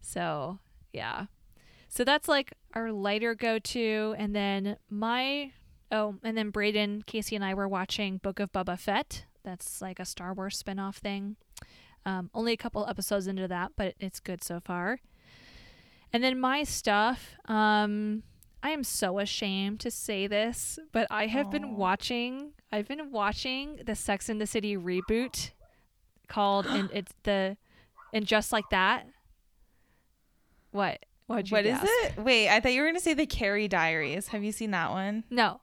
so 0.00 0.58
yeah 0.92 1.26
so 1.88 2.02
that's 2.04 2.28
like 2.28 2.54
our 2.74 2.92
lighter 2.92 3.34
go-to 3.34 4.14
and 4.18 4.34
then 4.34 4.76
my 4.90 5.52
oh 5.92 6.16
and 6.22 6.36
then 6.36 6.50
braden 6.50 7.02
casey 7.06 7.36
and 7.36 7.44
i 7.44 7.54
were 7.54 7.68
watching 7.68 8.18
book 8.18 8.40
of 8.40 8.52
Boba 8.52 8.78
fett. 8.78 9.24
That's 9.44 9.80
like 9.80 10.00
a 10.00 10.04
star 10.04 10.32
wars 10.32 10.56
spin-off 10.56 10.96
thing. 10.96 11.36
Um, 12.06 12.30
only 12.34 12.52
a 12.52 12.56
couple 12.56 12.86
episodes 12.86 13.26
into 13.26 13.48
that 13.48 13.72
but 13.76 13.94
it's 14.00 14.20
good 14.20 14.42
so 14.42 14.60
far. 14.60 15.00
And 16.12 16.22
then 16.22 16.38
my 16.38 16.64
stuff 16.64 17.34
um, 17.46 18.22
i 18.62 18.70
am 18.70 18.82
so 18.82 19.18
ashamed 19.18 19.80
to 19.80 19.90
say 19.90 20.26
this 20.26 20.78
but 20.92 21.06
i 21.10 21.26
have 21.26 21.46
Aw. 21.46 21.50
been 21.50 21.76
watching 21.76 22.52
i've 22.72 22.88
been 22.88 23.10
watching 23.10 23.80
the 23.84 23.94
sex 23.94 24.28
in 24.28 24.38
the 24.38 24.46
city 24.46 24.76
reboot 24.76 25.50
called 26.28 26.66
and 26.66 26.88
it's 26.94 27.12
the 27.24 27.56
and 28.12 28.26
just 28.26 28.52
like 28.52 28.68
that 28.70 29.06
what 30.70 31.04
What'd 31.26 31.50
you 31.50 31.56
What 31.56 31.66
is 31.66 31.78
it? 31.82 32.18
Wait, 32.18 32.48
I 32.48 32.60
thought 32.60 32.72
you 32.72 32.80
were 32.82 32.86
going 32.86 32.96
to 32.96 33.00
say 33.02 33.14
the 33.14 33.26
Carrie 33.26 33.68
Diaries. 33.68 34.28
Have 34.28 34.44
you 34.44 34.52
seen 34.52 34.72
that 34.72 34.90
one? 34.90 35.24
No. 35.30 35.60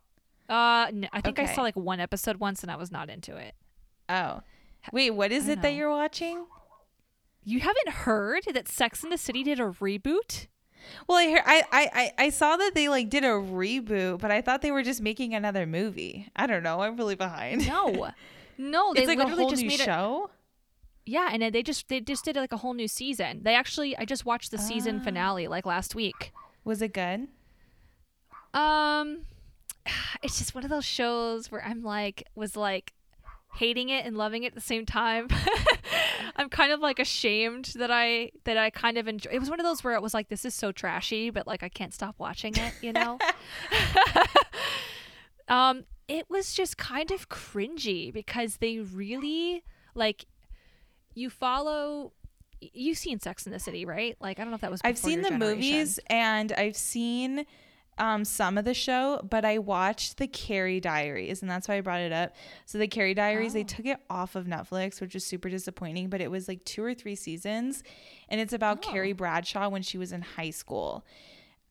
Uh, 0.49 0.87
no, 0.91 1.07
I 1.13 1.21
think 1.21 1.39
I 1.39 1.43
Okay. 1.43 1.53
saw 1.55 1.61
like 1.61 1.75
one 1.75 1.99
episode 1.99 2.37
once 2.37 2.63
and 2.63 2.71
I 2.71 2.75
was 2.75 2.91
not 2.91 3.09
into 3.09 3.35
it. 3.37 3.53
Oh. 4.09 4.41
Wait, 4.91 5.11
what 5.11 5.31
is 5.31 5.47
I 5.47 5.53
it 5.53 5.61
that 5.61 5.69
know. 5.71 5.77
you're 5.77 5.89
watching? 5.91 6.45
You 7.43 7.59
haven't 7.59 7.89
heard 7.89 8.43
that 8.53 8.67
Sex 8.67 9.03
in 9.03 9.09
the 9.11 9.17
City 9.17 9.43
did 9.43 9.59
a 9.59 9.63
reboot? 9.67 10.47
Well, 11.07 11.19
I, 11.19 11.25
hear, 11.25 11.43
I, 11.45 11.63
I, 11.71 11.89
I- 11.93 12.25
I 12.25 12.29
saw 12.31 12.57
that 12.57 12.71
they 12.73 12.89
like 12.89 13.09
did 13.09 13.23
a 13.23 13.27
reboot, 13.27 14.19
but 14.19 14.31
I 14.31 14.41
thought 14.41 14.61
they 14.63 14.71
were 14.71 14.81
just 14.83 14.99
making 15.01 15.35
another 15.35 15.65
movie. 15.67 16.27
I 16.35 16.47
don't 16.47 16.63
know. 16.63 16.81
I'm 16.81 16.97
really 16.97 17.15
behind. 17.15 17.67
No. 17.67 18.09
No, 18.57 18.93
they 18.93 18.99
it's 19.01 19.07
like 19.07 19.17
a 19.17 19.21
literally 19.21 19.41
whole 19.43 19.49
just 19.49 19.61
new 19.63 19.69
made 19.69 19.79
it. 19.79 19.85
show. 19.85 20.29
Yeah, 21.05 21.29
and 21.31 21.53
they 21.53 21.63
just 21.63 21.87
they 21.87 21.99
just 21.99 22.23
did 22.25 22.35
like 22.35 22.51
a 22.53 22.57
whole 22.57 22.73
new 22.73 22.87
season. 22.87 23.41
They 23.43 23.55
actually 23.55 23.97
I 23.97 24.05
just 24.05 24.25
watched 24.25 24.51
the 24.51 24.57
season 24.57 24.99
Ah. 25.01 25.03
finale 25.03 25.47
like 25.47 25.65
last 25.65 25.95
week. 25.95 26.31
Was 26.63 26.81
it 26.81 26.93
good? 26.93 27.27
Um 28.53 29.21
it's 30.23 30.37
just 30.37 30.53
one 30.55 30.63
of 30.63 30.69
those 30.69 30.85
shows 30.85 31.51
where 31.51 31.63
I'm 31.65 31.83
like 31.83 32.23
was 32.35 32.55
like 32.55 32.93
hating 33.55 33.89
it 33.89 34.05
and 34.05 34.15
loving 34.15 34.43
it 34.43 34.47
at 34.47 34.55
the 34.55 34.61
same 34.61 34.85
time. 34.85 35.27
I'm 36.37 36.47
kind 36.49 36.71
of 36.71 36.79
like 36.79 36.99
ashamed 36.99 37.73
that 37.75 37.91
I 37.91 38.31
that 38.45 38.57
I 38.57 38.69
kind 38.69 38.97
of 38.97 39.07
enjoy. 39.07 39.31
It 39.31 39.39
was 39.39 39.49
one 39.49 39.59
of 39.59 39.65
those 39.65 39.83
where 39.83 39.95
it 39.95 40.01
was 40.01 40.13
like 40.13 40.29
this 40.29 40.45
is 40.45 40.53
so 40.53 40.71
trashy, 40.71 41.29
but 41.31 41.47
like 41.47 41.63
I 41.63 41.69
can't 41.69 41.93
stop 41.93 42.15
watching 42.19 42.53
it, 42.55 42.73
you 42.81 42.93
know. 42.93 43.17
um 45.47 45.83
it 46.07 46.29
was 46.29 46.53
just 46.53 46.77
kind 46.77 47.09
of 47.11 47.29
cringy 47.29 48.11
because 48.13 48.57
they 48.57 48.79
really 48.79 49.63
like 49.95 50.25
you 51.13 51.29
follow 51.29 52.11
you've 52.73 52.97
seen 52.97 53.19
Sex 53.19 53.45
in 53.47 53.51
the 53.51 53.59
City, 53.59 53.85
right? 53.85 54.15
Like 54.21 54.39
I 54.39 54.43
don't 54.43 54.51
know 54.51 54.55
if 54.55 54.61
that 54.61 54.71
was 54.71 54.81
I've 54.83 54.97
seen 54.97 55.21
the 55.21 55.29
generation. 55.29 55.55
movies 55.57 55.99
and 56.07 56.51
I've 56.51 56.77
seen 56.77 57.45
um, 57.97 58.23
some 58.23 58.57
of 58.57 58.65
the 58.65 58.73
show, 58.73 59.19
but 59.29 59.43
I 59.45 59.57
watched 59.57 60.17
the 60.17 60.25
Carrie 60.27 60.79
Diaries, 60.79 61.41
and 61.41 61.51
that's 61.51 61.67
why 61.67 61.75
I 61.75 61.81
brought 61.81 61.99
it 62.01 62.11
up. 62.13 62.33
So 62.65 62.77
the 62.77 62.87
Carrie 62.87 63.13
Diaries, 63.13 63.53
they 63.53 63.61
Oh. 63.61 63.63
took 63.65 63.85
it 63.85 63.97
off 64.09 64.35
of 64.35 64.45
Netflix, 64.45 65.01
which 65.01 65.13
is 65.13 65.25
super 65.25 65.49
disappointing. 65.49 66.09
But 66.09 66.21
it 66.21 66.31
was 66.31 66.47
like 66.47 66.63
two 66.65 66.83
or 66.83 66.93
three 66.93 67.15
seasons, 67.15 67.83
and 68.29 68.39
it's 68.39 68.53
about 68.53 68.83
Oh. 68.85 68.91
Carrie 68.91 69.13
Bradshaw 69.13 69.67
when 69.69 69.81
she 69.81 69.97
was 69.97 70.11
in 70.11 70.21
high 70.21 70.49
school. 70.51 71.05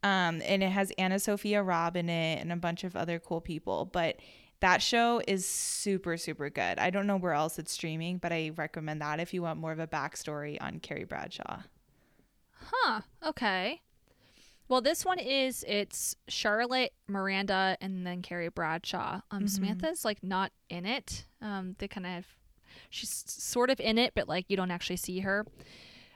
Um, 0.03 0.41
and 0.45 0.62
it 0.62 0.70
has 0.70 0.93
AnnaSophia 0.99 1.66
Robb 1.66 1.97
in 1.97 2.09
it 2.09 2.41
and 2.41 2.53
a 2.53 2.57
bunch 2.57 2.84
of 2.84 2.97
other 2.97 3.18
cool 3.18 3.41
people. 3.41 3.84
But 3.86 4.16
that 4.61 4.83
show 4.83 5.21
is 5.27 5.47
super, 5.47 6.17
super 6.17 6.51
good. 6.51 6.79
I 6.79 6.91
don't 6.91 7.07
know 7.07 7.17
where 7.17 7.33
else 7.33 7.59
it's 7.59 7.73
streaming, 7.73 8.19
but 8.19 8.33
I 8.33 8.51
recommend 8.57 9.01
that 9.01 9.21
if 9.21 9.33
you 9.35 9.43
want 9.43 9.59
more 9.59 9.73
of 9.73 9.79
a 9.79 9.87
backstory 9.87 10.59
on 10.61 10.81
Carrie 10.81 11.05
Bradshaw. 11.05 11.61
Huh. 12.53 13.01
Okay. 13.25 13.81
Well, 14.69 14.81
this 14.81 15.05
one 15.05 15.19
is 15.19 15.65
it's 15.67 16.15
Charlotte, 16.29 16.93
Miranda, 17.09 17.77
and 17.81 18.07
then 18.07 18.23
Carrie 18.23 18.51
Bradshaw. 18.51 19.21
Um, 19.31 19.45
Mhm. 19.45 19.49
Samantha's 19.51 20.05
like 20.05 20.23
not 20.23 20.53
in 20.69 20.87
it. 20.87 21.25
Um, 21.41 21.75
they 21.79 21.89
kind 21.89 22.07
of 22.07 22.27
she's 22.89 23.25
sort 23.27 23.71
of 23.71 23.81
in 23.81 23.99
it, 23.99 24.13
but 24.15 24.29
like 24.29 24.45
you 24.49 24.57
don't 24.57 24.71
actually 24.71 24.97
see 24.97 25.21
her. 25.21 25.45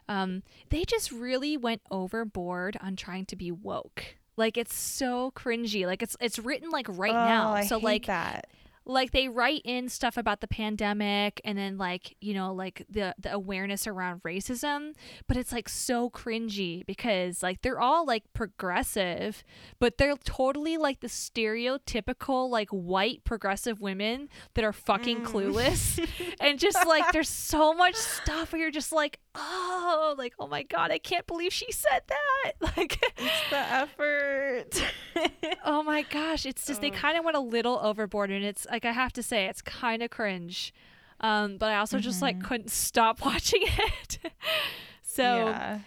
Um, 0.09 0.43
they 0.69 0.85
just 0.85 1.11
really 1.11 1.57
went 1.57 1.81
overboard 1.91 2.77
on 2.81 2.95
trying 2.95 3.25
to 3.27 3.37
be 3.37 3.51
woke. 3.51 4.17
Like 4.37 4.57
it's 4.57 4.75
so 4.75 5.33
cringy. 5.37 5.87
Like 5.87 6.03
it's 6.03 6.17
it's 6.21 6.39
written 6.39 6.71
like 6.71 6.87
right 6.89 7.11
oh, 7.11 7.15
now. 7.15 7.53
I 7.53 7.67
so 7.67 7.79
hate 7.79 7.85
like 7.85 8.07
that. 8.07 8.49
Like 8.87 9.13
they 9.13 9.29
write 9.29 9.63
in 9.65 9.89
stuff 9.89 10.17
about 10.17 10.41
the 10.41 10.49
pandemic 10.49 11.41
and 11.45 11.57
then 11.57 11.79
like 11.79 12.17
you 12.21 12.35
know 12.35 12.53
like 12.53 12.85
the 12.91 13.15
the 13.19 13.33
awareness 13.33 13.87
around 13.87 14.23
racism 14.25 14.93
but 15.27 15.37
it's 15.37 15.53
like 15.53 15.69
so 15.69 16.11
cringy 16.11 16.85
because 16.87 17.43
like 17.43 17.63
they're 17.63 17.81
all 17.81 18.05
like 18.05 18.25
progressive 18.35 19.43
but 19.79 19.97
they're 19.99 20.17
totally 20.25 20.77
like 20.77 21.01
the 21.01 21.09
stereotypical 21.09 22.49
like 22.51 22.69
white 22.71 23.25
progressive 23.25 23.81
women 23.81 24.29
that 24.55 24.65
are 24.65 24.73
fucking 24.73 25.15
Mm. 25.15 25.27
clueless 25.27 26.09
and 26.41 26.59
just 26.59 26.87
like 26.87 27.13
there's 27.13 27.29
so 27.29 27.73
much 27.73 27.95
stuff 27.95 28.53
where 28.53 28.61
you're 28.63 28.71
just 28.71 28.93
like 28.93 29.21
oh 29.35 30.15
like 30.19 30.35
oh 30.39 30.47
my 30.47 30.63
god 30.63 30.91
i 30.91 30.99
can't 30.99 31.27
believe 31.27 31.53
she 31.53 31.71
said 31.73 32.01
that 32.09 32.53
like 32.77 33.01
It's 33.17 33.51
the 33.51 33.59
effort. 33.59 34.83
Oh 35.67 35.83
my 35.83 36.03
gosh, 36.03 36.45
it's 36.45 36.67
just 36.67 36.81
they 36.81 36.91
kind 36.91 37.17
of 37.17 37.25
went 37.25 37.37
a 37.37 37.41
little 37.41 37.79
overboard, 37.83 38.31
and 38.31 38.45
it's 38.45 38.67
like 38.75 38.85
I 38.85 38.93
have 38.93 39.13
to 39.13 39.23
say, 39.23 39.47
it's 39.47 39.63
kind 39.63 40.03
of 40.03 40.11
cringe. 40.11 40.75
Um, 41.21 41.59
but 41.59 41.71
I 41.71 41.77
also 41.77 41.99
just 42.01 42.21
like 42.21 42.39
Mhm. 42.39 42.45
couldn't 42.45 42.71
stop 42.73 43.25
watching 43.25 43.63
it. 43.63 44.19
so 45.03 45.23
yeah. 45.49 45.79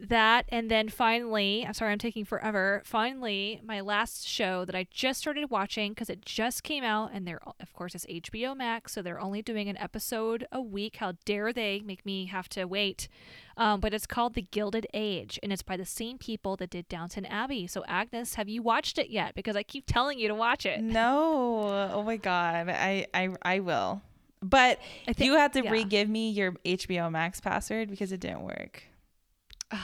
That, 0.00 0.46
and 0.48 0.70
then 0.70 0.88
finally, 0.88 1.64
I'm 1.66 1.74
sorry, 1.74 1.92
I'm 1.92 1.98
taking 1.98 2.24
forever. 2.24 2.82
Finally, 2.84 3.60
my 3.64 3.80
last 3.80 4.26
show 4.26 4.64
that 4.64 4.74
I 4.74 4.86
just 4.90 5.20
started 5.20 5.50
watching 5.50 5.92
because 5.92 6.10
it 6.10 6.24
just 6.24 6.62
came 6.62 6.84
out, 6.84 7.10
and 7.12 7.26
they're 7.26 7.40
of 7.60 7.72
course 7.72 7.94
it's 7.94 8.06
HBO 8.06 8.56
Max, 8.56 8.92
so 8.92 9.02
they're 9.02 9.20
only 9.20 9.42
doing 9.42 9.68
an 9.68 9.76
episode 9.78 10.46
a 10.52 10.60
week. 10.60 10.96
How 10.96 11.12
dare 11.24 11.52
they 11.52 11.82
make 11.84 12.04
me 12.06 12.26
have 12.26 12.48
to 12.50 12.64
wait? 12.64 13.08
Um, 13.56 13.80
but 13.80 13.92
it's 13.92 14.06
called 14.06 14.34
The 14.34 14.42
Gilded 14.42 14.86
Age, 14.94 15.38
and 15.42 15.52
it's 15.52 15.62
by 15.62 15.76
the 15.76 15.84
same 15.84 16.18
people 16.18 16.56
that 16.56 16.70
did 16.70 16.88
Downton 16.88 17.26
Abbey. 17.26 17.66
So 17.66 17.84
Agnes, 17.88 18.34
have 18.34 18.48
you 18.48 18.62
watched 18.62 18.98
it 18.98 19.10
yet? 19.10 19.34
Because 19.34 19.56
I 19.56 19.62
keep 19.62 19.84
telling 19.86 20.18
you 20.18 20.28
to 20.28 20.34
watch 20.34 20.64
it. 20.64 20.80
No. 20.80 21.90
Oh 21.92 22.02
my 22.02 22.16
god. 22.16 22.68
I 22.68 23.06
I 23.12 23.30
I 23.42 23.60
will. 23.60 24.02
But 24.40 24.78
I 25.08 25.12
think 25.12 25.26
you 25.26 25.36
had 25.36 25.52
to 25.54 25.64
yeah. 25.64 25.70
re-give 25.72 26.08
me 26.08 26.30
your 26.30 26.52
HBO 26.64 27.10
Max 27.10 27.40
password 27.40 27.90
because 27.90 28.12
it 28.12 28.20
didn't 28.20 28.42
work 28.42 28.84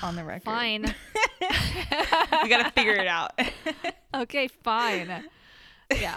on 0.02 0.16
the 0.16 0.24
record. 0.24 0.44
Fine. 0.44 0.82
we 2.42 2.48
gotta 2.48 2.70
figure 2.72 2.94
it 2.94 3.06
out. 3.06 3.38
okay, 4.14 4.48
fine. 4.48 5.24
Yeah. 5.94 6.14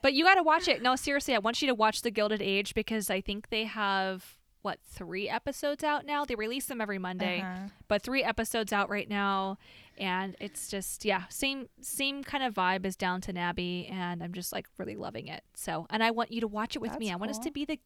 But 0.00 0.14
you 0.14 0.24
got 0.24 0.36
to 0.36 0.42
watch 0.44 0.68
it. 0.68 0.80
No, 0.80 0.94
seriously, 0.94 1.34
I 1.34 1.38
want 1.38 1.60
you 1.60 1.68
to 1.68 1.74
watch 1.74 2.02
The 2.02 2.10
Gilded 2.10 2.40
Age 2.40 2.72
because 2.74 3.10
I 3.10 3.20
think 3.20 3.50
they 3.50 3.64
have 3.64 4.36
what, 4.62 4.78
3 4.86 5.28
episodes 5.28 5.82
out 5.82 6.04
now? 6.04 6.24
They 6.24 6.34
release 6.34 6.66
them 6.66 6.80
every 6.80 6.98
Monday, 6.98 7.40
Uh-huh. 7.40 7.68
but 7.88 8.02
3 8.02 8.22
episodes 8.22 8.72
out 8.72 8.90
right 8.90 9.08
now 9.08 9.58
and 9.98 10.36
it's 10.40 10.68
just 10.68 11.04
yeah, 11.04 11.24
same 11.28 11.68
same 11.80 12.22
kind 12.22 12.44
of 12.44 12.54
vibe 12.54 12.86
as 12.86 12.96
Downton 12.96 13.36
Abbey 13.36 13.88
and 13.92 14.22
I'm 14.22 14.32
just 14.32 14.52
like 14.52 14.66
really 14.78 14.96
loving 14.96 15.26
it. 15.26 15.42
So, 15.54 15.86
and 15.90 16.02
I 16.02 16.12
want 16.12 16.30
you 16.30 16.40
to 16.40 16.48
watch 16.48 16.76
it 16.76 16.78
with 16.80 16.98
me. 16.98 17.06
That's 17.06 17.14
I 17.14 17.16
want 17.16 17.30
us 17.32 17.38
to 17.40 17.50
be 17.50 17.64
the 17.64 17.78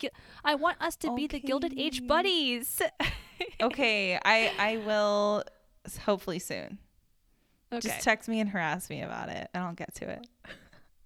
I 0.45 0.55
want 0.55 0.81
us 0.81 0.97
to 0.97 1.15
be 1.15 1.27
the 1.27 1.41
Gilded 1.41 1.75
Age 1.77 2.07
buddies. 2.07 2.83
Okay, 3.61 4.19
I 4.25 4.53
I 4.59 4.77
will 4.79 5.45
hopefully 6.05 6.39
soon. 6.39 6.79
okay. 7.73 7.81
Just 7.89 8.01
text 8.03 8.29
me 8.29 8.41
and 8.41 8.51
harass 8.51 8.91
me 8.91 9.03
about 9.03 9.29
it, 9.29 9.49
and 9.55 9.65
I'll 9.65 9.75
get 9.75 9.95
to 9.97 10.09
it. 10.09 10.27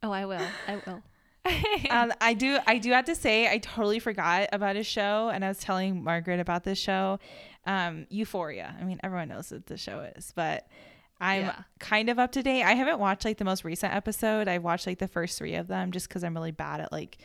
oh, 0.02 0.10
I 0.10 0.24
will. 0.26 0.46
I 0.66 0.80
will. 0.86 1.02
um, 1.90 2.12
I 2.20 2.34
do. 2.34 2.58
I 2.66 2.78
do 2.78 2.90
have 2.92 3.04
to 3.06 3.14
say, 3.14 3.48
I 3.50 3.58
totally 3.58 3.98
forgot 4.00 4.48
about 4.52 4.74
his 4.76 4.86
show, 4.86 5.28
and 5.32 5.44
I 5.44 5.48
was 5.48 5.58
telling 5.58 6.02
Margaret 6.02 6.40
about 6.40 6.64
this 6.64 6.78
show, 6.78 7.18
um, 7.66 8.06
Euphoria. 8.10 8.74
I 8.80 8.84
mean, 8.84 8.98
everyone 9.02 9.28
knows 9.28 9.50
what 9.52 9.66
the 9.66 9.76
show 9.76 10.00
is, 10.16 10.32
but 10.34 10.66
I'm 11.20 11.42
Yeah. 11.42 11.62
kind 11.78 12.08
of 12.10 12.18
up 12.18 12.32
to 12.32 12.42
date. 12.42 12.62
I 12.64 12.72
haven't 12.74 12.98
watched 12.98 13.24
like 13.24 13.38
the 13.38 13.44
most 13.44 13.64
recent 13.64 13.94
episode. 13.94 14.48
I've 14.48 14.64
watched 14.64 14.86
like 14.86 14.98
the 14.98 15.08
first 15.08 15.38
three 15.38 15.54
of 15.54 15.68
them, 15.68 15.92
just 15.92 16.08
because 16.08 16.24
I'm 16.24 16.34
really 16.34 16.50
bad 16.50 16.80
at 16.80 16.90
like 16.90 17.18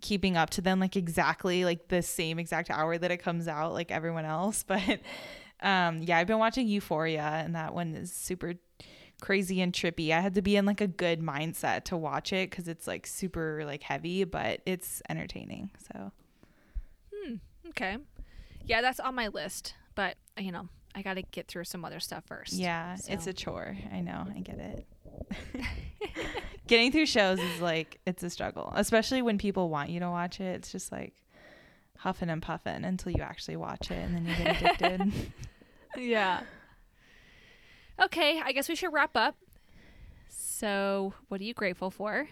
keeping 0.00 0.36
up 0.36 0.50
to 0.50 0.60
them, 0.60 0.80
like 0.80 0.96
exactly 0.96 1.64
like 1.64 1.88
the 1.88 2.02
same 2.02 2.38
exact 2.38 2.70
hour 2.70 2.96
that 2.98 3.10
it 3.10 3.18
comes 3.18 3.48
out, 3.48 3.72
like 3.72 3.90
everyone 3.90 4.24
else. 4.24 4.64
But 4.68 5.00
um, 5.62 6.02
yeah, 6.02 6.18
I've 6.18 6.26
been 6.26 6.38
watching 6.38 6.68
Euphoria, 6.68 7.22
and 7.22 7.54
that 7.54 7.72
one 7.74 7.94
is 7.94 8.12
super 8.12 8.54
crazy 9.22 9.62
and 9.62 9.72
trippy. 9.72 10.10
I 10.12 10.20
had 10.20 10.34
to 10.34 10.42
be 10.42 10.56
in 10.56 10.66
like 10.66 10.82
a 10.82 10.86
good 10.86 11.20
mindset 11.20 11.84
to 11.84 11.96
watch 11.96 12.32
it 12.32 12.50
because 12.50 12.68
it's 12.68 12.86
like 12.86 13.06
super 13.06 13.62
like 13.64 13.82
heavy, 13.82 14.24
but 14.24 14.60
it's 14.66 15.00
entertaining. 15.08 15.70
So 15.92 16.12
hmm, 17.14 17.34
Okay. 17.70 17.96
Yeah, 18.66 18.82
that's 18.82 19.00
on 19.00 19.14
my 19.14 19.28
list, 19.28 19.74
but 19.94 20.16
you 20.38 20.52
know, 20.52 20.68
I 20.94 21.00
got 21.02 21.14
to 21.14 21.22
get 21.22 21.48
through 21.48 21.64
some 21.64 21.84
other 21.84 22.00
stuff 22.00 22.24
first. 22.26 22.52
yeah, 22.52 22.96
it's 23.08 23.26
a 23.26 23.32
chore. 23.32 23.76
I 23.92 24.00
know. 24.00 24.26
I 24.34 24.40
get 24.40 24.58
it. 24.58 24.86
Getting 26.66 26.90
through 26.92 27.06
shows 27.06 27.38
is 27.38 27.60
like 27.60 28.00
it's 28.06 28.22
a 28.22 28.30
struggle, 28.30 28.72
especially 28.74 29.22
when 29.22 29.38
people 29.38 29.68
want 29.68 29.90
you 29.90 30.00
to 30.00 30.10
watch 30.10 30.40
it. 30.40 30.56
It's 30.56 30.72
just 30.72 30.90
like 30.90 31.14
huffing 31.98 32.28
and 32.28 32.42
puffing 32.42 32.84
until 32.84 33.12
you 33.12 33.22
actually 33.22 33.56
watch 33.56 33.90
it, 33.90 33.98
and 33.98 34.14
then 34.14 34.26
you 34.26 34.34
get 34.34 34.62
addicted. 34.62 35.12
yeah. 35.96 36.40
Okay, 38.02 38.40
I 38.44 38.52
guess 38.52 38.68
we 38.68 38.74
should 38.74 38.92
wrap 38.92 39.16
up. 39.16 39.36
So, 40.28 41.14
what 41.28 41.40
are 41.40 41.44
you 41.44 41.54
grateful 41.54 41.90
for? 41.90 42.28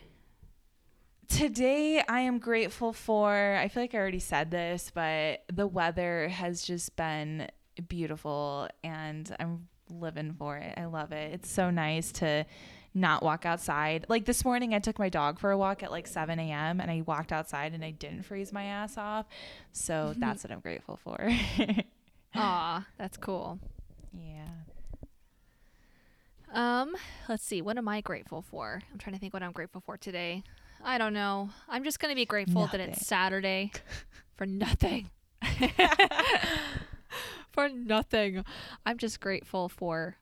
Today, 1.28 2.02
I 2.06 2.20
am 2.20 2.38
grateful 2.38 2.92
for, 2.92 3.56
I 3.56 3.68
feel 3.68 3.82
like 3.82 3.94
I 3.94 3.98
already 3.98 4.18
said 4.18 4.50
this, 4.50 4.90
but 4.94 5.44
the 5.52 5.66
weather 5.66 6.28
has 6.28 6.62
just 6.62 6.96
been 6.96 7.48
beautiful 7.88 8.68
and 8.82 9.34
I'm 9.40 9.68
living 9.90 10.34
for 10.34 10.56
it. 10.58 10.74
I 10.76 10.84
love 10.84 11.12
it. 11.12 11.32
It's 11.32 11.50
so 11.50 11.70
nice 11.70 12.12
to 12.12 12.44
not 12.94 13.22
walk 13.22 13.44
outside. 13.44 14.06
Like 14.08 14.24
this 14.24 14.44
morning, 14.44 14.72
I 14.72 14.78
took 14.78 14.98
my 14.98 15.08
dog 15.08 15.38
for 15.38 15.50
a 15.50 15.58
walk 15.58 15.82
at 15.82 15.90
like 15.90 16.06
7 16.06 16.38
a.m. 16.38 16.80
and 16.80 16.90
I 16.90 17.02
walked 17.02 17.32
outside 17.32 17.72
and 17.74 17.84
I 17.84 17.90
didn't 17.90 18.22
freeze 18.22 18.52
my 18.52 18.64
ass 18.64 18.96
off. 18.96 19.26
So 19.72 20.14
that's 20.18 20.44
what 20.44 20.52
I'm 20.52 20.60
grateful 20.60 20.96
for. 20.96 21.28
Aw, 22.36 22.86
that's 22.98 23.16
cool. 23.16 23.58
yeah. 24.12 24.46
Um, 26.52 26.94
let's 27.28 27.44
see. 27.44 27.62
What 27.62 27.78
am 27.78 27.88
I 27.88 28.00
grateful 28.00 28.42
for? 28.42 28.80
I'm 28.92 28.98
trying 28.98 29.14
to 29.14 29.20
think 29.20 29.34
what 29.34 29.42
I'm 29.42 29.50
grateful 29.50 29.80
for 29.80 29.96
today. 29.96 30.44
I 30.84 30.98
don't 30.98 31.12
know. 31.12 31.50
I'm 31.68 31.82
just 31.82 31.98
gonna 31.98 32.14
be 32.14 32.26
grateful 32.26 32.68
that 32.68 32.78
it's 32.80 33.06
Saturday 33.06 33.72
for 34.36 34.46
nothing. 34.46 35.10
for 37.50 37.68
nothing. 37.68 38.44
I'm 38.86 38.98
just 38.98 39.18
grateful 39.20 39.68
for 39.68 40.16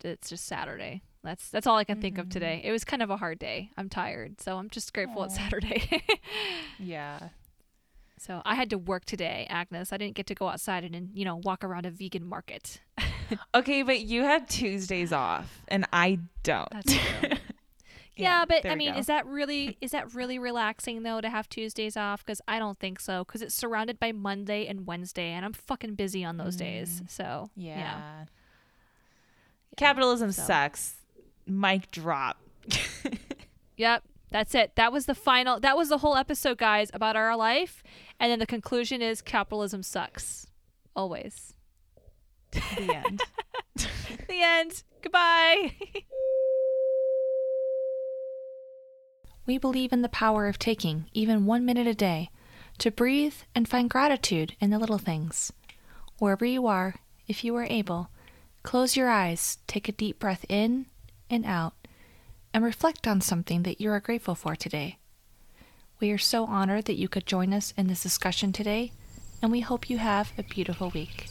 that 0.00 0.08
it's 0.08 0.30
just 0.30 0.46
Saturday. 0.46 1.02
That's 1.22 1.50
that's 1.50 1.66
all 1.66 1.76
I 1.76 1.84
can 1.84 2.00
think 2.00 2.18
of 2.18 2.28
today. 2.30 2.58
Mm-hmm. 2.58 2.68
It 2.68 2.72
was 2.72 2.84
kind 2.84 3.02
of 3.02 3.10
a 3.10 3.16
hard 3.16 3.38
day. 3.38 3.70
I'm 3.76 3.88
tired, 3.88 4.40
so 4.40 4.56
I'm 4.56 4.70
just 4.70 4.92
grateful 4.94 5.24
it's 5.24 5.36
Saturday. 5.36 6.02
Yeah. 6.78 7.28
so 8.18 8.40
I 8.44 8.54
had 8.54 8.70
to 8.70 8.78
work 8.78 9.04
today, 9.04 9.46
Agnes. 9.50 9.92
I 9.92 9.98
didn't 9.98 10.14
get 10.14 10.26
to 10.28 10.34
go 10.34 10.48
outside 10.48 10.84
and 10.84 11.10
you 11.14 11.24
know 11.24 11.36
walk 11.36 11.62
around 11.62 11.86
a 11.86 11.90
vegan 11.90 12.26
market. 12.26 12.80
Okay, 13.54 13.84
but 13.84 14.00
you 14.00 14.24
have 14.24 14.48
Tuesdays 14.48 15.12
off 15.12 15.62
and 15.68 15.86
I 15.92 16.18
don't. 16.42 16.68
That's 16.72 16.92
true. 16.92 17.28
Yeah, 18.16 18.44
but 18.44 18.66
I 18.66 18.74
mean, 18.74 18.92
go. 18.92 18.98
is 18.98 19.06
that 19.06 19.24
really 19.24 19.78
is 19.80 19.92
that 19.92 20.14
really 20.14 20.38
relaxing 20.38 21.04
though 21.04 21.20
to 21.22 21.30
have 21.30 21.48
Tuesdays 21.48 21.96
off? 21.96 22.24
Because 22.24 22.42
I 22.46 22.58
don't 22.58 22.78
think 22.78 23.00
so. 23.00 23.24
Because 23.24 23.40
it's 23.40 23.54
surrounded 23.54 23.98
by 23.98 24.12
Monday 24.12 24.66
and 24.66 24.86
Wednesday, 24.86 25.28
and 25.30 25.42
I'm 25.44 25.54
fucking 25.54 25.94
busy 25.94 26.22
on 26.22 26.36
those 26.36 26.54
days. 26.56 27.00
Mm. 27.00 27.10
So 27.10 27.50
Yeah. 27.56 27.78
yeah. 27.78 28.24
Capitalism 29.76 30.32
so. 30.32 30.42
sucks. 30.42 30.96
Mic 31.46 31.90
drop. 31.90 32.38
Yep, 33.80 34.04
that's 34.30 34.54
it. 34.54 34.76
That 34.76 34.92
was 34.92 35.06
the 35.06 35.14
final. 35.14 35.58
That 35.58 35.74
was 35.74 35.88
the 35.88 35.96
whole 35.96 36.14
episode, 36.14 36.58
guys, 36.58 36.90
about 36.92 37.16
our 37.16 37.34
life, 37.34 37.82
and 38.20 38.30
then 38.30 38.38
the 38.38 38.44
conclusion 38.44 39.00
is 39.00 39.22
capitalism 39.22 39.82
sucks. 39.82 40.48
Always. 40.94 41.54
the 42.52 42.94
end. 42.94 43.22
the 44.28 44.42
end. 44.42 44.82
Goodbye. 45.00 45.72
we 49.46 49.56
believe 49.56 49.94
in 49.94 50.02
the 50.02 50.10
power 50.10 50.46
of 50.46 50.58
taking 50.58 51.06
even 51.14 51.46
one 51.46 51.64
minute 51.64 51.86
a 51.86 51.94
day 51.94 52.28
to 52.76 52.90
breathe 52.90 53.36
and 53.54 53.66
find 53.66 53.88
gratitude 53.88 54.56
in 54.60 54.68
the 54.68 54.78
little 54.78 54.98
things. 54.98 55.54
Wherever 56.18 56.44
you 56.44 56.66
are, 56.66 56.96
if 57.26 57.44
you 57.44 57.56
are 57.56 57.66
able, 57.70 58.10
close 58.62 58.94
your 58.94 59.08
eyes, 59.08 59.56
take 59.66 59.88
a 59.88 59.92
deep 59.92 60.18
breath 60.18 60.44
in 60.50 60.84
and 61.30 61.46
out, 61.46 61.72
and 62.52 62.64
reflect 62.64 63.06
on 63.06 63.20
something 63.20 63.62
that 63.62 63.80
you 63.80 63.90
are 63.90 64.00
grateful 64.00 64.34
for 64.34 64.56
today. 64.56 64.98
We 66.00 66.10
are 66.10 66.18
so 66.18 66.44
honored 66.46 66.86
that 66.86 66.98
you 66.98 67.08
could 67.08 67.26
join 67.26 67.54
us 67.54 67.72
in 67.76 67.86
this 67.86 68.02
discussion 68.02 68.52
today, 68.52 68.92
and 69.40 69.50
we 69.52 69.60
hope 69.60 69.88
you 69.88 69.98
have 69.98 70.32
a 70.36 70.42
beautiful 70.42 70.90
week. 70.90 71.28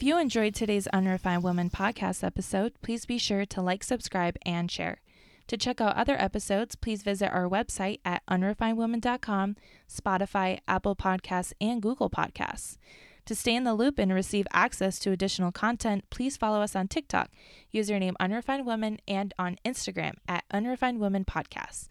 If 0.00 0.06
you 0.06 0.18
enjoyed 0.18 0.54
today's 0.54 0.86
Unrefined 0.86 1.42
Woman 1.42 1.68
podcast 1.68 2.24
episode, 2.24 2.72
please 2.80 3.04
be 3.04 3.18
sure 3.18 3.44
to 3.44 3.60
like, 3.60 3.84
subscribe, 3.84 4.38
and 4.46 4.70
share. 4.70 5.02
To 5.48 5.58
check 5.58 5.78
out 5.78 5.94
other 5.94 6.16
episodes, 6.18 6.74
please 6.74 7.02
visit 7.02 7.30
our 7.30 7.46
website 7.46 8.00
at 8.02 8.22
unrefinedwoman.com, 8.26 9.56
Spotify, 9.86 10.60
Apple 10.66 10.96
Podcasts, 10.96 11.52
and 11.60 11.82
Google 11.82 12.08
Podcasts. 12.08 12.78
To 13.26 13.34
stay 13.34 13.54
in 13.54 13.64
the 13.64 13.74
loop 13.74 13.98
and 13.98 14.10
receive 14.14 14.46
access 14.54 14.98
to 15.00 15.10
additional 15.10 15.52
content, 15.52 16.08
please 16.08 16.38
follow 16.38 16.62
us 16.62 16.74
on 16.74 16.88
TikTok, 16.88 17.28
username 17.74 18.14
Unrefined 18.18 18.64
Woman, 18.64 19.00
and 19.06 19.34
on 19.38 19.58
Instagram 19.66 20.14
at 20.26 20.44
Unrefined 20.50 20.98
Woman 20.98 21.26
Podcast. 21.26 21.88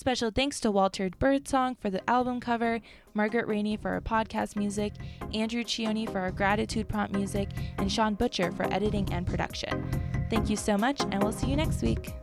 Special 0.00 0.30
thanks 0.30 0.60
to 0.60 0.70
Walter 0.70 1.10
Birdsong 1.10 1.74
for 1.74 1.90
the 1.90 2.00
album 2.08 2.40
cover, 2.40 2.80
Margaret 3.12 3.46
Rainey 3.46 3.76
for 3.76 3.90
our 3.90 4.00
podcast 4.00 4.56
music, 4.56 4.94
Andrew 5.34 5.62
Cioni 5.62 6.10
for 6.10 6.20
our 6.20 6.30
gratitude 6.30 6.88
prompt 6.88 7.14
music, 7.14 7.50
and 7.76 7.92
Sean 7.92 8.14
Butcher 8.14 8.50
for 8.50 8.64
editing 8.72 9.12
and 9.12 9.26
production. 9.26 10.26
Thank 10.30 10.48
you 10.48 10.56
so 10.56 10.78
much, 10.78 11.02
and 11.02 11.22
we'll 11.22 11.32
see 11.32 11.48
you 11.48 11.56
next 11.56 11.82
week. 11.82 12.14